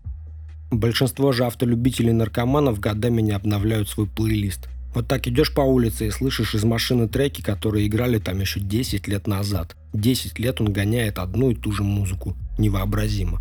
Большинство 0.70 1.32
же 1.32 1.46
автолюбителей 1.46 2.12
наркоманов 2.12 2.78
годами 2.78 3.22
не 3.22 3.32
обновляют 3.32 3.88
свой 3.88 4.06
плейлист. 4.06 4.68
Вот 4.94 5.06
так 5.08 5.26
идешь 5.26 5.54
по 5.54 5.60
улице 5.62 6.06
и 6.06 6.10
слышишь 6.10 6.54
из 6.54 6.64
машины 6.64 7.08
треки, 7.08 7.40
которые 7.40 7.86
играли 7.86 8.18
там 8.18 8.40
еще 8.40 8.60
10 8.60 9.08
лет 9.08 9.26
назад. 9.26 9.76
10 9.94 10.38
лет 10.38 10.60
он 10.60 10.72
гоняет 10.72 11.18
одну 11.18 11.50
и 11.50 11.54
ту 11.54 11.72
же 11.72 11.82
музыку. 11.82 12.36
Невообразимо. 12.58 13.40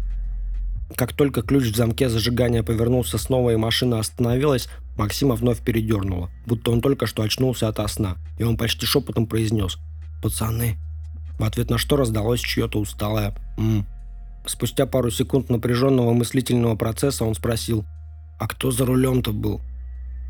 Как 0.95 1.13
только 1.13 1.41
ключ 1.41 1.65
в 1.65 1.75
замке 1.75 2.07
зажигания 2.07 2.63
повернулся 2.63 3.17
снова 3.17 3.51
и 3.51 3.57
машина 3.57 3.99
остановилась, 3.99 4.69
Максима 4.97 5.35
вновь 5.35 5.59
передернуло, 5.59 6.31
будто 6.45 6.71
он 6.71 6.81
только 6.81 7.07
что 7.07 7.23
очнулся 7.23 7.67
от 7.67 7.91
сна, 7.91 8.15
и 8.39 8.43
он 8.43 8.57
почти 8.57 8.85
шепотом 8.85 9.27
произнес 9.27 9.77
«Пацаны». 10.23 10.77
В 11.37 11.43
ответ 11.43 11.69
на 11.69 11.77
что 11.77 11.97
раздалось 11.97 12.39
чье-то 12.39 12.79
усталое 12.79 13.35
«Ммм». 13.57 13.85
Спустя 14.47 14.85
пару 14.85 15.11
секунд 15.11 15.49
напряженного 15.49 16.13
мыслительного 16.13 16.75
процесса 16.75 17.25
он 17.25 17.35
спросил, 17.35 17.85
«А 18.39 18.47
кто 18.47 18.71
за 18.71 18.85
рулем-то 18.85 19.33
был?» 19.33 19.61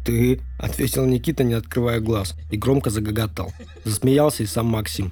«Ты»,— 0.06 0.42
ответил 0.60 1.06
Никита, 1.06 1.44
не 1.44 1.54
открывая 1.54 2.00
глаз, 2.00 2.34
и 2.50 2.58
громко 2.58 2.90
загоготал. 2.90 3.54
Засмеялся 3.84 4.44
и 4.44 4.48
сам 4.48 4.68
Максим. 4.68 5.12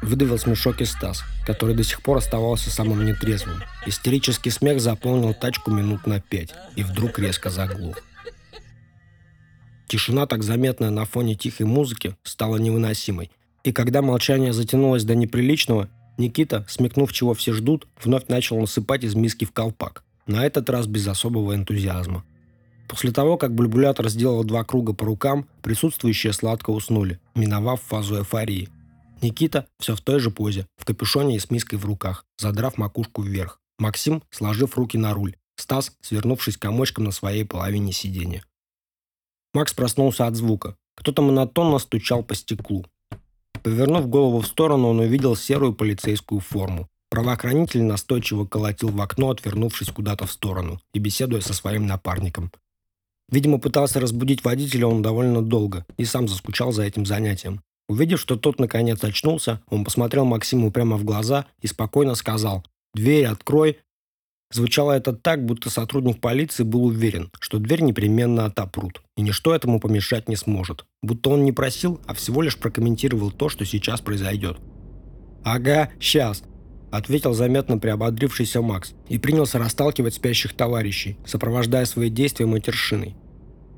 Выдавил 0.00 0.38
смешок 0.38 0.80
и 0.80 0.84
Стас, 0.84 1.24
который 1.44 1.74
до 1.74 1.82
сих 1.82 2.02
пор 2.02 2.18
оставался 2.18 2.70
самым 2.70 3.04
нетрезвым. 3.04 3.62
Истерический 3.84 4.50
смех 4.50 4.80
заполнил 4.80 5.34
тачку 5.34 5.70
минут 5.70 6.06
на 6.06 6.20
пять 6.20 6.54
и 6.76 6.84
вдруг 6.84 7.18
резко 7.18 7.50
заглох. 7.50 7.98
Тишина, 9.88 10.26
так 10.26 10.42
заметная 10.42 10.90
на 10.90 11.04
фоне 11.04 11.34
тихой 11.34 11.66
музыки, 11.66 12.16
стала 12.22 12.56
невыносимой. 12.58 13.30
И 13.64 13.72
когда 13.72 14.02
молчание 14.02 14.52
затянулось 14.52 15.04
до 15.04 15.14
неприличного, 15.14 15.88
Никита, 16.18 16.66
смекнув, 16.68 17.12
чего 17.12 17.32
все 17.32 17.52
ждут, 17.52 17.86
вновь 18.02 18.26
начал 18.28 18.58
насыпать 18.58 19.04
из 19.04 19.14
миски 19.14 19.44
в 19.44 19.52
колпак. 19.52 20.04
На 20.26 20.44
этот 20.44 20.68
раз 20.68 20.86
без 20.86 21.06
особого 21.06 21.54
энтузиазма. 21.54 22.24
После 22.88 23.12
того, 23.12 23.36
как 23.36 23.54
бульбулятор 23.54 24.08
сделал 24.08 24.42
два 24.44 24.64
круга 24.64 24.94
по 24.94 25.06
рукам, 25.06 25.46
присутствующие 25.62 26.32
сладко 26.32 26.70
уснули, 26.70 27.20
миновав 27.34 27.80
фазу 27.82 28.18
эйфории. 28.18 28.68
Никита 29.22 29.66
все 29.78 29.94
в 29.94 30.00
той 30.00 30.18
же 30.18 30.30
позе, 30.30 30.66
в 30.76 30.84
капюшоне 30.84 31.36
и 31.36 31.38
с 31.38 31.50
миской 31.50 31.78
в 31.78 31.84
руках, 31.84 32.24
задрав 32.36 32.76
макушку 32.78 33.22
вверх. 33.22 33.60
Максим, 33.78 34.22
сложив 34.30 34.76
руки 34.76 34.98
на 34.98 35.14
руль. 35.14 35.36
Стас, 35.56 35.92
свернувшись 36.00 36.56
комочком 36.56 37.04
на 37.04 37.12
своей 37.12 37.44
половине 37.44 37.92
сиденья. 37.92 38.42
Макс 39.54 39.72
проснулся 39.72 40.26
от 40.26 40.36
звука. 40.36 40.76
Кто-то 40.96 41.22
монотонно 41.22 41.78
стучал 41.78 42.22
по 42.22 42.34
стеклу. 42.34 42.86
Повернув 43.68 44.08
голову 44.08 44.40
в 44.40 44.46
сторону, 44.46 44.88
он 44.88 45.00
увидел 45.00 45.36
серую 45.36 45.74
полицейскую 45.74 46.40
форму. 46.40 46.88
Правоохранитель 47.10 47.82
настойчиво 47.82 48.46
колотил 48.46 48.88
в 48.88 49.00
окно, 49.00 49.28
отвернувшись 49.28 49.90
куда-то 49.90 50.24
в 50.24 50.32
сторону 50.32 50.80
и 50.94 50.98
беседуя 50.98 51.42
со 51.42 51.52
своим 51.52 51.86
напарником. 51.86 52.50
Видимо, 53.30 53.58
пытался 53.58 54.00
разбудить 54.00 54.42
водителя 54.42 54.86
он 54.86 55.02
довольно 55.02 55.42
долго 55.42 55.84
и 55.98 56.06
сам 56.06 56.28
заскучал 56.28 56.72
за 56.72 56.84
этим 56.84 57.04
занятием. 57.04 57.60
Увидев, 57.90 58.20
что 58.20 58.36
тот 58.36 58.58
наконец 58.58 59.04
очнулся, 59.04 59.60
он 59.68 59.84
посмотрел 59.84 60.24
Максиму 60.24 60.70
прямо 60.70 60.96
в 60.96 61.04
глаза 61.04 61.44
и 61.60 61.66
спокойно 61.66 62.14
сказал 62.14 62.64
«Дверь 62.94 63.26
открой, 63.26 63.80
Звучало 64.50 64.92
это 64.92 65.12
так, 65.12 65.44
будто 65.44 65.68
сотрудник 65.68 66.20
полиции 66.20 66.62
был 66.62 66.86
уверен, 66.86 67.30
что 67.38 67.58
дверь 67.58 67.82
непременно 67.82 68.46
отопрут, 68.46 69.02
и 69.16 69.22
ничто 69.22 69.54
этому 69.54 69.78
помешать 69.78 70.28
не 70.28 70.36
сможет. 70.36 70.86
Будто 71.02 71.30
он 71.30 71.44
не 71.44 71.52
просил, 71.52 72.00
а 72.06 72.14
всего 72.14 72.40
лишь 72.40 72.56
прокомментировал 72.56 73.30
то, 73.30 73.50
что 73.50 73.66
сейчас 73.66 74.00
произойдет. 74.00 74.56
«Ага, 75.44 75.90
сейчас»,— 76.00 76.42
ответил 76.90 77.34
заметно 77.34 77.78
приободрившийся 77.78 78.62
Макс 78.62 78.94
и 79.08 79.18
принялся 79.18 79.58
расталкивать 79.58 80.14
спящих 80.14 80.54
товарищей, 80.54 81.18
сопровождая 81.26 81.84
свои 81.84 82.08
действия 82.08 82.46
матершиной. 82.46 83.16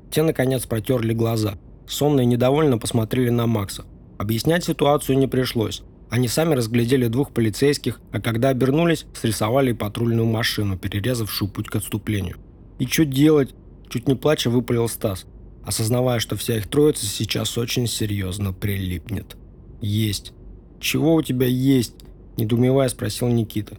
Те, 0.09 0.23
наконец, 0.23 0.65
протерли 0.65 1.13
глаза. 1.13 1.57
Сонно 1.85 2.21
и 2.21 2.25
недовольно 2.25 2.77
посмотрели 2.77 3.29
на 3.29 3.45
Макса. 3.45 3.85
Объяснять 4.17 4.63
ситуацию 4.63 5.17
не 5.17 5.27
пришлось. 5.27 5.83
Они 6.11 6.27
сами 6.27 6.55
разглядели 6.55 7.07
двух 7.07 7.31
полицейских, 7.31 8.01
а 8.11 8.19
когда 8.19 8.49
обернулись, 8.49 9.05
срисовали 9.13 9.71
патрульную 9.71 10.25
машину, 10.25 10.77
перерезавшую 10.77 11.49
путь 11.49 11.69
к 11.69 11.75
отступлению. 11.77 12.35
«И 12.79 12.85
что 12.85 13.05
делать?»– 13.05 13.55
чуть 13.89 14.09
не 14.09 14.15
плача 14.15 14.49
выпалил 14.49 14.89
Стас, 14.89 15.25
осознавая, 15.63 16.19
что 16.19 16.35
вся 16.35 16.57
их 16.57 16.67
троица 16.67 17.05
сейчас 17.05 17.57
очень 17.57 17.87
серьезно 17.87 18.51
прилипнет. 18.51 19.37
«Есть». 19.79 20.33
«Чего 20.81 21.15
у 21.15 21.21
тебя 21.21 21.47
есть?»– 21.47 21.95
недоумевая 22.37 22.89
спросил 22.89 23.29
Никита. 23.29 23.77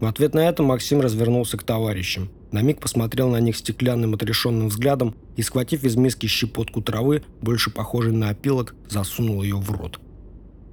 В 0.00 0.06
ответ 0.06 0.34
на 0.34 0.48
это 0.48 0.64
Максим 0.64 1.00
развернулся 1.00 1.56
к 1.56 1.62
товарищам. 1.62 2.30
На 2.50 2.62
миг 2.62 2.80
посмотрел 2.80 3.28
на 3.28 3.38
них 3.38 3.56
стеклянным 3.56 4.14
отрешенным 4.14 4.70
взглядом 4.70 5.14
и, 5.36 5.42
схватив 5.42 5.84
из 5.84 5.94
миски 5.94 6.26
щепотку 6.26 6.82
травы, 6.82 7.22
больше 7.40 7.70
похожей 7.70 8.12
на 8.12 8.30
опилок, 8.30 8.74
засунул 8.88 9.44
ее 9.44 9.56
в 9.56 9.70
рот. 9.70 10.00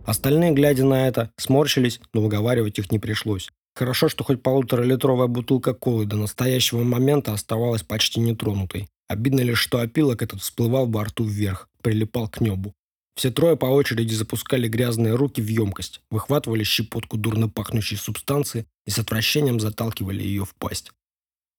Остальные, 0.07 0.53
глядя 0.53 0.85
на 0.85 1.05
это, 1.05 1.31
сморщились, 1.35 1.99
но 2.13 2.21
выговаривать 2.21 2.79
их 2.79 2.91
не 2.91 2.97
пришлось. 2.97 3.49
Хорошо, 3.75 4.07
что 4.07 4.23
хоть 4.23 4.41
полуторалитровая 4.41 5.27
бутылка 5.27 5.73
колы 5.73 6.05
до 6.05 6.15
настоящего 6.15 6.81
момента 6.81 7.33
оставалась 7.33 7.83
почти 7.83 8.21
нетронутой. 8.21 8.87
Обидно 9.09 9.41
лишь, 9.41 9.59
что 9.59 9.79
опилок 9.79 10.21
этот 10.21 10.41
всплывал 10.41 10.87
во 10.87 11.03
рту 11.03 11.25
вверх, 11.25 11.67
прилипал 11.83 12.29
к 12.29 12.39
небу. 12.39 12.73
Все 13.17 13.31
трое 13.31 13.57
по 13.57 13.65
очереди 13.65 14.13
запускали 14.13 14.69
грязные 14.69 15.13
руки 15.13 15.41
в 15.41 15.47
емкость, 15.47 15.99
выхватывали 16.09 16.63
щепотку 16.63 17.17
дурно 17.17 17.49
пахнущей 17.49 17.97
субстанции 17.97 18.65
и 18.85 18.91
с 18.91 18.99
отвращением 18.99 19.59
заталкивали 19.59 20.23
ее 20.23 20.45
в 20.45 20.55
пасть. 20.55 20.93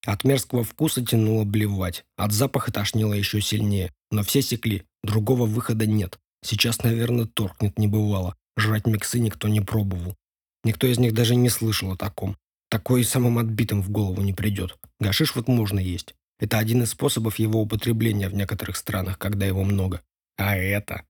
От 0.06 0.24
мерзкого 0.24 0.64
вкуса 0.64 1.04
тянуло 1.04 1.44
блевать, 1.44 2.06
от 2.16 2.32
запаха 2.32 2.72
тошнило 2.72 3.12
еще 3.12 3.42
сильнее, 3.42 3.92
но 4.10 4.22
все 4.22 4.40
секли, 4.40 4.86
другого 5.02 5.44
выхода 5.44 5.86
нет. 5.86 6.18
Сейчас, 6.42 6.82
наверное, 6.82 7.26
торкнет 7.26 7.78
не 7.78 7.88
бывало, 7.88 8.34
жрать 8.58 8.86
миксы 8.86 9.18
никто 9.18 9.48
не 9.48 9.60
пробовал. 9.60 10.16
Никто 10.64 10.86
из 10.86 10.98
них 10.98 11.14
даже 11.14 11.34
не 11.36 11.48
слышал 11.48 11.92
о 11.92 11.96
таком. 11.96 12.36
Такое 12.70 13.00
и 13.00 13.04
самым 13.04 13.38
отбитым 13.38 13.82
в 13.82 13.90
голову 13.90 14.20
не 14.22 14.32
придет. 14.32 14.76
Гашиш 15.00 15.34
вот 15.34 15.48
можно 15.48 15.78
есть. 15.78 16.14
Это 16.38 16.58
один 16.58 16.82
из 16.82 16.90
способов 16.90 17.38
его 17.38 17.60
употребления 17.60 18.28
в 18.28 18.34
некоторых 18.34 18.76
странах, 18.76 19.18
когда 19.18 19.46
его 19.46 19.64
много. 19.64 20.02
А 20.36 20.56
это... 20.56 21.02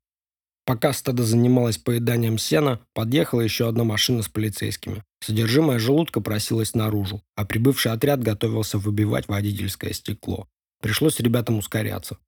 Пока 0.64 0.92
стадо 0.92 1.22
занималось 1.22 1.78
поеданием 1.78 2.36
сена, 2.36 2.78
подъехала 2.92 3.40
еще 3.40 3.70
одна 3.70 3.84
машина 3.84 4.20
с 4.20 4.28
полицейскими. 4.28 5.02
Содержимое 5.20 5.78
желудка 5.78 6.20
просилось 6.20 6.74
наружу, 6.74 7.22
а 7.36 7.46
прибывший 7.46 7.90
отряд 7.90 8.22
готовился 8.22 8.76
выбивать 8.76 9.28
водительское 9.28 9.94
стекло. 9.94 10.46
Пришлось 10.82 11.20
ребятам 11.20 11.56
ускоряться. 11.56 12.18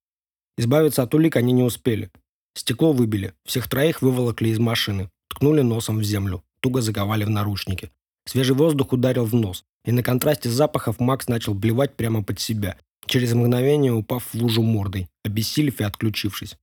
Избавиться 0.56 1.02
от 1.02 1.14
улик 1.14 1.36
они 1.36 1.52
не 1.52 1.62
успели. 1.62 2.10
Стекло 2.54 2.92
выбили, 2.92 3.34
всех 3.44 3.68
троих 3.68 4.02
выволокли 4.02 4.48
из 4.48 4.58
машины, 4.58 5.10
ткнули 5.28 5.62
носом 5.62 5.98
в 5.98 6.04
землю, 6.04 6.42
туго 6.60 6.82
заковали 6.82 7.24
в 7.24 7.30
наручники. 7.30 7.90
Свежий 8.26 8.54
воздух 8.54 8.92
ударил 8.92 9.24
в 9.24 9.34
нос, 9.34 9.64
и 9.84 9.92
на 9.92 10.02
контрасте 10.02 10.50
запахов 10.50 11.00
Макс 11.00 11.28
начал 11.28 11.54
блевать 11.54 11.96
прямо 11.96 12.22
под 12.22 12.38
себя, 12.38 12.78
через 13.06 13.32
мгновение 13.32 13.92
упав 13.92 14.24
в 14.24 14.34
лужу 14.34 14.62
мордой, 14.62 15.08
обессилев 15.24 15.80
и 15.80 15.84
отключившись. 15.84 16.56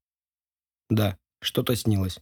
Да, 0.89 1.17
что-то 1.41 1.75
снилось. 1.75 2.19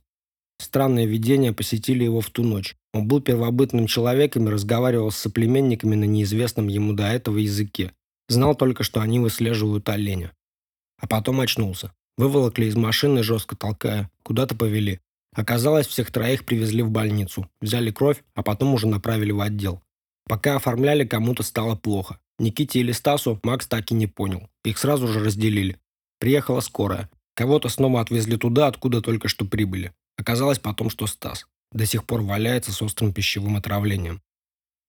Странные 0.58 1.06
видения 1.06 1.52
посетили 1.52 2.04
его 2.04 2.22
в 2.22 2.30
ту 2.30 2.44
ночь. 2.44 2.76
Он 2.94 3.08
был 3.08 3.22
первобытным 3.22 3.88
человеком 3.88 4.48
и 4.48 4.52
разговаривал 4.52 5.12
с 5.12 5.18
соплеменниками 5.18 5.96
на 5.96 6.06
неизвестном 6.06 6.68
ему 6.68 6.94
до 6.94 7.04
этого 7.04 7.38
языке. 7.38 7.94
Знал 8.30 8.56
только, 8.56 8.84
что 8.84 9.02
они 9.02 9.20
выслеживают 9.20 9.90
оленя. 9.90 10.32
А 10.98 11.08
потом 11.08 11.42
очнулся. 11.42 11.94
Выволокли 12.18 12.66
из 12.66 12.76
машины, 12.76 13.24
жестко 13.24 13.56
толкая. 13.56 14.10
Куда-то 14.24 14.56
повели. 14.56 15.00
Оказалось, 15.36 15.88
всех 15.88 16.12
троих 16.12 16.46
привезли 16.46 16.82
в 16.82 16.90
больницу, 16.90 17.50
взяли 17.60 17.92
кровь, 17.92 18.24
а 18.36 18.42
потом 18.42 18.74
уже 18.74 18.88
направили 18.88 19.32
в 19.32 19.42
отдел. 19.42 19.82
Пока 20.28 20.56
оформляли, 20.56 21.06
кому-то 21.06 21.44
стало 21.44 21.76
плохо. 21.76 22.20
Никите 22.40 22.80
или 22.80 22.94
Стасу 22.94 23.40
Макс 23.44 23.68
так 23.68 23.92
и 23.92 23.94
не 23.94 24.08
понял. 24.08 24.50
Их 24.64 24.78
сразу 24.78 25.08
же 25.08 25.20
разделили. 25.20 25.78
Приехала 26.20 26.62
скорая. 26.62 27.10
Кого-то 27.36 27.68
снова 27.68 28.00
отвезли 28.00 28.38
туда, 28.38 28.68
откуда 28.68 29.02
только 29.02 29.28
что 29.28 29.46
прибыли. 29.46 29.94
Оказалось 30.18 30.60
потом, 30.60 30.90
что 30.90 31.06
Стас. 31.08 31.46
До 31.74 31.86
сих 31.86 32.06
пор 32.06 32.22
валяется 32.22 32.72
с 32.72 32.82
острым 32.82 33.14
пищевым 33.14 33.58
отравлением. 33.58 34.22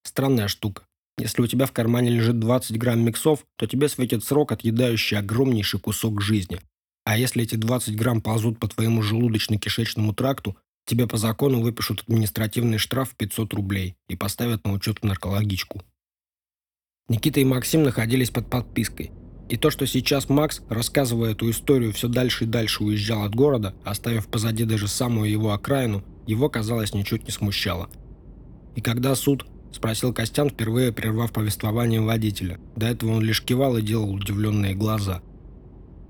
Странная 0.05 0.47
штука. 0.47 0.87
Если 1.19 1.43
у 1.43 1.47
тебя 1.47 1.67
в 1.67 1.73
кармане 1.73 2.11
лежит 2.11 2.39
20 2.39 2.79
грамм 2.79 3.01
миксов, 3.01 3.45
то 3.57 3.67
тебе 3.67 3.89
светит 3.89 4.23
срок, 4.23 4.53
отъедающий 4.53 5.19
огромнейший 5.19 5.81
кусок 5.81 6.21
жизни. 6.21 6.61
А 7.07 7.17
если 7.17 7.45
эти 7.45 7.55
20 7.55 7.95
грамм 7.95 8.21
ползут 8.21 8.59
по 8.59 8.67
твоему 8.67 9.01
желудочно-кишечному 9.01 10.13
тракту, 10.13 10.57
тебе 10.87 11.07
по 11.07 11.17
закону 11.17 11.61
выпишут 11.61 12.03
административный 12.03 12.79
штраф 12.79 13.11
в 13.11 13.15
500 13.17 13.55
рублей 13.55 13.97
и 14.09 14.17
поставят 14.17 14.65
на 14.67 14.73
учет 14.73 14.99
в 14.99 15.05
наркологичку. 15.05 15.83
Никита 17.09 17.39
и 17.39 17.45
Максим 17.45 17.85
находились 17.85 18.31
под 18.31 18.51
подпиской. 18.51 19.13
И 19.49 19.57
то, 19.57 19.71
что 19.71 19.87
сейчас 19.87 20.29
Макс, 20.29 20.63
рассказывая 20.69 21.31
эту 21.31 21.49
историю, 21.49 21.93
все 21.93 22.09
дальше 22.09 22.43
и 22.43 22.49
дальше 22.49 22.83
уезжал 22.83 23.23
от 23.23 23.37
города, 23.37 23.77
оставив 23.85 24.27
позади 24.27 24.65
даже 24.65 24.89
самую 24.89 25.31
его 25.31 25.53
окраину, 25.53 26.03
его, 26.27 26.49
казалось, 26.49 26.93
ничуть 26.93 27.23
не 27.23 27.31
смущало. 27.31 27.89
И 28.75 28.81
когда 28.81 29.15
суд, 29.15 29.47
спросил 29.71 30.13
Костян, 30.13 30.51
впервые 30.51 30.93
прервав 30.93 31.33
повествование 31.33 32.01
водителя. 32.01 32.59
До 32.75 32.87
этого 32.87 33.13
он 33.13 33.23
лишь 33.23 33.45
кивал 33.45 33.77
и 33.77 33.83
делал 33.83 34.13
удивленные 34.13 34.75
глаза. 34.75 35.23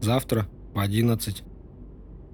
Завтра 0.00 0.48
в 0.76 0.78
11. 0.78 1.42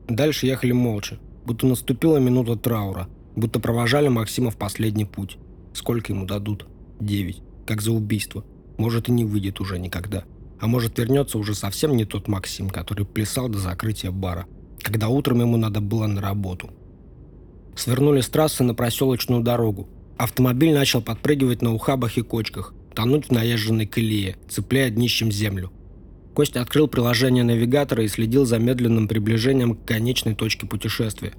Дальше 0.09 0.47
ехали 0.47 0.73
молча, 0.73 1.19
будто 1.47 1.65
наступила 1.67 2.17
минута 2.17 2.57
траура, 2.57 3.09
будто 3.37 3.61
провожали 3.61 4.09
Максима 4.09 4.51
в 4.51 4.57
последний 4.57 5.05
путь. 5.05 5.39
Сколько 5.73 6.13
ему 6.13 6.27
дадут? 6.27 6.67
Девять. 6.99 7.41
Как 7.67 7.81
за 7.81 7.93
убийство. 7.93 8.45
Может 8.79 9.09
и 9.09 9.13
не 9.13 9.25
выйдет 9.25 9.61
уже 9.61 9.79
никогда. 9.79 10.25
А 10.61 10.67
может 10.67 10.99
вернется 10.99 11.39
уже 11.39 11.55
совсем 11.55 11.97
не 11.97 12.05
тот 12.05 12.27
Максим, 12.27 12.69
который 12.69 13.07
плясал 13.07 13.49
до 13.49 13.59
закрытия 13.59 14.11
бара, 14.11 14.47
когда 14.81 15.09
утром 15.09 15.41
ему 15.41 15.57
надо 15.57 15.81
было 15.81 16.09
на 16.09 16.21
работу. 16.21 16.71
Свернули 17.77 18.21
с 18.21 18.29
трассы 18.29 18.65
на 18.65 18.75
проселочную 18.75 19.43
дорогу. 19.43 19.89
Автомобиль 20.19 20.75
начал 20.75 21.01
подпрыгивать 21.01 21.63
на 21.63 21.73
ухабах 21.73 22.19
и 22.19 22.23
кочках, 22.23 22.75
тонуть 22.93 23.27
в 23.27 23.31
наезженной 23.31 23.87
колее, 23.87 24.37
цепляя 24.49 24.91
днищем 24.91 25.31
землю. 25.31 25.71
Костя 26.35 26.63
открыл 26.63 26.89
приложение 26.89 27.45
навигатора 27.45 28.05
и 28.05 28.09
следил 28.09 28.47
за 28.47 28.59
медленным 28.59 29.07
приближением 29.07 29.75
к 29.75 29.85
конечной 29.85 30.35
точке 30.35 30.67
путешествия. 30.67 31.35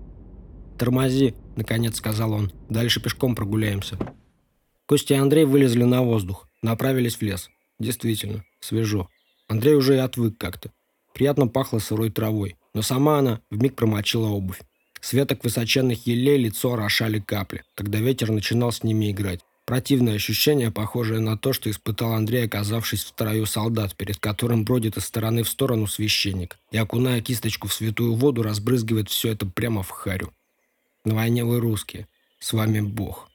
«Тормози»,— 0.77 1.33
наконец 1.55 1.97
сказал 1.97 2.33
он. 2.33 2.51
«Дальше 2.69 3.01
пешком 3.01 3.35
прогуляемся». 3.35 3.97
Костя 4.85 5.15
и 5.15 5.17
Андрей 5.17 5.45
вылезли 5.45 5.83
на 5.83 6.03
воздух, 6.03 6.47
направились 6.61 7.15
в 7.15 7.21
лес. 7.21 7.49
Действительно, 7.79 8.43
свежо. 8.59 9.09
Андрей 9.47 9.75
уже 9.75 9.95
и 9.95 9.99
отвык 9.99 10.37
как-то. 10.37 10.71
Приятно 11.13 11.47
пахло 11.47 11.79
сырой 11.79 12.09
травой, 12.09 12.57
но 12.73 12.81
сама 12.81 13.19
она 13.19 13.41
вмиг 13.49 13.75
промочила 13.75 14.27
обувь. 14.27 14.61
С 14.99 15.13
веток 15.13 15.43
высоченных 15.43 16.07
елей 16.07 16.37
лицо 16.37 16.73
орошали 16.73 17.19
капли, 17.19 17.63
когда 17.75 17.99
ветер 17.99 18.31
начинал 18.31 18.71
с 18.71 18.83
ними 18.83 19.11
играть. 19.11 19.41
Противное 19.65 20.15
ощущение, 20.15 20.71
похожее 20.71 21.21
на 21.21 21.37
то, 21.37 21.53
что 21.53 21.69
испытал 21.69 22.13
Андрей, 22.13 22.45
оказавшись 22.45 23.03
в 23.03 23.07
строю 23.07 23.45
солдат, 23.45 23.95
перед 23.95 24.17
которым 24.17 24.65
бродит 24.65 24.97
из 24.97 25.05
стороны 25.05 25.43
в 25.43 25.49
сторону 25.49 25.87
священник, 25.87 26.57
и, 26.71 26.77
окуная 26.77 27.21
кисточку 27.21 27.69
в 27.69 27.73
святую 27.73 28.15
воду, 28.15 28.43
разбрызгивает 28.43 29.09
все 29.09 29.29
это 29.31 29.45
прямо 29.45 29.81
в 29.81 29.89
харю. 29.89 30.33
На 31.05 31.15
войне 31.15 31.45
вы 31.45 31.61
русские. 31.61 32.07
С 32.39 32.51
вами 32.51 32.81
Бог. 32.81 33.29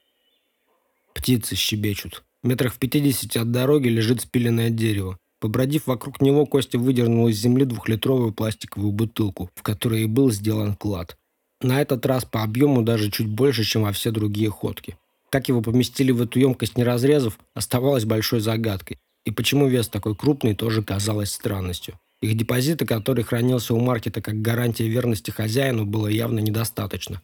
Птицы 1.15 1.55
щебечут. 1.55 2.23
Метрах 2.43 2.75
в 2.75 2.77
пятидесяти 2.77 3.39
от 3.39 3.51
дороги 3.51 3.87
лежит 3.87 4.21
спиленное 4.21 4.69
дерево. 4.69 5.17
Побродив 5.39 5.87
вокруг 5.87 6.21
него, 6.21 6.45
Костя 6.45 6.77
выдернул 6.77 7.27
из 7.27 7.37
земли 7.37 7.65
двухлитровую 7.65 8.33
пластиковую 8.33 8.91
бутылку, 8.91 9.49
в 9.55 9.63
которой 9.63 10.03
и 10.03 10.07
был 10.07 10.31
сделан 10.31 10.75
клад. 10.75 11.17
На 11.61 11.81
этот 11.81 12.05
раз 12.05 12.23
по 12.23 12.43
объему 12.43 12.83
даже 12.83 13.09
чуть 13.09 13.27
больше, 13.27 13.63
чем 13.63 13.83
во 13.83 13.91
все 13.91 14.11
другие 14.11 14.49
ходки. 14.49 14.97
Как 15.31 15.47
его 15.47 15.61
поместили 15.61 16.11
в 16.11 16.21
эту 16.21 16.39
емкость 16.39 16.77
не 16.77 16.83
разрезав, 16.83 17.37
оставалось 17.53 18.05
большой 18.05 18.39
загадкой. 18.39 18.97
И 19.25 19.31
почему 19.31 19.67
вес 19.67 19.87
такой 19.87 20.15
крупный, 20.15 20.55
тоже 20.55 20.81
казалось 20.81 21.31
странностью. 21.31 21.99
Их 22.21 22.35
депозита, 22.35 22.85
который 22.85 23.23
хранился 23.23 23.73
у 23.73 23.79
маркета 23.79 24.21
как 24.21 24.41
гарантия 24.41 24.87
верности 24.87 25.31
хозяину, 25.31 25.85
было 25.85 26.07
явно 26.07 26.39
недостаточно. 26.39 27.21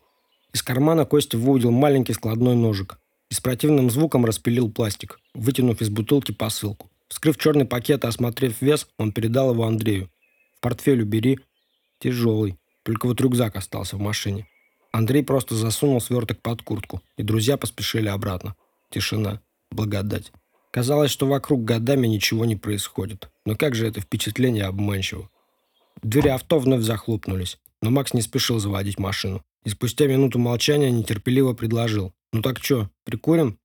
Из 0.53 0.61
кармана 0.61 1.05
Костя 1.05 1.37
выудил 1.37 1.71
маленький 1.71 2.13
складной 2.13 2.55
ножик 2.55 2.99
и 3.29 3.33
с 3.33 3.41
противным 3.41 3.89
звуком 3.89 4.23
распилил 4.23 4.71
пластик, 4.71 5.19
вытянув 5.33 5.81
из 5.81 5.89
бутылки 5.89 6.31
посылку. 6.31 6.89
Вскрыв 7.09 7.37
черный 7.37 7.65
пакет 7.65 8.03
и 8.03 8.07
осмотрев 8.07 8.61
вес, 8.61 8.87
он 8.97 9.11
передал 9.11 9.51
его 9.51 9.65
Андрею. 9.65 10.09
«В 10.57 10.61
портфель 10.61 11.01
убери. 11.01 11.39
Тяжелый. 11.99 12.57
Только 12.83 13.07
вот 13.07 13.19
рюкзак 13.19 13.55
остался 13.55 13.97
в 13.97 13.99
машине». 13.99 14.47
Андрей 14.95 15.23
просто 15.23 15.55
засунул 15.55 15.99
сверток 15.99 16.41
под 16.41 16.61
куртку, 16.61 17.01
и 17.17 17.23
друзья 17.23 17.57
поспешили 17.57 18.07
обратно. 18.07 18.55
Тишина. 18.89 19.41
Благодать. 19.69 20.31
Казалось, 20.71 21.11
что 21.11 21.27
вокруг 21.27 21.65
годами 21.65 22.07
ничего 22.07 22.45
не 22.45 22.55
происходит. 22.55 23.29
Но 23.45 23.57
как 23.57 23.75
же 23.75 23.87
это 23.87 23.99
впечатление 23.99 24.63
обманчиво. 24.63 25.29
Двери 26.01 26.29
авто 26.29 26.59
вновь 26.59 26.83
захлопнулись, 26.83 27.59
но 27.81 27.89
Макс 27.89 28.13
не 28.13 28.21
спешил 28.21 28.59
заводить 28.59 28.97
машину. 28.97 29.43
И 29.65 29.69
спустя 29.69 30.07
минуту 30.07 30.39
молчания 30.39 30.91
нетерпеливо 30.91 31.51
предложил. 31.51 32.13
«Ну 32.31 32.41
так 32.41 32.63
что, 32.63 32.89
прикурим?» 33.03 33.59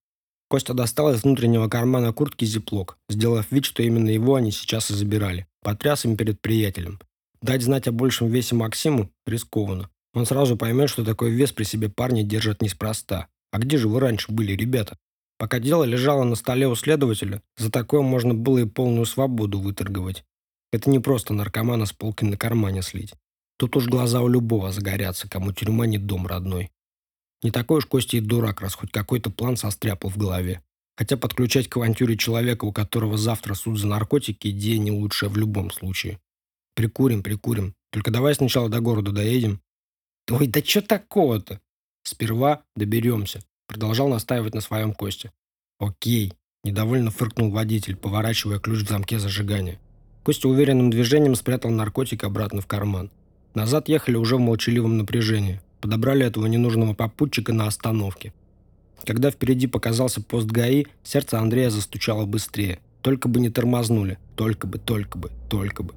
Костя 0.48 0.74
достал 0.74 1.12
из 1.14 1.22
внутреннего 1.22 1.68
кармана 1.68 2.12
куртки 2.12 2.44
зиплок, 2.44 2.98
сделав 3.08 3.52
вид, 3.52 3.66
что 3.66 3.84
именно 3.84 4.10
его 4.10 4.34
они 4.34 4.50
сейчас 4.50 4.90
и 4.90 4.94
забирали. 4.94 5.46
Потряс 5.62 6.04
им 6.04 6.16
перед 6.16 6.40
приятелем. 6.40 6.98
Дать 7.40 7.62
знать 7.62 7.86
о 7.86 7.92
большем 7.92 8.26
весе 8.26 8.56
Максиму 8.56 9.10
рискованно. 9.28 9.90
Он 10.14 10.26
сразу 10.26 10.56
поймет, 10.56 10.90
что 10.90 11.04
такой 11.04 11.30
вес 11.30 11.52
при 11.52 11.64
себе 11.64 11.88
парни 11.88 12.22
держат 12.22 12.62
неспроста. 12.62 13.28
А 13.52 13.58
где 13.58 13.78
же 13.78 13.88
вы 13.88 14.00
раньше 14.00 14.32
были, 14.32 14.52
ребята? 14.52 14.96
Пока 15.38 15.58
дело 15.58 15.84
лежало 15.84 16.24
на 16.24 16.34
столе 16.34 16.68
у 16.68 16.74
следователя, 16.74 17.42
за 17.56 17.70
такое 17.70 18.02
можно 18.02 18.34
было 18.34 18.58
и 18.58 18.66
полную 18.66 19.06
свободу 19.06 19.60
выторговать. 19.60 20.24
Это 20.72 20.90
не 20.90 20.98
просто 20.98 21.32
наркомана 21.32 21.86
с 21.86 21.92
полки 21.92 22.24
на 22.24 22.36
кармане 22.36 22.82
слить. 22.82 23.14
Тут 23.56 23.76
уж 23.76 23.88
глаза 23.88 24.20
у 24.20 24.28
любого 24.28 24.72
загорятся, 24.72 25.28
кому 25.28 25.52
тюрьма 25.52 25.86
не 25.86 25.98
дом 25.98 26.26
родной. 26.26 26.70
Не 27.42 27.50
такой 27.50 27.78
уж 27.78 27.86
Костя 27.86 28.18
и 28.18 28.20
дурак, 28.20 28.60
раз 28.60 28.74
хоть 28.74 28.92
какой-то 28.92 29.30
план 29.30 29.56
состряпал 29.56 30.10
в 30.10 30.18
голове. 30.18 30.62
Хотя 30.96 31.16
подключать 31.16 31.68
к 31.68 31.76
авантюре 31.78 32.16
человека, 32.16 32.66
у 32.66 32.72
которого 32.72 33.16
завтра 33.16 33.54
суд 33.54 33.78
за 33.78 33.86
наркотики, 33.86 34.48
идея 34.48 34.78
не 34.78 34.90
лучшая 34.90 35.30
в 35.30 35.36
любом 35.38 35.70
случае. 35.70 36.20
Прикурим, 36.74 37.22
прикурим. 37.22 37.74
Только 37.90 38.10
давай 38.10 38.34
сначала 38.34 38.68
до 38.68 38.80
города 38.80 39.10
доедем. 39.10 39.62
Ой, 40.28 40.46
да 40.46 40.60
что 40.62 40.82
такого-то? 40.82 41.60
Сперва 42.02 42.62
доберемся. 42.76 43.40
Продолжал 43.66 44.08
настаивать 44.08 44.54
на 44.54 44.60
своем 44.60 44.92
Косте. 44.92 45.32
Окей. 45.78 46.32
Недовольно 46.62 47.10
фыркнул 47.10 47.50
водитель, 47.50 47.96
поворачивая 47.96 48.58
ключ 48.58 48.82
в 48.82 48.88
замке 48.88 49.18
зажигания. 49.18 49.80
Костя 50.22 50.48
уверенным 50.48 50.90
движением 50.90 51.34
спрятал 51.34 51.70
наркотик 51.70 52.24
обратно 52.24 52.60
в 52.60 52.66
карман. 52.66 53.10
Назад 53.54 53.88
ехали 53.88 54.16
уже 54.16 54.36
в 54.36 54.40
молчаливом 54.40 54.98
напряжении. 54.98 55.60
Подобрали 55.80 56.26
этого 56.26 56.46
ненужного 56.46 56.92
попутчика 56.92 57.52
на 57.52 57.66
остановке. 57.66 58.34
Когда 59.04 59.30
впереди 59.30 59.66
показался 59.66 60.20
пост 60.20 60.46
ГАИ, 60.48 60.84
сердце 61.02 61.38
Андрея 61.38 61.70
застучало 61.70 62.26
быстрее. 62.26 62.80
Только 63.00 63.28
бы 63.28 63.40
не 63.40 63.48
тормознули. 63.48 64.18
Только 64.36 64.66
бы, 64.66 64.78
только 64.78 65.16
бы, 65.16 65.30
только 65.48 65.82
бы. 65.82 65.94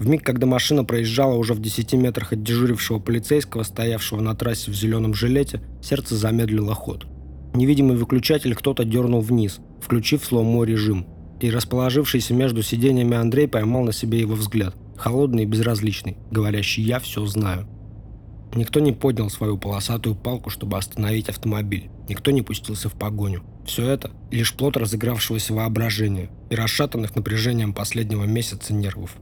В 0.00 0.08
миг, 0.08 0.24
когда 0.24 0.46
машина 0.46 0.82
проезжала 0.82 1.34
уже 1.34 1.52
в 1.52 1.60
10 1.60 1.92
метрах 1.92 2.32
от 2.32 2.42
дежурившего 2.42 3.00
полицейского, 3.00 3.64
стоявшего 3.64 4.22
на 4.22 4.34
трассе 4.34 4.70
в 4.70 4.74
зеленом 4.74 5.12
жилете, 5.12 5.60
сердце 5.82 6.16
замедлило 6.16 6.74
ход. 6.74 7.06
Невидимый 7.52 7.98
выключатель 7.98 8.54
кто-то 8.54 8.84
дернул 8.84 9.20
вниз, 9.20 9.60
включив 9.82 10.24
слоумо 10.24 10.64
режим. 10.64 11.06
И 11.40 11.50
расположившийся 11.50 12.32
между 12.32 12.62
сиденьями 12.62 13.14
Андрей 13.14 13.46
поймал 13.46 13.84
на 13.84 13.92
себе 13.92 14.20
его 14.20 14.34
взгляд. 14.34 14.74
Холодный 14.96 15.42
и 15.42 15.46
безразличный, 15.46 16.16
говорящий 16.30 16.82
«я 16.82 16.98
все 16.98 17.26
знаю». 17.26 17.68
Никто 18.54 18.80
не 18.80 18.92
поднял 18.92 19.28
свою 19.28 19.58
полосатую 19.58 20.16
палку, 20.16 20.48
чтобы 20.48 20.78
остановить 20.78 21.28
автомобиль. 21.28 21.90
Никто 22.08 22.30
не 22.30 22.40
пустился 22.40 22.88
в 22.88 22.94
погоню. 22.94 23.42
Все 23.66 23.86
это– 23.86 24.12
лишь 24.30 24.54
плод 24.54 24.78
разыгравшегося 24.78 25.52
воображения 25.52 26.30
и 26.48 26.54
расшатанных 26.54 27.14
напряжением 27.14 27.74
последнего 27.74 28.24
месяца 28.24 28.72
нервов. 28.72 29.14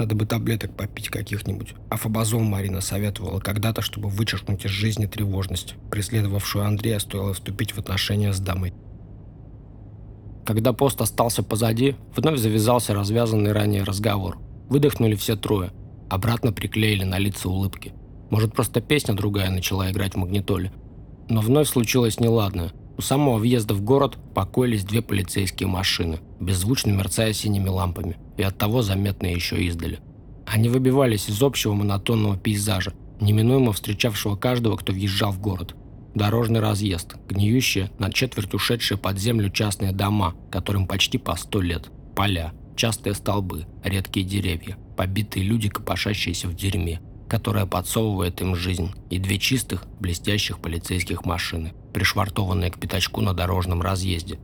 Надо 0.00 0.14
бы 0.14 0.24
таблеток 0.24 0.74
попить 0.74 1.10
каких-нибудь. 1.10 1.74
А 1.90 1.98
фабазол 1.98 2.40
Марина 2.40 2.80
советовала 2.80 3.38
когда-то, 3.38 3.82
чтобы 3.82 4.08
вычеркнуть 4.08 4.64
из 4.64 4.70
жизни 4.70 5.04
тревожность. 5.04 5.74
Преследовавшую 5.90 6.64
Андрея 6.64 6.98
стоило 6.98 7.34
вступить 7.34 7.72
в 7.72 7.78
отношения 7.78 8.32
с 8.32 8.40
дамой. 8.40 8.72
Когда 10.46 10.72
пост 10.72 11.02
остался 11.02 11.42
позади, 11.42 11.96
вновь 12.16 12.38
завязался 12.38 12.94
развязанный 12.94 13.52
ранее 13.52 13.82
разговор. 13.82 14.38
Выдохнули 14.70 15.16
все 15.16 15.36
трое. 15.36 15.70
Обратно 16.08 16.50
приклеили 16.50 17.04
на 17.04 17.18
лица 17.18 17.50
улыбки. 17.50 17.92
Может, 18.30 18.54
просто 18.54 18.80
песня 18.80 19.12
другая 19.12 19.50
начала 19.50 19.90
играть 19.90 20.14
в 20.14 20.16
магнитоле. 20.16 20.72
Но 21.28 21.42
вновь 21.42 21.68
случилось 21.68 22.20
неладное. 22.20 22.72
У 23.00 23.02
самого 23.02 23.38
въезда 23.38 23.72
в 23.72 23.80
город 23.80 24.18
покоились 24.34 24.84
две 24.84 25.00
полицейские 25.00 25.70
машины, 25.70 26.20
беззвучно 26.38 26.90
мерцая 26.90 27.32
синими 27.32 27.70
лампами, 27.70 28.18
и 28.36 28.42
оттого 28.42 28.82
заметные 28.82 29.32
еще 29.32 29.56
издали. 29.64 30.00
Они 30.44 30.68
выбивались 30.68 31.30
из 31.30 31.42
общего 31.42 31.72
монотонного 31.72 32.36
пейзажа, 32.36 32.92
неминуемо 33.18 33.72
встречавшего 33.72 34.36
каждого, 34.36 34.76
кто 34.76 34.92
въезжал 34.92 35.32
в 35.32 35.40
город. 35.40 35.74
Дорожный 36.14 36.60
разъезд, 36.60 37.16
гниющие, 37.26 37.90
на 37.98 38.12
четверть 38.12 38.52
ушедшие 38.52 38.98
под 38.98 39.18
землю 39.18 39.48
частные 39.48 39.92
дома, 39.92 40.34
которым 40.52 40.86
почти 40.86 41.16
по 41.16 41.36
сто 41.36 41.62
лет, 41.62 41.90
поля, 42.14 42.52
частые 42.76 43.14
столбы, 43.14 43.64
редкие 43.82 44.26
деревья, 44.26 44.76
побитые 44.98 45.46
люди, 45.46 45.70
копошащиеся 45.70 46.48
в 46.48 46.54
дерьме, 46.54 47.00
которая 47.30 47.64
подсовывает 47.64 48.40
им 48.40 48.56
жизнь, 48.56 48.90
и 49.08 49.20
две 49.20 49.38
чистых, 49.38 49.84
блестящих 50.00 50.58
полицейских 50.58 51.24
машины, 51.24 51.72
пришвартованные 51.94 52.72
к 52.72 52.78
пятачку 52.80 53.20
на 53.20 53.32
дорожном 53.32 53.80
разъезде. 53.80 54.40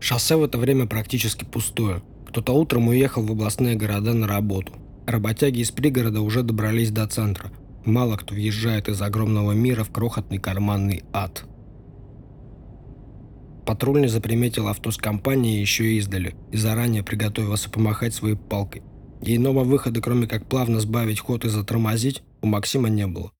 Шоссе 0.00 0.36
в 0.36 0.42
это 0.42 0.56
время 0.56 0.86
практически 0.86 1.44
пустое. 1.44 2.02
Кто-то 2.26 2.54
утром 2.54 2.88
уехал 2.88 3.22
в 3.22 3.30
областные 3.30 3.76
города 3.76 4.14
на 4.14 4.26
работу. 4.26 4.72
Работяги 5.06 5.60
из 5.60 5.70
пригорода 5.70 6.22
уже 6.22 6.42
добрались 6.42 6.90
до 6.90 7.06
центра. 7.06 7.52
Мало 7.84 8.16
кто 8.16 8.34
въезжает 8.34 8.88
из 8.88 9.00
огромного 9.02 9.52
мира 9.52 9.84
в 9.84 9.90
крохотный 9.90 10.38
карманный 10.38 11.04
ад. 11.12 11.44
Патрульный 13.66 14.08
заприметил 14.08 14.68
авто 14.68 14.90
с 14.90 14.96
компанией 14.96 15.60
еще 15.60 15.94
издали 15.98 16.34
и 16.50 16.56
заранее 16.56 17.02
приготовился 17.02 17.68
помахать 17.68 18.14
своей 18.14 18.36
палкой– 18.36 18.82
и 19.22 19.36
иного 19.36 19.64
выхода, 19.64 20.00
кроме 20.00 20.26
как 20.26 20.48
плавно 20.48 20.80
сбавить 20.80 21.20
ход 21.20 21.44
и 21.44 21.48
затормозить, 21.48 22.22
у 22.42 22.46
Максима 22.46 22.88
не 22.88 23.06
было. 23.06 23.32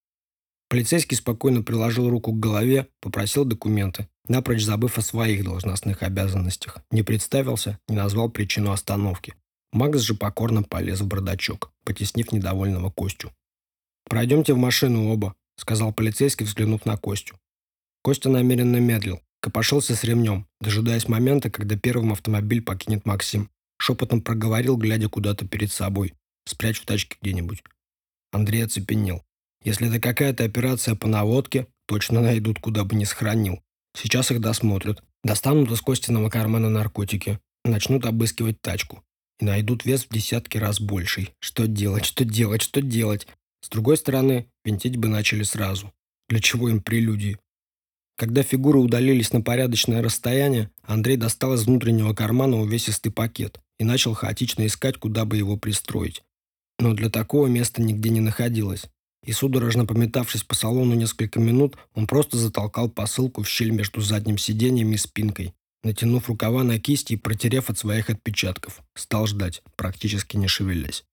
Полицейский 0.68 1.16
спокойно 1.16 1.62
приложил 1.62 2.10
руку 2.10 2.32
к 2.32 2.40
голове, 2.40 2.88
попросил 3.00 3.44
документы, 3.44 4.08
напрочь 4.28 4.64
забыв 4.64 4.98
о 4.98 5.02
своих 5.02 5.44
должностных 5.44 6.02
обязанностях. 6.02 6.78
Не 6.90 7.02
представился, 7.02 7.78
не 7.88 7.96
назвал 7.96 8.30
причину 8.30 8.72
остановки. 8.72 9.34
Макс 9.72 10.00
же 10.00 10.14
покорно 10.14 10.62
полез 10.62 11.00
в 11.00 11.06
бардачок, 11.06 11.72
потеснив 11.84 12.32
недовольного 12.32 12.90
Костю. 12.90 13.30
«Пройдемте 14.08 14.54
в 14.54 14.58
машину 14.58 15.08
оба»,— 15.08 15.34
сказал 15.56 15.92
полицейский, 15.92 16.46
взглянув 16.46 16.84
на 16.84 16.96
Костю. 16.96 17.36
Костя 18.02 18.28
намеренно 18.28 18.78
медлил, 18.78 19.20
копошился 19.40 19.94
с 19.94 20.04
ремнем, 20.04 20.46
дожидаясь 20.60 21.08
момента, 21.08 21.50
когда 21.50 21.76
первым 21.76 22.12
автомобиль 22.12 22.62
покинет 22.62 23.04
Максим. 23.04 23.50
Шепотом 23.78 24.20
проговорил, 24.20 24.76
глядя 24.76 25.08
куда-то 25.08 25.46
перед 25.46 25.70
собой. 25.70 26.14
Спрячь 26.46 26.80
в 26.80 26.86
тачке 26.86 27.16
где-нибудь. 27.20 27.62
Андрей 28.32 28.64
оцепенел. 28.64 29.22
Если 29.64 29.88
это 29.88 30.00
какая-то 30.00 30.44
операция 30.44 30.94
по 30.94 31.08
наводке, 31.08 31.66
точно 31.86 32.20
найдут, 32.20 32.60
куда 32.60 32.84
бы 32.84 32.94
ни 32.94 33.04
сохранил. 33.04 33.62
Сейчас 33.96 34.30
их 34.30 34.40
досмотрят. 34.40 35.02
Достанут 35.24 35.70
из 35.70 35.80
Костиного 35.80 36.30
кармана 36.30 36.68
наркотики. 36.68 37.40
Начнут 37.64 38.06
обыскивать 38.06 38.60
тачку. 38.60 39.02
И 39.40 39.44
найдут 39.44 39.84
вес 39.84 40.04
в 40.04 40.12
десятки 40.12 40.58
раз 40.58 40.80
больший. 40.80 41.34
Что 41.40 41.66
делать, 41.66 42.04
что 42.04 42.24
делать, 42.24 42.62
что 42.62 42.80
делать? 42.80 43.26
С 43.60 43.68
другой 43.68 43.96
стороны, 43.96 44.46
винтить 44.64 44.96
бы 44.96 45.08
начали 45.08 45.42
сразу. 45.42 45.92
Для 46.28 46.40
чего 46.40 46.68
им 46.68 46.80
прелюдии? 46.80 47.38
Когда 48.16 48.42
фигуры 48.42 48.78
удалились 48.78 49.32
на 49.32 49.42
порядочное 49.42 50.02
расстояние, 50.02 50.70
Андрей 50.82 51.16
достал 51.16 51.54
из 51.54 51.64
внутреннего 51.64 52.14
кармана 52.14 52.56
увесистый 52.58 53.12
пакет 53.12 53.60
и 53.78 53.84
начал 53.84 54.14
хаотично 54.14 54.66
искать, 54.66 54.98
куда 54.98 55.24
бы 55.24 55.36
его 55.36 55.56
пристроить. 55.56 56.22
Но 56.78 56.92
для 56.92 57.10
такого 57.10 57.46
места 57.46 57.82
нигде 57.82 58.10
не 58.10 58.20
находилось. 58.20 58.86
И 59.24 59.32
судорожно 59.32 59.86
пометавшись 59.86 60.44
по 60.44 60.54
салону 60.54 60.94
несколько 60.94 61.40
минут, 61.40 61.76
он 61.94 62.06
просто 62.06 62.36
затолкал 62.36 62.88
посылку 62.88 63.42
в 63.42 63.48
щель 63.48 63.70
между 63.70 64.00
задним 64.00 64.38
сиденьем 64.38 64.92
и 64.92 64.96
спинкой. 64.96 65.54
Натянув 65.82 66.28
рукава 66.28 66.64
на 66.64 66.78
кисти 66.78 67.14
и 67.14 67.16
протерев 67.16 67.70
от 67.70 67.78
своих 67.78 68.10
отпечатков, 68.10 68.82
стал 68.94 69.26
ждать, 69.26 69.62
практически 69.76 70.36
не 70.36 70.48
шевелясь. 70.48 71.04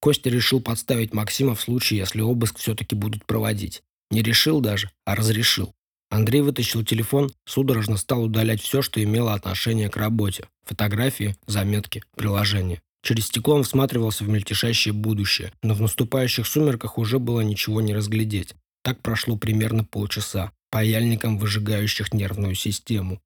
Костя 0.00 0.30
решил 0.30 0.60
подставить 0.60 1.12
Максима 1.12 1.54
в 1.54 1.60
случае, 1.60 2.00
если 2.00 2.20
обыск 2.20 2.58
все-таки 2.58 2.94
будут 2.94 3.26
проводить. 3.26 3.82
Не 4.10 4.22
решил 4.22 4.60
даже, 4.60 4.90
а 5.04 5.14
разрешил. 5.14 5.74
Андрей 6.10 6.40
вытащил 6.40 6.84
телефон, 6.84 7.30
судорожно 7.46 7.96
стал 7.96 8.24
удалять 8.24 8.60
все, 8.60 8.82
что 8.82 9.02
имело 9.02 9.32
отношение 9.32 9.88
к 9.88 9.96
работе. 9.96 10.48
Фотографии, 10.64 11.36
заметки, 11.46 12.02
приложения. 12.16 12.82
Через 13.02 13.26
стекло 13.26 13.54
он 13.54 13.62
всматривался 13.62 14.24
в 14.24 14.28
мельтешащее 14.28 14.92
будущее, 14.92 15.52
но 15.62 15.72
в 15.72 15.80
наступающих 15.80 16.46
сумерках 16.46 16.98
уже 16.98 17.18
было 17.18 17.40
ничего 17.40 17.80
не 17.80 17.94
разглядеть. 17.94 18.54
Так 18.82 19.00
прошло 19.00 19.36
примерно 19.36 19.84
полчаса, 19.84 20.52
паяльником 20.70 21.38
выжигающих 21.38 22.12
нервную 22.12 22.56
систему. 22.56 23.20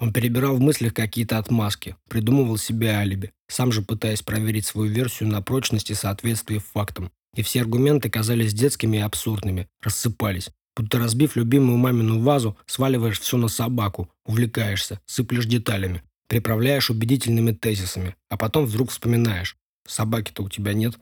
Он 0.00 0.12
перебирал 0.12 0.56
в 0.56 0.60
мыслях 0.60 0.94
какие-то 0.94 1.38
отмазки, 1.38 1.96
придумывал 2.08 2.56
себе 2.56 2.90
алиби, 2.90 3.32
сам 3.48 3.70
же 3.70 3.82
пытаясь 3.82 4.22
проверить 4.22 4.64
свою 4.64 4.90
версию 4.90 5.28
на 5.28 5.42
прочность 5.42 5.90
и 5.90 5.94
соответствие 5.94 6.60
фактам. 6.60 7.10
И 7.34 7.42
все 7.42 7.60
аргументы 7.60 8.08
казались 8.08 8.54
детскими 8.54 8.96
и 8.96 9.00
абсурдными, 9.00 9.68
рассыпались. 9.82 10.50
Будто 10.78 11.00
разбив 11.00 11.34
любимую 11.34 11.76
мамину 11.76 12.20
вазу, 12.20 12.56
сваливаешь 12.66 13.18
все 13.18 13.36
на 13.36 13.48
собаку, 13.48 14.08
увлекаешься, 14.24 15.00
сыплешь 15.06 15.46
деталями, 15.46 16.04
приправляешь 16.28 16.88
убедительными 16.88 17.50
тезисами, 17.50 18.14
а 18.28 18.36
потом 18.36 18.64
вдруг 18.64 18.90
вспоминаешь. 18.90 19.56
Собаки-то 19.88 20.44
у 20.44 20.48
тебя 20.48 20.74
нет. 20.74 20.96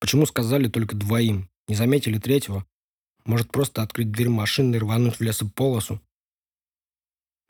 Почему 0.00 0.26
сказали 0.26 0.66
только 0.66 0.96
двоим? 0.96 1.48
Не 1.68 1.76
заметили 1.76 2.18
третьего? 2.18 2.66
Может, 3.24 3.52
просто 3.52 3.82
открыть 3.82 4.10
дверь 4.10 4.30
машины 4.30 4.74
и 4.74 4.78
рвануть 4.80 5.14
в 5.14 5.20
лесополосу? 5.20 6.00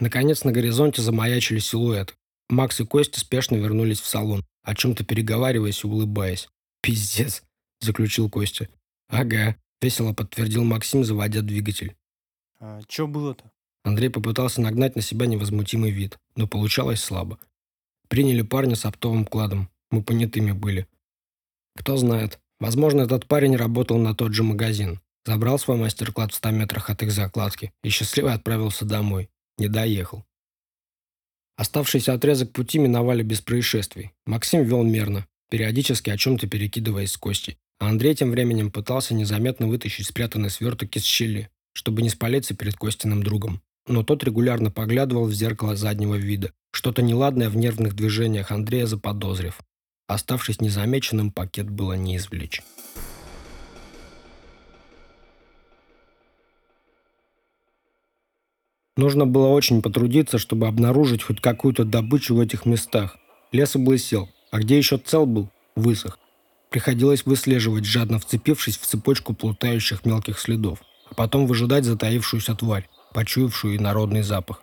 Наконец, 0.01 0.45
на 0.45 0.53
горизонте 0.53 1.01
замаячили 1.01 1.61
силуэты. 1.61 2.13
Макс 2.51 2.79
и 2.79 2.85
Костя 2.85 3.21
спешно 3.21 3.57
вернулись 3.57 4.03
в 4.03 4.07
салон, 4.07 4.45
о 4.65 4.75
чем-то 4.75 5.03
переговариваясь 5.03 5.83
и 5.83 5.87
улыбаясь. 5.87 6.51
«Пиздец»,— 6.83 7.43
заключил 7.81 8.29
Костя. 8.29 8.69
«Ага», 9.09 9.57
Весело 9.83 10.13
подтвердил 10.13 10.63
Максим, 10.63 11.05
заводя 11.05 11.43
двигатель. 11.43 11.97
А 12.61 12.81
чё 12.87 13.09
было-то? 13.09 13.51
Андрей 13.83 14.11
попытался 14.11 14.61
нагнать 14.61 14.95
на 14.95 15.03
себя 15.03 15.27
невозмутимый 15.27 15.91
вид, 15.91 16.19
но 16.37 16.47
получалось 16.47 17.03
слабо. 17.03 17.41
Приняли 18.09 18.43
парня 18.43 18.77
с 18.77 18.85
оптовым 18.85 19.25
кладом. 19.25 19.69
Мы 19.91 20.05
понятыми 20.05 20.53
были. 20.53 20.87
Кто 21.75 21.97
знает, 21.97 22.39
возможно, 22.61 23.03
этот 23.03 23.27
парень 23.27 23.57
работал 23.57 23.99
на 23.99 24.15
тот 24.15 24.35
же 24.35 24.45
магазин. 24.45 25.01
Забрал 25.27 25.59
свой 25.59 25.77
мастер-клад 25.79 26.33
в 26.33 26.37
100 26.37 26.51
метрах 26.51 26.89
от 26.89 27.03
их 27.03 27.11
закладки 27.11 27.73
и 27.83 27.89
счастливо 27.89 28.33
отправился 28.33 28.85
домой. 28.85 29.31
Не 29.59 29.67
доехал. 29.67 30.25
Оставшийся 31.57 32.13
отрезок 32.15 32.53
пути 32.53 32.79
миновали 32.79 33.25
без 33.25 33.41
происшествий. 33.41 34.13
Максим 34.27 34.63
вел 34.63 34.85
мерно, 34.85 35.27
периодически 35.51 36.11
о 36.11 36.17
чем-то 36.17 36.47
перекидываясь 36.47 37.13
с 37.13 37.17
Костей. 37.17 37.59
А 37.83 37.89
Андрей 37.89 38.15
тем 38.15 38.31
временем 38.31 38.71
пытался 38.71 39.13
незаметно 39.13 39.67
вытащить 39.67 40.07
спрятанный 40.07 40.51
сверток 40.51 40.95
из 40.95 41.03
щели, 41.03 41.51
чтобы 41.73 42.03
не 42.03 42.11
спалиться 42.11 42.55
перед 42.55 42.77
Костиным 42.77 43.25
другом. 43.25 43.61
Но 43.89 44.05
тот 44.05 44.23
регулярно 44.23 44.71
поглядывал 44.71 45.25
в 45.25 45.33
зеркало 45.33 45.75
заднего 45.75 46.15
вида, 46.15 46.53
что-то 46.71 47.03
неладное 47.03 47.51
в 47.51 47.57
нервных 47.57 47.97
движениях 47.97 48.53
Андрея 48.53 48.87
заподозрив. 48.87 49.59
Оставшись 50.07 50.61
незамеченным, 50.61 51.33
пакет 51.33 51.69
было 51.69 51.95
не 51.95 52.19
извлечь. 52.19 52.63
Нужно 58.97 59.27
было 59.27 59.49
очень 59.49 59.83
потрудиться, 59.83 60.39
чтобы 60.39 60.69
обнаружить 60.69 61.25
хоть 61.25 61.41
какую-то 61.41 61.83
добычу 61.85 62.37
в 62.37 62.41
этих 62.41 62.65
местах. 62.65 63.17
Лес 63.51 63.75
облысел, 63.75 64.29
а 64.53 64.61
где 64.61 64.79
еще 64.79 64.99
цел 64.99 65.27
был, 65.27 65.49
высох. 65.75 66.21
Приходилось 66.73 67.27
выслеживать, 67.27 67.85
жадно 67.85 68.19
вцепившись 68.19 68.79
в 68.79 68.87
цепочку 68.87 69.35
плутающих 69.35 70.07
мелких 70.07 70.39
следов, 70.39 70.79
а 71.11 71.15
потом 71.15 71.47
выжидать 71.47 71.85
затаившуюся 71.85 72.55
тварь, 72.55 72.89
почуявшую 73.13 73.77
инородный 73.77 74.23
запах. 74.23 74.63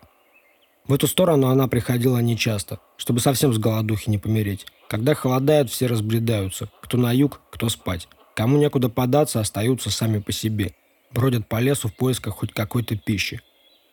В 0.88 0.92
эту 0.92 1.06
сторону 1.06 1.46
она 1.46 1.68
приходила 1.68 2.18
нечасто, 2.18 2.80
чтобы 2.96 3.20
совсем 3.20 3.54
с 3.54 3.58
голодухи 3.58 4.10
не 4.10 4.18
помереть. 4.18 4.66
Когда 4.88 5.14
холодает, 5.14 5.70
все 5.70 5.86
разбредаются. 5.86 6.68
Кто 6.82 6.98
на 6.98 7.12
юг, 7.12 7.40
кто 7.52 7.68
спать. 7.68 8.08
Кому 8.34 8.58
некуда 8.58 8.88
податься, 8.88 9.38
остаются 9.38 9.88
сами 9.90 10.18
по 10.18 10.32
себе. 10.32 10.74
Бродят 11.12 11.46
по 11.46 11.60
лесу 11.60 11.86
в 11.86 11.94
поисках 11.94 12.34
хоть 12.34 12.52
какой-то 12.52 12.96
пищи. 12.96 13.40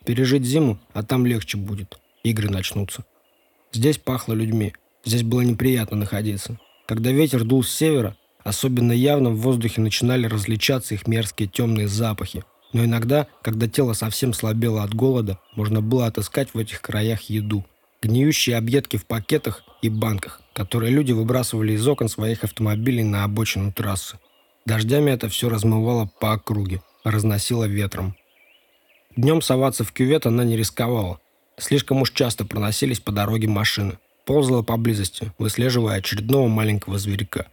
Пережить 0.06 0.44
зиму, 0.44 0.80
а 0.92 1.04
там 1.04 1.28
легче 1.28 1.60
будет. 1.60 2.00
Игры 2.24 2.50
начнутся. 2.50 3.06
Здесь 3.72 4.00
пахло 4.00 4.34
людьми. 4.34 4.74
Здесь 5.06 5.22
было 5.22 5.42
неприятно 5.42 5.98
находиться. 5.98 6.58
Когда 6.88 7.12
ветер 7.12 7.44
дул 7.44 7.64
с 7.64 7.70
севера, 7.70 8.16
особенно 8.46 8.94
явно 8.94 9.30
в 9.32 9.42
воздухе 9.42 9.82
начинали 9.82 10.26
различаться 10.26 10.94
их 10.94 11.06
мерзкие 11.06 11.50
темные 11.50 11.90
запахи. 11.90 12.46
Но 12.72 12.86
иногда, 12.86 13.28
когда 13.42 13.68
тело 13.68 13.92
совсем 13.92 14.34
слабело 14.34 14.84
от 14.84 14.94
голода, 14.94 15.38
можно 15.56 15.82
было 15.82 16.06
отыскать 16.06 16.54
в 16.54 16.58
этих 16.58 16.82
краях 16.82 17.24
еду. 17.24 17.66
Гниющие 18.02 18.56
объедки 18.56 18.96
в 18.96 19.06
пакетах 19.06 19.64
и 19.82 19.90
банках, 19.90 20.42
которые 20.54 20.94
люди 20.94 21.12
выбрасывали 21.12 21.74
из 21.74 21.86
окон 21.86 22.08
своих 22.08 22.46
автомобилей 22.46 23.04
на 23.04 23.26
обочину 23.26 23.74
трассы. 23.74 24.18
Дождями 24.66 25.12
это 25.12 25.28
все 25.28 25.50
размывало 25.50 26.10
по 26.22 26.34
округе, 26.34 26.82
разносило 27.04 27.66
ветром. 27.66 28.16
Днем 29.18 29.42
соваться 29.42 29.84
в 29.84 29.92
кювет 29.92 30.26
она 30.26 30.46
не 30.46 30.56
рисковала. 30.56 31.20
Слишком 31.58 32.02
уж 32.02 32.12
часто 32.12 32.46
проносились 32.46 33.00
по 33.02 33.12
дороге 33.12 33.50
машины. 33.50 33.98
Ползала 34.28 34.62
поблизости, 34.62 35.32
выслеживая 35.38 35.96
очередного 35.96 36.50
маленького 36.50 36.98
зверька. 37.00 37.46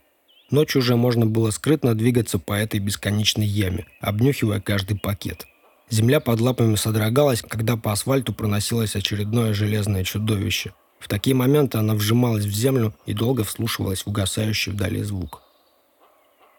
Ночью 0.51 0.81
уже 0.81 0.97
можно 0.97 1.25
было 1.25 1.53
скрытно 1.53 1.95
двигаться 1.95 2.41
по 2.41 2.53
этой 2.53 2.81
бесконечной 2.81 3.47
яме, 3.47 3.87
обнюхивая 4.01 4.61
каждый 4.61 4.99
пакет. 4.99 5.47
Земля 5.89 6.19
под 6.19 6.41
лапами 6.41 6.75
содрогалась, 6.75 7.43
когда 7.43 7.77
по 7.77 7.93
асфальту 7.93 8.35
проносилось 8.35 8.97
очередное 8.97 9.55
железное 9.55 10.03
чудовище. 10.03 10.73
В 10.99 11.07
такие 11.07 11.37
моменты 11.37 11.79
она 11.79 11.95
вжималась 11.95 12.45
в 12.45 12.53
землю 12.53 12.93
и 13.07 13.15
долго 13.15 13.45
вслушивалась 13.45 14.03
в 14.03 14.09
угасающий 14.09 14.73
вдали 14.73 15.01
звук. 15.05 15.43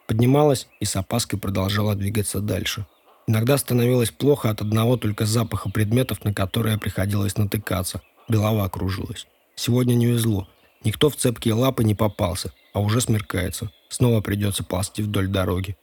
Поднималась 0.08 0.70
и 0.80 0.86
с 0.86 0.96
опаской 0.96 1.38
продолжала 1.40 1.94
двигаться 1.94 2.40
дальше. 2.40 2.86
Иногда 3.28 3.58
становилось 3.58 4.12
плохо 4.12 4.50
от 4.50 4.62
одного 4.62 4.96
только 4.96 5.26
запаха 5.26 5.70
предметов, 5.70 6.24
на 6.24 6.34
которые 6.34 6.80
приходилось 6.80 7.36
натыкаться. 7.36 8.02
Голова 8.30 8.70
кружилась. 8.70 9.28
Сегодня 9.56 9.94
не 9.94 10.06
везло. 10.06 10.48
Никто 10.84 11.10
в 11.10 11.16
цепкие 11.16 11.54
лапы 11.54 11.84
не 11.84 11.96
попался, 11.96 12.54
а 12.74 12.82
уже 12.82 13.02
смеркается. 13.02 13.72
Снова 13.90 14.22
придется 14.22 14.64
ползти 14.64 15.02
вдоль 15.02 15.28
дороги. 15.28 15.78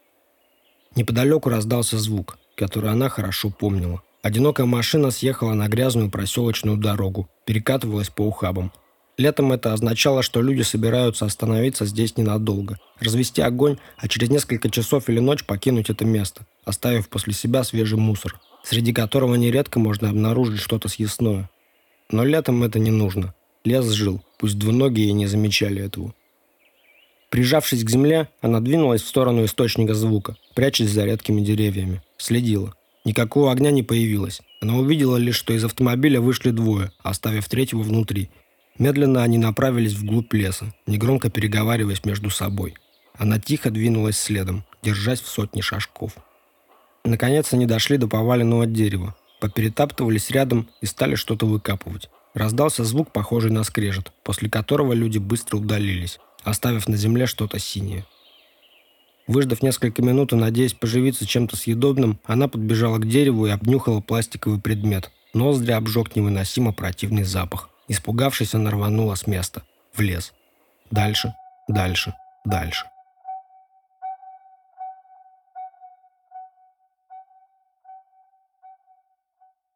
Неподалеку 0.95 1.49
раздался 1.49 1.99
звук, 1.99 2.39
который 2.55 2.91
она 2.91 3.09
хорошо 3.09 3.51
помнила. 3.51 4.03
Одинокая 4.23 4.67
машина 4.67 5.11
съехала 5.11 5.55
на 5.55 5.69
грязную 5.69 6.11
проселочную 6.11 6.77
дорогу, 6.77 7.29
перекатывалась 7.45 8.11
по 8.11 8.23
ухабам. 8.23 8.73
Летом 9.19 9.53
это 9.53 9.73
означало, 9.73 10.23
что 10.23 10.41
люди 10.41 10.63
собираются 10.63 11.25
остановиться 11.25 11.87
здесь 11.87 12.17
ненадолго, 12.17 12.79
развести 13.01 13.43
огонь, 13.43 13.79
а 13.97 14.09
через 14.09 14.31
несколько 14.31 14.71
часов 14.71 15.09
или 15.09 15.19
ночь 15.19 15.45
покинуть 15.45 15.91
это 15.91 16.05
место, 16.05 16.47
оставив 16.65 17.09
после 17.09 17.33
себя 17.33 17.65
свежий 17.65 17.99
мусор, 17.99 18.39
среди 18.63 18.93
которого 18.93 19.35
нередко 19.35 19.79
можно 19.79 20.09
обнаружить 20.09 20.61
что-то 20.61 20.89
съестное. 20.89 21.51
Но 22.11 22.25
летом 22.25 22.63
это 22.63 22.79
не 22.79 22.91
нужно. 22.91 23.35
Лес 23.65 23.87
жил, 23.91 24.23
пусть 24.39 24.59
двуногие 24.59 25.13
не 25.13 25.27
замечали 25.27 25.83
этого. 25.83 26.15
Прижавшись 27.31 27.85
к 27.85 27.91
земле, 27.91 28.29
она 28.41 28.61
двинулась 28.61 29.03
в 29.03 29.09
сторону 29.09 29.45
источника 29.45 29.95
звука, 29.95 30.37
прячась 30.55 30.91
за 30.91 31.05
редкими 31.05 31.41
деревьями. 31.41 32.03
Следила. 32.19 32.75
Никакого 33.05 33.51
огня 33.51 33.71
не 33.71 33.83
появилось. 33.83 34.43
Она 34.61 34.77
увидела 34.77 35.17
лишь, 35.17 35.37
что 35.37 35.55
из 35.55 35.65
автомобиля 35.65 36.21
вышли 36.21 36.51
двое, 36.51 36.93
оставив 37.03 37.49
третьего 37.49 37.83
внутри– 37.83 38.31
Медленно 38.79 39.23
они 39.23 39.39
направились 39.39 39.93
вглубь 39.93 40.33
леса, 40.33 40.75
негромко 40.87 41.31
переговариваясь 41.31 42.05
между 42.05 42.31
собой. 42.31 42.75
Она 43.15 43.39
тихо 43.39 43.71
двинулась 43.71 44.19
следом, 44.19 44.65
держась 44.83 45.21
в 45.21 45.29
сотни 45.29 45.61
шажков. 45.61 46.13
Наконец 47.05 47.53
они 47.53 47.67
дошли 47.67 47.99
до 47.99 48.09
поваленного 48.09 48.67
дерева, 48.67 49.15
поперетаптывались 49.41 50.31
рядом 50.31 50.69
и 50.81 50.87
стали 50.87 51.17
что-то 51.17 51.47
выкапывать. 51.47 52.09
Раздался 52.35 52.85
звук, 52.85 53.13
похожий 53.13 53.51
на 53.51 53.63
скрежет, 53.65 54.13
после 54.23 54.49
которого 54.49 54.93
люди 54.93 55.19
быстро 55.19 55.59
удалились, 55.59 56.19
оставив 56.45 56.89
на 56.89 56.97
земле 56.97 57.27
что-то 57.27 57.59
синее. 57.59 58.07
Выждав 59.27 59.63
несколько 59.63 60.03
минут 60.03 60.33
и 60.33 60.37
надеясь 60.37 60.75
поживиться 60.75 61.27
чем-то 61.27 61.57
съедобным, 61.57 62.19
она 62.25 62.49
подбежала 62.49 62.99
к 62.99 63.09
дереву 63.09 63.47
и 63.47 63.51
обнюхала 63.51 64.01
пластиковый 64.01 64.61
предмет. 64.61 65.11
Ноздри 65.33 65.73
обжег 65.73 66.17
невыносимо 66.17 66.73
противный 66.73 67.25
запах. 67.25 67.71
Испугавшись, 67.89 68.55
она 68.55 68.71
рванула 68.71 69.15
с 69.15 69.27
места. 69.27 69.63
В 69.95 70.01
лес. 70.01 70.33
Дальше, 70.91 71.35
дальше, 71.69 72.15
дальше. 72.45 72.87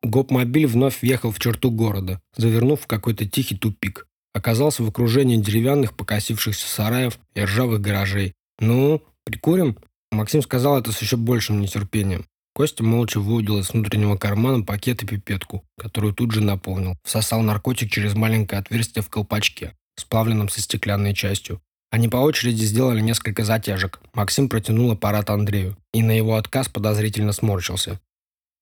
Гоп-мобиль 0.06 0.68
вновь 0.68 1.02
въехал 1.02 1.32
в 1.32 1.40
черту 1.40 1.72
города, 1.72 2.20
завернув 2.36 2.82
в 2.82 2.86
какой-то 2.86 3.26
тихий 3.26 3.56
тупик. 3.56 4.06
Оказался 4.32 4.84
в 4.84 4.88
окружении 4.88 5.36
деревянных 5.36 5.96
покосившихся 5.96 6.68
сараев 6.68 7.18
и 7.34 7.42
ржавых 7.42 7.80
гаражей. 7.80 8.32
«Ну, 8.60 9.02
прикурим?» 9.24 9.76
Максим 10.12 10.42
сказал 10.42 10.78
это 10.78 10.92
с 10.92 11.02
еще 11.02 11.16
большим 11.16 11.60
нетерпением. 11.60 12.24
Костя 12.54 12.84
молча 12.84 13.18
выудил 13.18 13.58
из 13.58 13.70
внутреннего 13.70 14.16
кармана 14.16 14.62
пакет 14.62 15.02
и 15.02 15.06
пипетку, 15.06 15.64
которую 15.76 16.14
тут 16.14 16.30
же 16.30 16.40
наполнил. 16.40 16.96
Всосал 17.02 17.42
наркотик 17.42 17.90
через 17.90 18.14
маленькое 18.14 18.60
отверстие 18.60 19.02
в 19.02 19.10
колпачке, 19.10 19.74
сплавленном 19.96 20.48
со 20.48 20.60
стеклянной 20.60 21.14
частью. 21.14 21.60
Они 21.90 22.08
по 22.08 22.18
очереди 22.18 22.62
сделали 22.62 23.00
несколько 23.00 23.44
затяжек. 23.44 24.00
Максим 24.14 24.48
протянул 24.48 24.92
аппарат 24.92 25.30
Андрею, 25.30 25.76
и 25.92 26.02
на 26.02 26.12
его 26.16 26.36
отказ 26.36 26.68
подозрительно 26.68 27.32
сморщился. 27.32 28.00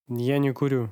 Я 0.09 0.39
не 0.39 0.53
курю. 0.53 0.91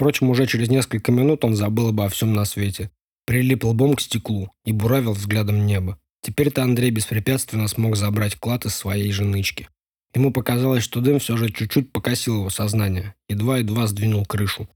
Впрочем, 0.00 0.30
уже 0.30 0.46
через 0.46 0.70
несколько 0.70 1.12
минут 1.12 1.44
он 1.44 1.54
забыл 1.54 1.88
обо 1.88 2.08
всем 2.08 2.32
на 2.32 2.46
свете. 2.46 2.90
Прилип 3.26 3.64
лбом 3.64 3.96
к 3.96 4.00
стеклу 4.00 4.50
и 4.64 4.72
буравил 4.72 5.12
взглядом 5.12 5.66
небо. 5.66 5.98
Теперь-то 6.22 6.62
Андрей 6.62 6.90
беспрепятственно 6.90 7.68
смог 7.68 7.96
забрать 7.96 8.36
клад 8.36 8.64
из 8.64 8.74
своей 8.74 9.12
женычки. 9.12 9.68
Ему 10.14 10.32
показалось, 10.32 10.84
что 10.84 11.02
дым 11.02 11.18
все 11.18 11.36
же 11.36 11.50
чуть-чуть 11.50 11.92
покосил 11.92 12.36
его 12.36 12.48
сознание. 12.48 13.14
Едва-едва 13.28 13.86
сдвинул 13.88 14.24
крышу. 14.24 14.70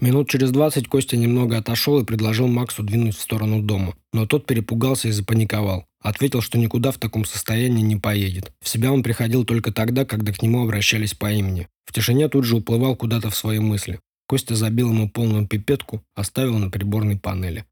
Минут 0.00 0.28
через 0.28 0.50
двадцать 0.50 0.88
Костя 0.88 1.16
немного 1.16 1.56
отошел 1.56 2.00
и 2.00 2.04
предложил 2.04 2.48
Максу 2.48 2.82
двинуть 2.82 3.16
в 3.16 3.20
сторону 3.20 3.62
дома. 3.62 3.94
Но 4.12 4.26
тот 4.26 4.44
перепугался 4.44 5.08
и 5.08 5.12
запаниковал. 5.12 5.86
Ответил, 6.00 6.40
что 6.40 6.58
никуда 6.58 6.90
в 6.90 6.98
таком 6.98 7.24
состоянии 7.24 7.82
не 7.82 7.96
поедет. 7.96 8.52
В 8.60 8.68
себя 8.68 8.92
он 8.92 9.02
приходил 9.02 9.44
только 9.44 9.72
тогда, 9.72 10.04
когда 10.04 10.32
к 10.32 10.42
нему 10.42 10.62
обращались 10.62 11.14
по 11.14 11.32
имени. 11.32 11.68
В 11.84 11.92
тишине 11.92 12.28
тут 12.28 12.44
же 12.44 12.56
уплывал 12.56 12.96
куда-то 12.96 13.30
в 13.30 13.36
свои 13.36 13.60
мысли. 13.60 14.00
Костя 14.26 14.56
забил 14.56 14.90
ему 14.90 15.08
полную 15.08 15.46
пипетку, 15.46 16.02
оставил 16.14 16.58
на 16.58 16.70
приборной 16.70 17.16
панели. 17.16 17.64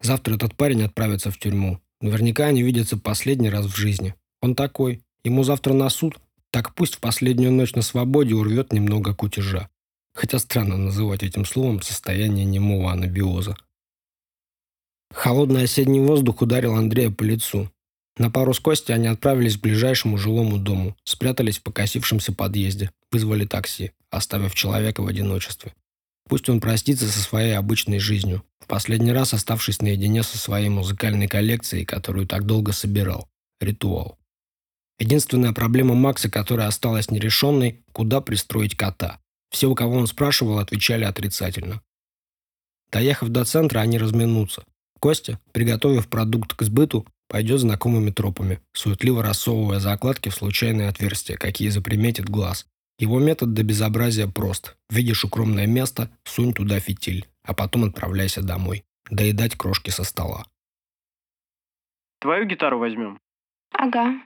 Завтра 0.00 0.36
этот 0.36 0.56
парень 0.56 0.82
отправится 0.82 1.30
в 1.30 1.38
тюрьму. 1.38 1.80
Наверняка 2.00 2.46
они 2.46 2.62
видятся 2.62 2.96
последний 2.96 3.50
раз 3.50 3.66
в 3.66 3.76
жизни. 3.76 4.14
Он 4.40 4.54
такой, 4.54 5.02
Ему 5.22 5.44
завтра 5.44 5.74
на 5.74 5.90
суд, 5.90 6.18
Так 6.50 6.74
пусть 6.74 6.96
в 6.96 7.00
последнюю 7.00 7.52
ночь 7.52 7.74
на 7.74 7.82
свободе 7.82 8.34
урвет 8.34 8.72
немного 8.72 9.14
кутежа. 9.14 9.68
Хотя 10.20 10.38
странно 10.38 10.76
называть 10.76 11.22
этим 11.22 11.46
словом 11.46 11.80
состояние 11.80 12.44
немого 12.44 12.92
анабиоза. 12.92 13.56
Холодный 15.14 15.62
осенний 15.62 16.00
воздух 16.00 16.42
ударил 16.42 16.74
Андрея 16.74 17.10
по 17.10 17.22
лицу. 17.22 17.72
На 18.18 18.30
пару 18.30 18.52
с 18.52 18.60
Костей 18.60 18.92
они 18.92 19.06
отправились 19.06 19.56
к 19.56 19.62
ближайшему 19.62 20.18
жилому 20.18 20.58
дому, 20.58 20.94
спрятались 21.04 21.58
в 21.58 21.62
покосившемся 21.62 22.34
подъезде, 22.34 22.90
вызвали 23.10 23.46
такси, 23.46 23.92
оставив 24.10 24.54
человека 24.54 25.00
в 25.00 25.06
одиночестве. 25.06 25.72
Пусть 26.28 26.50
он 26.50 26.60
простится 26.60 27.06
со 27.06 27.20
своей 27.20 27.56
обычной 27.56 27.98
жизнью, 27.98 28.44
в 28.58 28.66
последний 28.66 29.12
раз 29.12 29.32
оставшись 29.32 29.80
наедине 29.80 30.22
со 30.22 30.36
своей 30.36 30.68
музыкальной 30.68 31.28
коллекцией, 31.28 31.86
которую 31.86 32.26
так 32.26 32.44
долго 32.44 32.72
собирал. 32.72 33.26
Ритуал. 33.58 34.18
Единственная 34.98 35.54
проблема 35.54 35.94
Макса, 35.94 36.28
которая 36.28 36.68
осталась 36.68 37.10
нерешенной– 37.10 37.82
куда 37.92 38.20
пристроить 38.20 38.76
кота. 38.76 39.18
Все, 39.50 39.68
у 39.68 39.74
кого 39.74 39.96
он 39.96 40.06
спрашивал, 40.06 40.58
отвечали 40.58 41.04
отрицательно. 41.04 41.82
Доехав 42.90 43.28
до 43.28 43.44
центра, 43.44 43.80
они 43.80 43.98
разминутся. 43.98 44.64
Костя, 44.98 45.38
приготовив 45.52 46.08
продукт 46.08 46.54
к 46.54 46.62
сбыту, 46.62 47.06
пойдет 47.28 47.60
знакомыми 47.60 48.10
тропами, 48.10 48.60
суетливо 48.72 49.22
рассовывая 49.22 49.80
закладки 49.80 50.28
в 50.28 50.34
случайные 50.34 50.88
отверстия, 50.88 51.36
какие 51.36 51.68
заприметит 51.68 52.28
глаз. 52.28 52.66
Его 52.98 53.18
метод 53.18 53.54
до 53.54 53.62
безобразия 53.62 54.26
прост. 54.26 54.76
Видишь 54.90 55.24
укромное 55.24 55.66
место, 55.66 56.10
сунь 56.24 56.52
туда 56.52 56.80
фитиль, 56.80 57.26
а 57.42 57.54
потом 57.54 57.84
отправляйся 57.84 58.42
домой. 58.42 58.84
Доедать 59.10 59.56
крошки 59.56 59.90
со 59.90 60.04
стола. 60.04 60.44
Твою 62.20 62.44
гитару 62.44 62.78
возьмем. 62.78 63.18
Ага. 63.72 64.20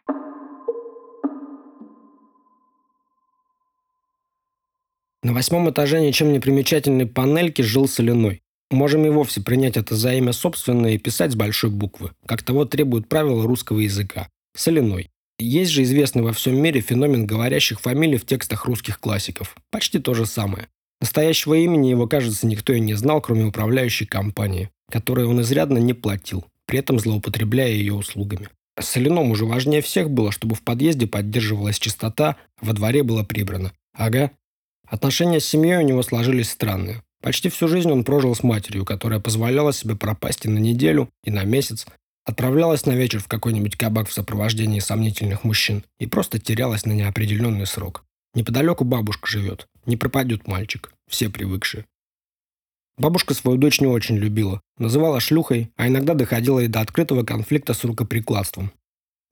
На 5.25 5.33
восьмом 5.33 5.70
этаже 5.70 6.03
ничем 6.03 6.35
не 6.35 6.39
примечательной 6.39 7.07
панельки 7.07 7.62
жил 7.62 7.89
Соляной. 7.89 8.43
Можем 8.70 9.07
и 9.07 9.09
вовсе 9.09 9.41
принять 9.41 9.79
это 9.79 9.97
за 9.97 10.12
имя 10.12 10.35
собственное 10.35 10.93
и 10.93 10.99
писать 10.99 11.33
с 11.33 11.35
большой 11.35 11.70
буквы, 11.70 12.11
как 12.27 12.43
того 12.43 12.66
требуют 12.66 13.09
правила 13.09 13.43
русского 13.43 13.81
языка. 13.81 14.29
Соляной. 14.55 15.09
Есть 15.39 15.70
же 15.70 15.83
известный 15.83 16.20
во 16.20 16.35
всем 16.35 16.61
мире 16.61 16.83
феномен 16.83 17.25
говорящих 17.27 17.81
фамилий 17.81 18.18
в 18.18 18.27
текстах 18.27 18.66
русских 18.66 19.01
классиков. 19.01 19.57
Почти 19.70 19.99
то 19.99 20.12
же 20.12 20.27
самое. 20.27 20.68
Настоящего 21.01 21.55
имени 21.55 21.89
его, 21.89 22.07
кажется, 22.07 22.47
никто 22.47 22.75
и 22.75 22.81
не 22.81 22.93
знал, 22.93 23.22
кроме 23.22 23.47
управляющей 23.47 24.07
компании, 24.07 24.68
которой 24.91 25.25
он 25.25 25.41
изрядно 25.41 25.79
не 25.79 25.95
платил, 25.95 26.45
при 26.66 26.81
этом 26.81 26.99
злоупотребляя 26.99 27.70
ее 27.70 27.95
услугами. 27.95 28.51
Соляному 28.79 29.35
же 29.37 29.47
важнее 29.47 29.81
всех 29.81 30.11
было, 30.11 30.31
чтобы 30.33 30.55
в 30.55 30.62
подъезде 30.62 31.07
поддерживалась 31.07 31.79
чистота, 31.79 32.37
во 32.61 32.75
дворе 32.75 33.03
было 33.03 33.22
прибрано. 33.22 33.72
Ага. 33.95 34.31
Отношения 34.95 35.41
с 35.41 35.45
семьей 35.45 35.79
у 35.79 35.81
него 35.81 36.05
сложились 36.05 36.51
странные. 36.51 37.03
Почти 37.21 37.49
всю 37.49 37.67
жизнь 37.67 37.91
он 37.91 38.05
прожил 38.05 38.33
с 38.33 38.45
матерью, 38.45 38.85
которая 38.85 39.19
позволяла 39.19 39.73
себе 39.73 39.97
пропасть 39.97 40.45
и 40.45 40.49
на 40.49 40.61
неделю, 40.61 41.11
и 41.25 41.33
на 41.33 41.43
месяц, 41.43 41.85
отправлялась 42.25 42.87
на 42.87 42.93
вечер 42.93 43.19
в 43.19 43.27
какой-нибудь 43.27 43.75
кабак 43.75 44.09
в 44.09 44.13
сопровождении 44.13 44.79
сомнительных 44.79 45.43
мужчин 45.43 45.83
и 45.99 46.07
просто 46.07 46.39
терялась 46.39 46.87
на 46.87 46.93
неопределенный 46.93 47.67
срок. 47.67 48.05
Неподалеку 48.35 48.85
бабушка 48.85 49.27
живет. 49.27 49.67
Не 49.85 49.97
пропадет 49.97 50.47
мальчик. 50.47 50.93
Все 51.11 51.29
привыкшие. 51.29 51.87
Бабушка 52.97 53.35
свою 53.35 53.59
дочь 53.59 53.81
не 53.81 53.89
очень 53.89 54.17
любила. 54.17 54.61
Называла 54.79 55.19
шлюхой, 55.19 55.73
а 55.75 55.89
иногда 55.89 56.15
доходила 56.15 56.61
и 56.61 56.69
до 56.69 56.81
открытого 56.81 57.25
конфликта 57.25 57.75
с 57.75 57.83
рукоприкладством. 57.83 58.71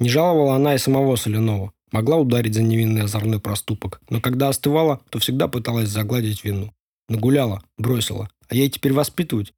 Не 0.01 0.09
жаловала 0.09 0.57
она 0.57 0.75
и 0.75 0.79
самого 0.79 1.15
Соляного. 1.15 1.73
Могла 1.93 2.17
ударить 2.17 2.55
за 2.55 2.63
невинный 2.63 3.03
озорной 3.03 3.39
проступок, 3.39 4.01
но 4.09 4.21
когда 4.21 4.49
остывала, 4.49 5.01
то 5.11 5.19
всегда 5.19 5.47
пыталась 5.47 5.91
загладить 5.91 6.43
вину. 6.43 6.73
Нагуляла, 7.09 7.63
бросила. 7.77 8.31
А 8.49 8.55
ей 8.55 8.71
теперь 8.71 8.95
воспитывать? 8.95 9.53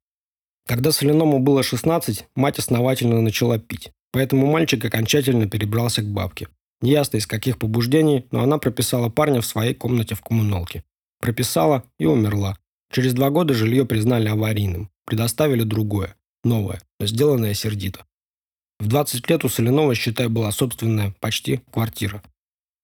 Когда 0.67 0.91
Соляному 0.91 1.39
было 1.39 1.63
16, 1.63 2.27
мать 2.35 2.59
основательно 2.59 3.21
начала 3.21 3.57
пить. 3.57 3.91
Поэтому 4.11 4.47
мальчик 4.47 4.83
окончательно 4.83 5.47
перебрался 5.47 6.01
к 6.01 6.07
бабке. 6.07 6.49
Неясно 6.81 7.17
из 7.17 7.27
каких 7.27 7.57
побуждений, 7.57 8.25
но 8.31 8.43
она 8.43 8.57
прописала 8.57 9.09
парня 9.09 9.41
в 9.41 9.45
своей 9.45 9.73
комнате 9.73 10.15
в 10.15 10.21
коммуналке. 10.21 10.83
Прописала 11.21 11.83
и 11.99 12.05
умерла. 12.05 12.57
Через 12.91 13.13
два 13.13 13.29
года 13.29 13.53
жилье 13.53 13.85
признали 13.85 14.27
аварийным. 14.27 14.89
Предоставили 15.05 15.63
другое, 15.63 16.15
новое, 16.43 16.81
но 16.99 17.05
сделанное 17.05 17.53
сердито. 17.53 18.05
В 18.85 18.87
20 18.87 19.27
лет 19.31 19.43
у 19.43 19.49
Солянова, 19.49 19.95
считай, 19.95 20.27
была 20.27 20.51
собственная, 20.51 21.11
почти, 21.19 21.61
квартира. 21.71 22.21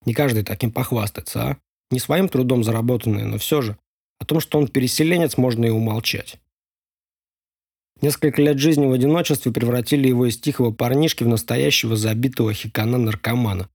Не 0.07 0.15
каждый 0.15 0.43
таким 0.43 0.71
похвастается, 0.71 1.43
а? 1.43 1.57
Не 1.91 1.99
своим 1.99 2.27
трудом 2.27 2.63
заработанная, 2.63 3.25
но 3.25 3.37
все 3.37 3.61
же. 3.61 3.77
О 4.19 4.25
том, 4.25 4.39
что 4.39 4.57
он 4.57 4.67
переселенец, 4.67 5.37
можно 5.37 5.65
и 5.65 5.69
умолчать. 5.69 6.39
Несколько 8.01 8.41
лет 8.41 8.57
жизни 8.57 8.87
в 8.87 8.93
одиночестве 8.93 9.51
превратили 9.51 10.07
его 10.07 10.25
из 10.25 10.39
тихого 10.39 10.71
парнишки 10.71 11.23
в 11.23 11.27
настоящего 11.27 11.95
забитого 11.95 12.51
хикана-наркомана. 12.51 13.69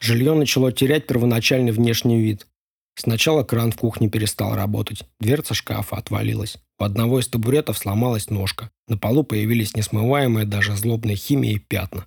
Жилье 0.00 0.32
начало 0.32 0.72
терять 0.72 1.06
первоначальный 1.06 1.72
внешний 1.72 2.22
вид. 2.22 2.46
Сначала 2.94 3.44
кран 3.44 3.70
в 3.70 3.76
кухне 3.76 4.08
перестал 4.08 4.54
работать, 4.54 5.04
дверца 5.20 5.52
шкафа 5.52 5.96
отвалилась. 5.96 6.56
У 6.78 6.84
одного 6.84 7.20
из 7.20 7.28
табуретов 7.28 7.78
сломалась 7.78 8.30
ножка. 8.30 8.70
На 8.88 8.98
полу 8.98 9.24
появились 9.24 9.74
несмываемые 9.74 10.44
даже 10.44 10.76
злобной 10.76 11.16
химией 11.16 11.58
пятна. 11.58 12.06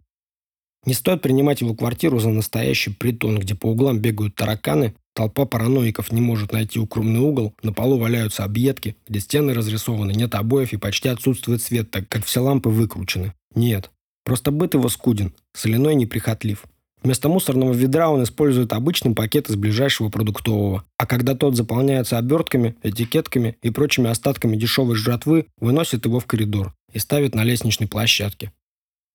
Не 0.85 0.93
стоит 0.93 1.21
принимать 1.21 1.61
его 1.61 1.73
квартиру 1.75 2.19
за 2.19 2.29
настоящий 2.29 2.91
притон, 2.91 3.39
где 3.39 3.55
по 3.55 3.67
углам 3.67 3.99
бегают 3.99 4.35
тараканы, 4.35 4.95
толпа 5.13 5.45
параноиков 5.45 6.11
не 6.11 6.21
может 6.21 6.53
найти 6.53 6.79
укромный 6.79 7.19
угол, 7.19 7.53
на 7.61 7.73
полу 7.73 7.97
валяются 7.97 8.45
объедки, 8.45 8.95
где 9.07 9.19
стены 9.19 9.53
разрисованы, 9.53 10.11
нет 10.13 10.35
обоев 10.35 10.71
и 10.71 10.77
почти 10.77 11.09
отсутствует 11.09 11.61
свет, 11.61 11.91
так 11.91 12.07
как 12.07 12.23
все 12.25 12.39
лампы 12.39 12.69
выкручены. 12.69 13.33
Нет. 13.55 13.91
Просто 14.23 14.51
быт 14.51 14.73
его 14.75 14.87
скуден, 14.89 15.33
соляной 15.53 15.95
неприхотлив. 15.95 16.63
Вместо 17.01 17.29
мусорного 17.29 17.73
ведра 17.73 18.09
он 18.09 18.23
использует 18.23 18.73
обычный 18.73 19.15
пакет 19.15 19.49
из 19.49 19.55
ближайшего 19.55 20.09
продуктового. 20.09 20.83
А 20.97 21.05
когда 21.05 21.33
тот 21.33 21.55
заполняется 21.55 22.17
обертками, 22.17 22.75
этикетками 22.83 23.57
и 23.61 23.69
прочими 23.69 24.09
остатками 24.09 24.57
дешевой 24.57 24.95
жратвы, 24.95 25.45
выносит 25.59 26.05
его 26.05 26.19
в 26.19 26.25
коридор 26.25 26.73
и 26.91 26.99
ставит 26.99 27.35
на 27.35 27.43
лестничной 27.43 27.87
площадке. 27.87 28.51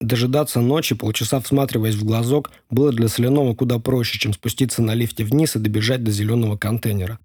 Дожидаться 0.01 0.61
ночи, 0.61 0.95
полчаса 0.95 1.41
всматриваясь 1.41 1.95
в 1.95 2.05
глазок, 2.05 2.51
было 2.71 2.93
для 2.93 3.09
Соляного 3.09 3.55
куда 3.55 3.79
проще, 3.79 4.19
чем 4.19 4.33
спуститься 4.33 4.83
на 4.83 4.95
лифте 4.95 5.25
вниз 5.25 5.57
и 5.57 5.59
добежать 5.59 6.03
до 6.03 6.11
зеленого 6.11 6.57
контейнера. 6.57 7.19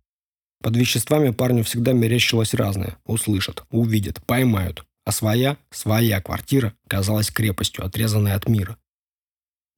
Под 0.62 0.76
веществами 0.76 1.32
парню 1.32 1.64
всегда 1.64 1.93
мерещилось 1.93 2.53
разное. 2.53 2.97
Услышат, 3.05 3.64
увидят, 3.72 4.22
поймают. 4.26 4.84
А 5.05 5.12
своя, 5.12 5.57
своя 5.72 6.22
квартира 6.22 6.74
казалась 6.88 7.32
крепостью, 7.32 7.86
отрезанной 7.86 8.34
от 8.34 8.47
мира. 8.47 8.78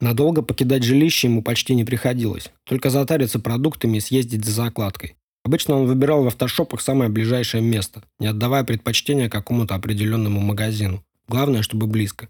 Надолго 0.02 0.41
покидать 0.41 0.84
жилище 0.84 1.28
ему 1.28 1.43
почти 1.43 1.76
не 1.76 1.86
приходилось. 1.86 2.52
Только 2.66 2.89
затариться 2.89 3.39
продуктами 3.39 3.97
и 3.97 4.02
съездить 4.02 4.43
за 4.43 4.52
закладкой. 4.52 5.16
Обычно 5.43 5.76
он 5.76 5.86
выбирал 5.86 6.24
в 6.24 6.28
автошопах 6.28 6.82
самое 6.82 7.10
ближайшее 7.10 7.62
место, 7.62 8.04
не 8.20 8.28
отдавая 8.28 8.64
предпочтения 8.64 9.30
какому-то 9.30 9.76
определенному 9.76 10.39
магазину. 10.39 11.04
Главное, 11.28 11.62
чтобы 11.62 11.86
близко. 11.86 12.30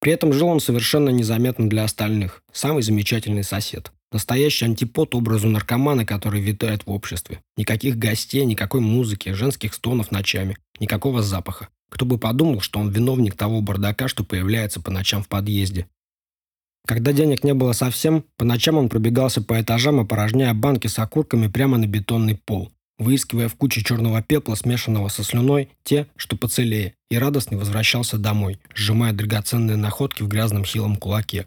При 0.00 0.12
этом 0.12 0.32
жил 0.32 0.48
он 0.48 0.60
совершенно 0.60 1.10
незаметно 1.10 1.68
для 1.68 1.84
остальных. 1.84 2.42
Самый 2.52 2.82
замечательный 2.82 3.44
сосед. 3.44 3.92
Настоящий 4.10 4.64
антипод 4.64 5.14
образу 5.14 5.48
наркомана, 5.48 6.04
который 6.04 6.40
витает 6.40 6.86
в 6.86 6.90
обществе. 6.90 7.40
Никаких 7.56 7.96
гостей, 7.96 8.44
никакой 8.44 8.80
музыки, 8.80 9.30
женских 9.30 9.74
стонов 9.74 10.10
ночами, 10.10 10.56
никакого 10.80 11.22
запаха. 11.22 11.68
Кто 11.90 12.06
бы 12.06 12.18
подумал, 12.18 12.60
что 12.60 12.80
он 12.80 12.90
виновник 12.90 13.34
того 13.34 13.60
бардака, 13.60 14.08
что 14.08 14.24
появляется 14.24 14.80
по 14.80 14.90
ночам 14.90 15.22
в 15.22 15.28
подъезде. 15.28 15.86
Когда 16.88 17.12
денег 17.12 17.44
не 17.44 17.54
было 17.54 17.72
совсем, 17.72 18.24
по 18.36 18.44
ночам 18.44 18.78
он 18.78 18.88
пробегался 18.88 19.42
по 19.42 19.60
этажам, 19.60 20.00
опорожняя 20.00 20.52
банки 20.54 20.88
с 20.88 20.98
окурками 20.98 21.46
прямо 21.46 21.78
на 21.78 21.86
бетонный 21.86 22.34
пол 22.34 22.72
выискивая 22.98 23.48
в 23.48 23.54
куче 23.54 23.82
черного 23.82 24.22
пепла, 24.22 24.54
смешанного 24.54 25.08
со 25.08 25.22
слюной, 25.22 25.70
те, 25.84 26.08
что 26.16 26.36
поцелее, 26.36 26.94
и 27.10 27.16
радостно 27.16 27.56
возвращался 27.56 28.18
домой, 28.18 28.60
сжимая 28.74 29.12
драгоценные 29.12 29.76
находки 29.76 30.22
в 30.22 30.28
грязном 30.28 30.64
хилом 30.64 30.96
кулаке. 30.96 31.46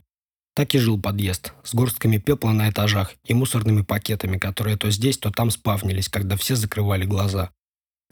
Так 0.55 0.75
и 0.75 0.79
жил 0.79 0.99
подъезд, 0.99 1.53
с 1.63 1.73
горстками 1.73 2.17
пепла 2.17 2.51
на 2.51 2.69
этажах 2.69 3.13
и 3.25 3.33
мусорными 3.33 3.83
пакетами, 3.83 4.37
которые 4.37 4.77
то 4.77 4.89
здесь, 4.91 5.17
то 5.17 5.31
там 5.31 5.49
спавнились, 5.49 6.09
когда 6.09 6.35
все 6.35 6.55
закрывали 6.55 7.05
глаза. 7.05 7.51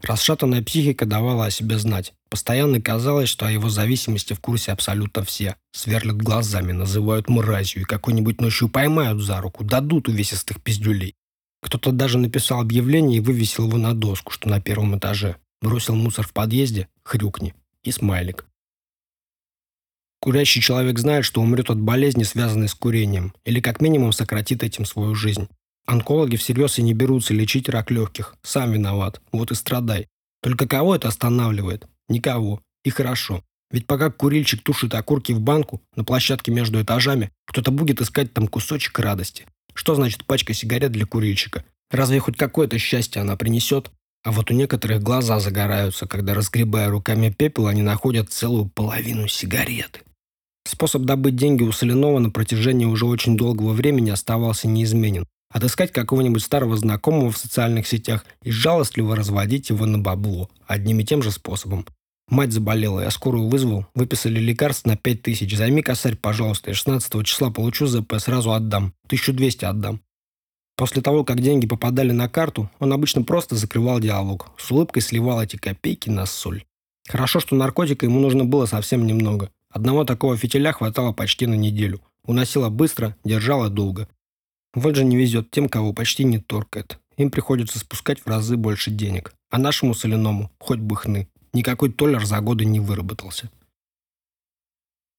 Расшатанная 0.01 0.63
психика 0.63 1.05
давала 1.05 1.45
о 1.45 1.51
себе 1.51 1.77
знать. 1.77 2.13
Постоянно 2.29 2.81
казалось, 2.81 3.29
что 3.29 3.45
о 3.45 3.51
его 3.51 3.69
зависимости 3.69 4.33
в 4.33 4.39
курсе 4.39 4.71
абсолютно 4.71 5.23
все. 5.23 5.55
Сверлят 5.71 6.17
глазами, 6.17 6.71
называют 6.71 7.27
мразью 7.27 7.81
и 7.81 7.85
какой-нибудь 7.85 8.39
ночью 8.39 8.69
поймают 8.69 9.21
за 9.21 9.41
руку, 9.41 9.63
дадут 9.63 10.07
увесистых 10.07 10.61
пиздюлей. 10.61 11.15
Кто-то 11.61 11.91
даже 11.91 12.17
написал 12.17 12.61
объявление 12.61 13.17
и 13.17 13.21
вывесил 13.21 13.67
его 13.67 13.77
на 13.77 13.93
доску, 13.93 14.31
что 14.31 14.47
на 14.47 14.61
первом 14.61 14.97
этаже. 14.97 15.35
Бросил 15.61 15.95
мусор 15.95 16.25
в 16.25 16.31
подъезде, 16.31 16.87
хрюкни. 17.03 17.53
И 17.83 17.91
смайлик. 17.91 18.45
Курящий 20.21 20.61
человек 20.61 20.99
знает, 20.99 21.23
что 21.23 21.41
умрет 21.41 21.69
от 21.69 21.79
болезни, 21.79 22.23
связанной 22.23 22.67
с 22.67 22.73
курением, 22.73 23.33
или 23.45 23.61
как 23.61 23.79
минимум 23.79 24.11
сократит 24.11 24.63
этим 24.63 24.85
свою 24.85 25.15
жизнь. 25.15 25.47
Онкологи 25.89 26.35
всерьез 26.35 26.77
и 26.77 26.83
не 26.83 26.93
берутся 26.93 27.33
лечить 27.33 27.67
рак 27.67 27.89
легких. 27.89 28.35
Сам 28.43 28.73
виноват. 28.73 29.21
Вот 29.31 29.49
и 29.49 29.55
страдай. 29.55 30.07
Только 30.39 30.67
кого 30.67 30.95
это 30.95 31.07
останавливает? 31.07 31.87
Никого. 32.07 32.61
И 32.83 32.91
хорошо. 32.91 33.43
Ведь 33.71 33.87
пока 33.87 34.11
курильщик 34.11 34.61
тушит 34.61 34.93
окурки 34.93 35.31
в 35.31 35.41
банку 35.41 35.81
на 35.95 36.03
площадке 36.03 36.51
между 36.51 36.79
этажами, 36.79 37.31
кто-то 37.47 37.71
будет 37.71 38.01
искать 38.01 38.31
там 38.33 38.47
кусочек 38.47 38.99
радости. 38.99 39.47
Что 39.73 39.95
значит 39.95 40.25
пачка 40.25 40.53
сигарет 40.53 40.91
для 40.91 41.07
курильщика? 41.07 41.65
Разве 41.89 42.19
хоть 42.19 42.37
какое-то 42.37 42.77
счастье 42.77 43.23
она 43.23 43.35
принесет? 43.35 43.89
А 44.23 44.31
вот 44.31 44.51
у 44.51 44.53
некоторых 44.53 45.01
глаза 45.01 45.39
загораются, 45.39 46.05
когда, 46.05 46.35
разгребая 46.35 46.91
руками 46.91 47.33
пепел, 47.35 47.65
они 47.65 47.81
находят 47.81 48.31
целую 48.31 48.69
половину 48.69 49.27
сигареты. 49.27 50.01
Способ 50.67 51.01
добыть 51.01 51.35
деньги 51.35 51.63
у 51.63 51.71
Соленова 51.71 52.19
на 52.19 52.29
протяжении 52.29 52.85
уже 52.85 53.07
очень 53.07 53.35
долгого 53.35 53.73
времени 53.73 54.11
оставался 54.11 54.67
неизменен. 54.67 55.25
Отыскать 55.51 55.91
какого-нибудь 55.91 56.43
старого 56.43 56.77
знакомого 56.77 57.31
в 57.31 57.37
социальных 57.37 57.87
сетях 57.87 58.25
и 58.43 58.51
жалостливо 58.51 59.15
разводить 59.15 59.69
его 59.69 59.85
на 59.85 59.97
бабло 59.97 60.49
одним 60.67 60.99
и 60.99 61.03
тем 61.03 61.23
же 61.23 61.31
способом. 61.31 61.85
Мать 62.29 62.51
заболела, 62.51 63.01
я 63.01 63.09
скорую 63.09 63.49
вызвал, 63.49 63.87
выписали 63.95 64.39
лекарства 64.39 64.89
на 64.89 64.97
5 64.97 65.21
тысяч. 65.23 65.57
Займи 65.57 65.81
косарь, 65.81 66.15
пожалуйста, 66.15 66.69
я 66.69 66.75
16 66.75 67.25
числа 67.25 67.49
получу 67.49 67.87
ЗП, 67.87 68.13
сразу 68.19 68.53
отдам. 68.53 68.93
1200 69.07 69.65
отдам. 69.65 70.01
После 70.77 71.01
того, 71.01 71.23
как 71.23 71.41
деньги 71.41 71.65
попадали 71.65 72.11
на 72.11 72.29
карту, 72.29 72.69
он 72.79 72.93
обычно 72.93 73.23
просто 73.23 73.55
закрывал 73.55 73.99
диалог, 73.99 74.51
с 74.57 74.69
улыбкой 74.71 75.01
сливал 75.01 75.41
эти 75.41 75.57
копейки 75.57 76.09
на 76.09 76.27
соль. 76.27 76.63
Хорошо, 77.07 77.39
что 77.39 77.55
наркотика 77.55 78.05
ему 78.05 78.19
нужно 78.19 78.45
было 78.45 78.67
совсем 78.67 79.07
немного. 79.07 79.49
Одного 79.71 80.05
такого 80.05 80.37
фитиля 80.37 80.71
хватало 80.71 81.11
почти 81.11 81.47
на 81.47 81.55
неделю. 81.55 82.01
Уносила 82.23 82.69
быстро, 82.69 83.15
держала 83.23 83.69
долго. 83.69 84.07
Вот 84.73 84.95
же 84.95 85.03
не 85.03 85.17
везет 85.17 85.51
тем, 85.51 85.67
кого 85.67 85.93
почти 85.93 86.23
не 86.23 86.39
торкает. 86.39 86.99
Им 87.17 87.31
приходится 87.31 87.79
спускать 87.79 88.19
в 88.19 88.27
разы 88.27 88.55
больше 88.55 88.91
денег. 88.91 89.33
А 89.49 89.57
нашему 89.57 89.93
соляному 89.93 90.51
хоть 90.59 90.79
бы 90.79 90.95
хны. 90.95 91.27
Никакой 91.53 91.91
толлер 91.91 92.25
за 92.25 92.39
годы 92.39 92.65
не 92.65 92.79
выработался. 92.79 93.49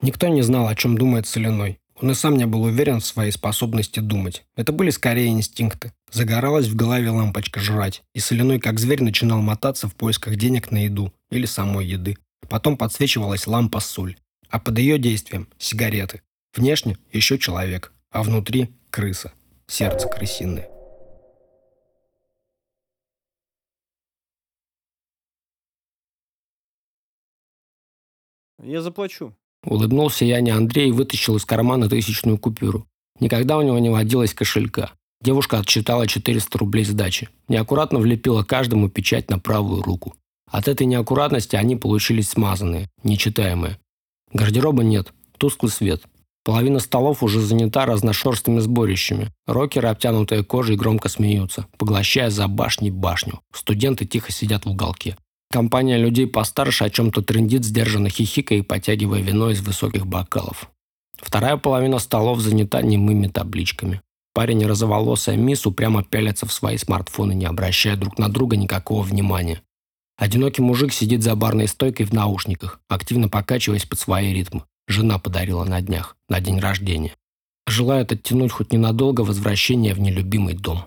Никто 0.01 0.29
не 0.29 0.43
знал, 0.43 0.69
о 0.69 0.77
чем 0.77 0.97
думает 0.97 1.27
соляной. 1.27 1.79
Он 2.01 2.11
и 2.13 2.15
сам 2.15 2.37
не 2.37 2.47
был 2.47 2.63
уверен 2.63 3.01
в 3.01 3.07
своей 3.07 3.31
способности 3.31 4.01
думать. 4.01 4.45
Это 4.57 4.73
были 4.73 4.91
скорее 4.91 5.29
инстинкты. 5.29 5.93
Загоралась 6.11 6.67
в 6.67 6.75
голове 6.75 7.11
лампочка 7.11 7.61
жрать, 7.61 8.03
и 8.15 8.21
соляной 8.21 8.59
как 8.59 8.79
зверь 8.79 9.03
начинал 9.03 9.43
мотаться 9.43 9.87
в 9.87 9.95
поисках 9.95 10.37
денег 10.37 10.71
на 10.71 10.85
еду 10.85 11.13
или 11.31 11.45
самой 11.45 11.87
еды. 11.87 12.17
Потом 12.49 12.79
подсвечивалась 12.79 13.47
лампа 13.47 13.81
соль, 13.81 14.17
а 14.49 14.59
под 14.59 14.79
ее 14.79 14.99
действием– 14.99 15.49
сигареты. 15.59 16.23
Внешне 16.57 16.97
еще 17.13 17.39
человек, 17.39 17.93
а 18.11 18.23
внутри– 18.23 18.71
крыса, 18.91 19.33
сердце 19.71 20.09
крысиное. 20.09 20.69
Я 28.63 28.83
заплачу. 28.83 29.35
Улыбнулся 29.65 30.25
я 30.25 30.41
не 30.41 30.51
Андрей 30.51 30.89
и 30.89 30.93
вытащил 30.93 31.37
из 31.37 31.45
кармана 31.45 31.89
тысячную 31.89 32.39
купюру. 32.39 32.87
Никогда 33.21 33.57
у 33.57 33.63
него 33.63 33.79
не 33.79 33.91
водилось 33.91 34.35
кошелька. 34.35 34.93
Девушка 35.23 35.59
отсчитала 35.59 36.07
400 36.07 36.59
рублей 36.59 36.85
сдачи. 36.85 37.29
Неаккуратно 37.49 37.99
влепила 37.99 38.43
каждому 38.43 38.89
печать 38.89 39.31
на 39.31 39.39
правую 39.39 39.83
руку. 39.83 40.15
От 40.51 40.67
этой 40.67 40.87
неаккуратности 40.87 41.57
они 41.57 41.77
получились 41.77 42.31
смазанные, 42.31 42.89
нечитаемые. 43.05 43.79
Гардероба 44.33 44.83
нет, 44.83 45.13
тусклый 45.39 45.71
свет. 45.71 46.03
Половина 46.45 46.79
столов 46.79 47.23
уже 47.23 47.41
занята 47.41 47.85
разношерстными 47.85 48.61
сборищами. 48.61 49.31
Рокеры, 49.47 49.89
обтянутые 49.89 50.43
кожей, 50.43 50.77
громко 50.77 51.09
смеются, 51.09 51.67
поглощая 51.77 52.31
за 52.31 52.49
башней 52.49 52.91
башню. 52.91 53.41
Студенты 53.53 54.07
тихо 54.07 54.33
сидят 54.33 54.65
в 54.65 54.71
уголке. 54.71 55.17
Компания 55.51 55.99
людей 55.99 56.27
постарше 56.27 56.85
о 56.85 56.91
чем-то 56.91 57.23
трендит, 57.23 57.65
сдержанно 57.65 58.09
хихикая 58.09 58.61
и 58.61 58.63
потягивая 58.63 59.21
вино 59.21 59.51
из 59.51 59.61
высоких 59.61 60.07
бокалов. 60.07 60.71
Вторая 61.21 61.57
половина 61.57 61.99
столов 61.99 62.41
занята 62.41 62.81
немыми 62.81 63.27
табличками. 63.27 64.01
Парень 64.33 64.63
и 64.63 64.67
розоволосая 64.67 65.37
мисс 65.37 65.67
упрямо 65.67 66.05
пялятся 66.05 66.47
в 66.47 66.53
свои 66.53 66.77
смартфоны, 66.79 67.33
не 67.33 67.45
обращая 67.45 67.97
друг 67.97 68.17
на 68.19 68.29
друга 68.29 68.57
никакого 68.57 69.03
внимания. 69.03 69.61
Одинокий 70.17 70.63
мужик 70.63 70.93
сидит 70.93 71.23
за 71.23 71.35
барной 71.35 71.67
стойкой 71.67 72.07
в 72.07 72.13
наушниках, 72.13 72.81
активно 72.89 73.29
покачиваясь 73.29 73.87
под 73.87 73.99
свои 73.99 74.33
ритмы. 74.33 74.63
Жена 74.91 75.21
подарила 75.21 75.65
на 75.65 75.81
днях, 75.81 76.17
на 76.29 76.41
день 76.41 76.59
рождения. 76.59 77.15
Желает 77.65 78.11
оттянуть 78.11 78.51
хоть 78.51 78.73
ненадолго 78.73 79.21
возвращение 79.21 79.95
в 79.95 80.01
нелюбимый 80.01 80.55
дом. 80.55 80.85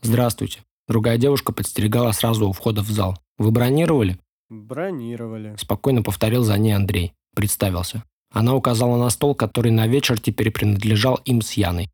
«Здравствуйте». 0.00 0.60
Другая 0.88 1.18
девушка 1.18 1.52
подстерегала 1.52 2.10
сразу 2.12 2.48
у 2.48 2.52
входа 2.52 2.80
в 2.80 2.88
зал. 2.88 3.18
«Вы 3.36 3.50
бронировали?» 3.50 4.18
Бронировали. 4.48 5.54
Спокойно 5.58 6.02
повторил 6.02 6.42
за 6.42 6.56
ней 6.56 6.72
Андрей. 6.72 7.12
Представился. 7.36 8.02
Она 8.32 8.54
указала 8.54 8.96
на 8.96 9.10
стол, 9.10 9.34
который 9.34 9.72
на 9.72 9.86
вечер 9.86 10.18
теперь 10.18 10.50
принадлежал 10.50 11.16
им 11.26 11.42
с 11.42 11.52
Яной. 11.52 11.90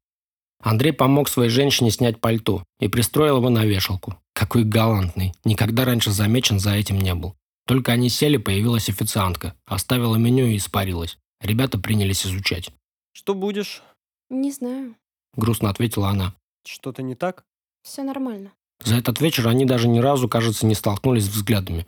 Андрей 0.63 0.93
помог 0.93 1.29
своей 1.29 1.51
женщине 1.51 1.91
снять 1.91 2.21
пальто 2.21 2.63
и 2.79 2.87
пристроил 2.87 3.39
его 3.39 3.51
на 3.51 3.65
вешалку. 3.65 4.15
Какой 4.35 4.63
галантный. 4.63 5.35
Никогда 5.45 5.85
раньше 5.85 6.13
замечен 6.13 6.61
за 6.61 6.75
этим 6.75 6.99
не 6.99 7.15
был. 7.17 7.35
Только 7.67 7.93
они 7.93 8.09
сели, 8.09 8.37
появилась 8.37 8.89
официантка. 8.89 9.55
Оставила 9.67 10.17
меню 10.17 10.47
и 10.47 10.57
испарилась. 10.57 11.19
Ребята 11.41 11.79
принялись 11.79 12.25
изучать. 12.25 12.71
Что 13.13 13.35
будешь? 13.35 13.83
Не 14.31 14.53
знаю. 14.53 14.95
Грустно 15.35 15.71
ответила 15.71 16.09
она. 16.09 16.35
Что-то 16.65 17.03
не 17.03 17.15
так? 17.15 17.45
Все 17.83 18.03
нормально. 18.03 18.53
За 18.85 18.97
этот 18.97 19.21
вечер 19.21 19.49
они 19.49 19.65
даже 19.65 19.89
ни 19.89 19.99
разу, 19.99 20.29
кажется, 20.29 20.67
не 20.67 20.75
столкнулись 20.75 21.27
взглядами. 21.27 21.87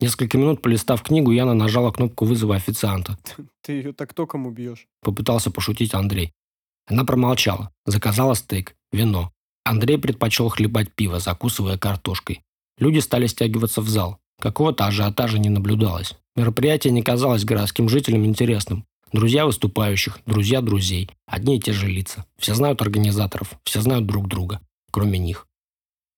Несколько 0.00 0.38
минут 0.38 0.62
полистав 0.62 1.02
книгу, 1.02 1.30
Яна 1.30 1.54
нажала 1.54 1.92
кнопку 1.92 2.24
вызова 2.24 2.56
официанта. 2.56 3.18
Ты 3.62 3.72
ее 3.72 3.92
так 3.92 4.14
током 4.14 4.46
убьешь. 4.46 4.86
Попытался 5.02 5.50
пошутить 5.50 5.94
Андрей. 5.94 6.32
Она 6.86 7.04
промолчала. 7.04 7.72
Заказала 7.86 8.34
стейк, 8.34 8.74
вино. 8.92 9.32
Андрей 9.64 9.98
предпочел 9.98 10.48
хлебать 10.48 10.92
пиво, 10.94 11.20
закусывая 11.20 11.76
картошкой. 11.76 12.42
Люди 12.78 12.98
стали 12.98 13.26
стягиваться 13.26 13.82
в 13.82 13.88
зал. 13.88 14.19
Какого-то 14.40 14.86
ажиотажа 14.86 15.38
не 15.38 15.50
наблюдалось. 15.50 16.14
Мероприятие 16.34 16.92
не 16.92 17.02
казалось 17.02 17.44
городским 17.44 17.88
жителям 17.88 18.24
интересным. 18.24 18.86
Друзья 19.12 19.44
выступающих, 19.44 20.20
друзья 20.24 20.60
друзей. 20.62 21.10
Одни 21.26 21.56
и 21.56 21.60
те 21.60 21.72
же 21.72 21.88
лица. 21.88 22.24
Все 22.38 22.54
знают 22.54 22.80
организаторов, 22.80 23.54
все 23.64 23.80
знают 23.80 24.06
друг 24.06 24.28
друга, 24.28 24.60
кроме 24.90 25.18
них. 25.18 25.46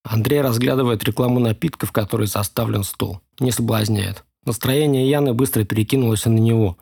Андрей 0.05 0.41
разглядывает 0.41 1.03
рекламу 1.05 1.41
напитков, 1.41 1.89
в 1.89 1.93
которой 1.93 2.29
составлен 2.29 2.85
стол. 2.85 3.21
Не 3.41 3.51
соблазняет. 3.51 4.25
Настроение 4.45 5.09
Яны 5.09 5.33
быстро 5.33 5.65
перекинулось 5.65 6.25
на 6.27 6.39
него. 6.39 6.77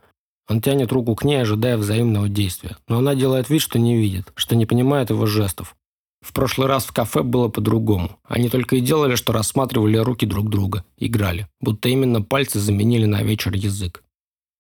Он 0.49 0.61
тянет 0.61 0.91
руку 0.91 1.15
к 1.15 1.25
ней, 1.25 1.41
ожидая 1.41 1.77
взаимного 1.77 2.29
действия. 2.29 2.77
Но 2.89 2.99
она 2.99 3.15
делает 3.15 3.49
вид, 3.49 3.63
что 3.63 3.79
не 3.79 3.97
видит, 3.97 4.33
что 4.35 4.57
не 4.57 4.67
понимает 4.67 5.11
его 5.11 5.27
жестов. 5.27 5.77
В 6.21 6.33
прошлый 6.33 6.69
раз 6.69 6.85
в 6.85 6.93
кафе 6.93 7.23
было 7.23 7.49
по-другому. 7.49 8.19
Они 8.25 8.49
только 8.49 8.77
и 8.77 8.81
делали, 8.81 9.15
что 9.15 9.33
рассматривали 9.33 9.97
руки 9.97 10.27
друг 10.27 10.51
друга, 10.51 10.85
играли, 10.99 11.49
будто 11.61 11.89
именно 11.89 12.21
пальцы 12.23 12.59
заменили 12.59 13.07
на 13.07 13.23
вечер 13.23 13.55
язык. 13.55 14.05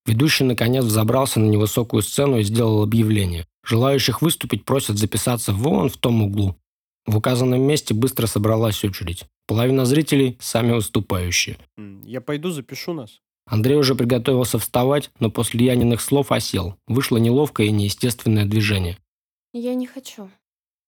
Ведущий, 0.06 0.44
наконец, 0.44 0.84
взобрался 0.84 1.38
на 1.40 1.46
невысокую 1.46 2.02
сцену 2.02 2.38
и 2.38 2.42
сделал 2.42 2.82
объявление. 2.82 3.46
Желающих 3.64 4.22
выступить 4.22 4.64
просят 4.64 4.98
записаться 4.98 5.52
вон 5.52 5.90
в 5.90 5.98
том 5.98 6.22
углу. 6.22 6.56
В 7.06 7.18
указанном 7.18 7.60
месте 7.60 7.92
быстро 7.92 8.26
собралась 8.26 8.82
очередь. 8.82 9.24
Половина 9.46 9.84
зрителей– 9.84 10.38
сами 10.40 10.72
выступающие. 10.72 11.58
Я 12.04 12.20
пойду 12.20 12.50
запишу 12.50 12.92
нас. 12.94 13.20
Андрей 13.46 13.76
уже 13.76 13.94
приготовился 13.94 14.58
вставать, 14.58 15.10
но 15.18 15.30
после 15.30 15.66
Яниных 15.66 16.00
слов 16.00 16.30
осел. 16.30 16.76
Вышло 16.86 17.16
неловкое 17.18 17.66
и 17.66 17.72
неестественное 17.72 18.44
движение. 18.44 18.96
Я 19.52 19.74
не 19.74 19.86
хочу. 19.86 20.30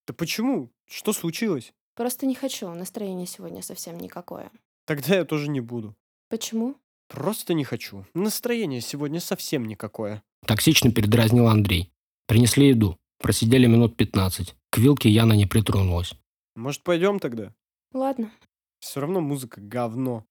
Да 0.07 0.14
почему? 0.14 0.72
Что 0.86 1.12
случилось? 1.12 1.72
Просто 1.94 2.26
не 2.26 2.34
хочу. 2.34 2.72
Настроение 2.74 3.26
сегодня 3.26 3.62
совсем 3.62 3.98
никакое. 3.98 4.50
Тогда 4.86 5.16
я 5.16 5.24
тоже 5.24 5.48
не 5.48 5.61
буду. 5.61 5.94
Почему? 6.28 6.76
Просто 7.09 7.55
не 7.55 7.64
хочу. 7.64 8.07
Настроение 8.14 8.80
сегодня 8.80 9.20
совсем 9.20 9.66
никакое. 9.66 10.22
Токсично 10.46 10.90
передразнил 10.90 11.46
Андрей. 11.46 11.92
Принесли 12.26 12.68
еду. 12.68 12.98
Просидели 13.18 13.66
минут 13.66 13.96
15. 13.96 14.57
К 14.70 14.78
вилке 14.78 15.09
Яна 15.11 15.34
не 15.34 15.46
притронулась. 15.46 16.14
Может, 16.57 16.82
пойдем 16.82 17.20
тогда? 17.20 17.55
Ладно. 17.92 18.32
Все 18.80 19.00
равно 19.00 19.20
музыка 19.20 19.61
говно. 19.61 20.24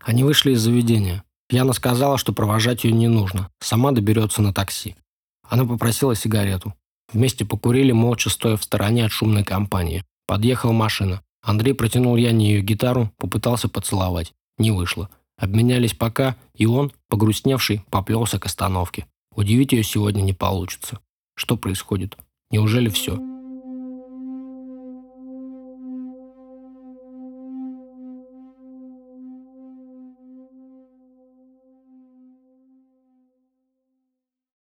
Они 0.00 0.22
вышли 0.22 0.52
из 0.52 0.60
заведения. 0.60 1.24
Яна 1.48 1.72
сказала, 1.72 2.18
что 2.18 2.32
провожать 2.32 2.84
ее 2.84 2.92
не 2.92 3.08
нужно. 3.08 3.50
Сама 3.60 3.92
доберется 3.92 4.42
на 4.42 4.52
такси. 4.52 4.96
Она 5.42 5.64
попросила 5.64 6.14
сигарету. 6.14 6.74
Вместе 7.12 7.44
покурили, 7.44 7.92
молча 7.92 8.30
стоя 8.30 8.56
в 8.56 8.64
стороне 8.64 9.04
от 9.04 9.12
шумной 9.12 9.44
компании. 9.44 10.04
Подъехала 10.26 10.72
машина. 10.72 11.22
Андрей 11.42 11.74
протянул 11.74 12.16
Яне 12.16 12.52
ее 12.52 12.62
гитару, 12.62 13.12
попытался 13.18 13.68
поцеловать. 13.68 14.32
Не 14.58 14.70
вышло. 14.70 15.10
Обменялись 15.36 15.94
пока, 15.94 16.36
и 16.54 16.66
он, 16.66 16.92
погрустневший, 17.08 17.82
поплелся 17.90 18.38
к 18.38 18.46
остановке. 18.46 19.06
Удивить 19.34 19.72
ее 19.72 19.82
сегодня 19.82 20.22
не 20.22 20.32
получится. 20.32 21.00
Что 21.34 21.56
происходит? 21.56 22.16
Неужели 22.50 22.88
все? 22.88 23.31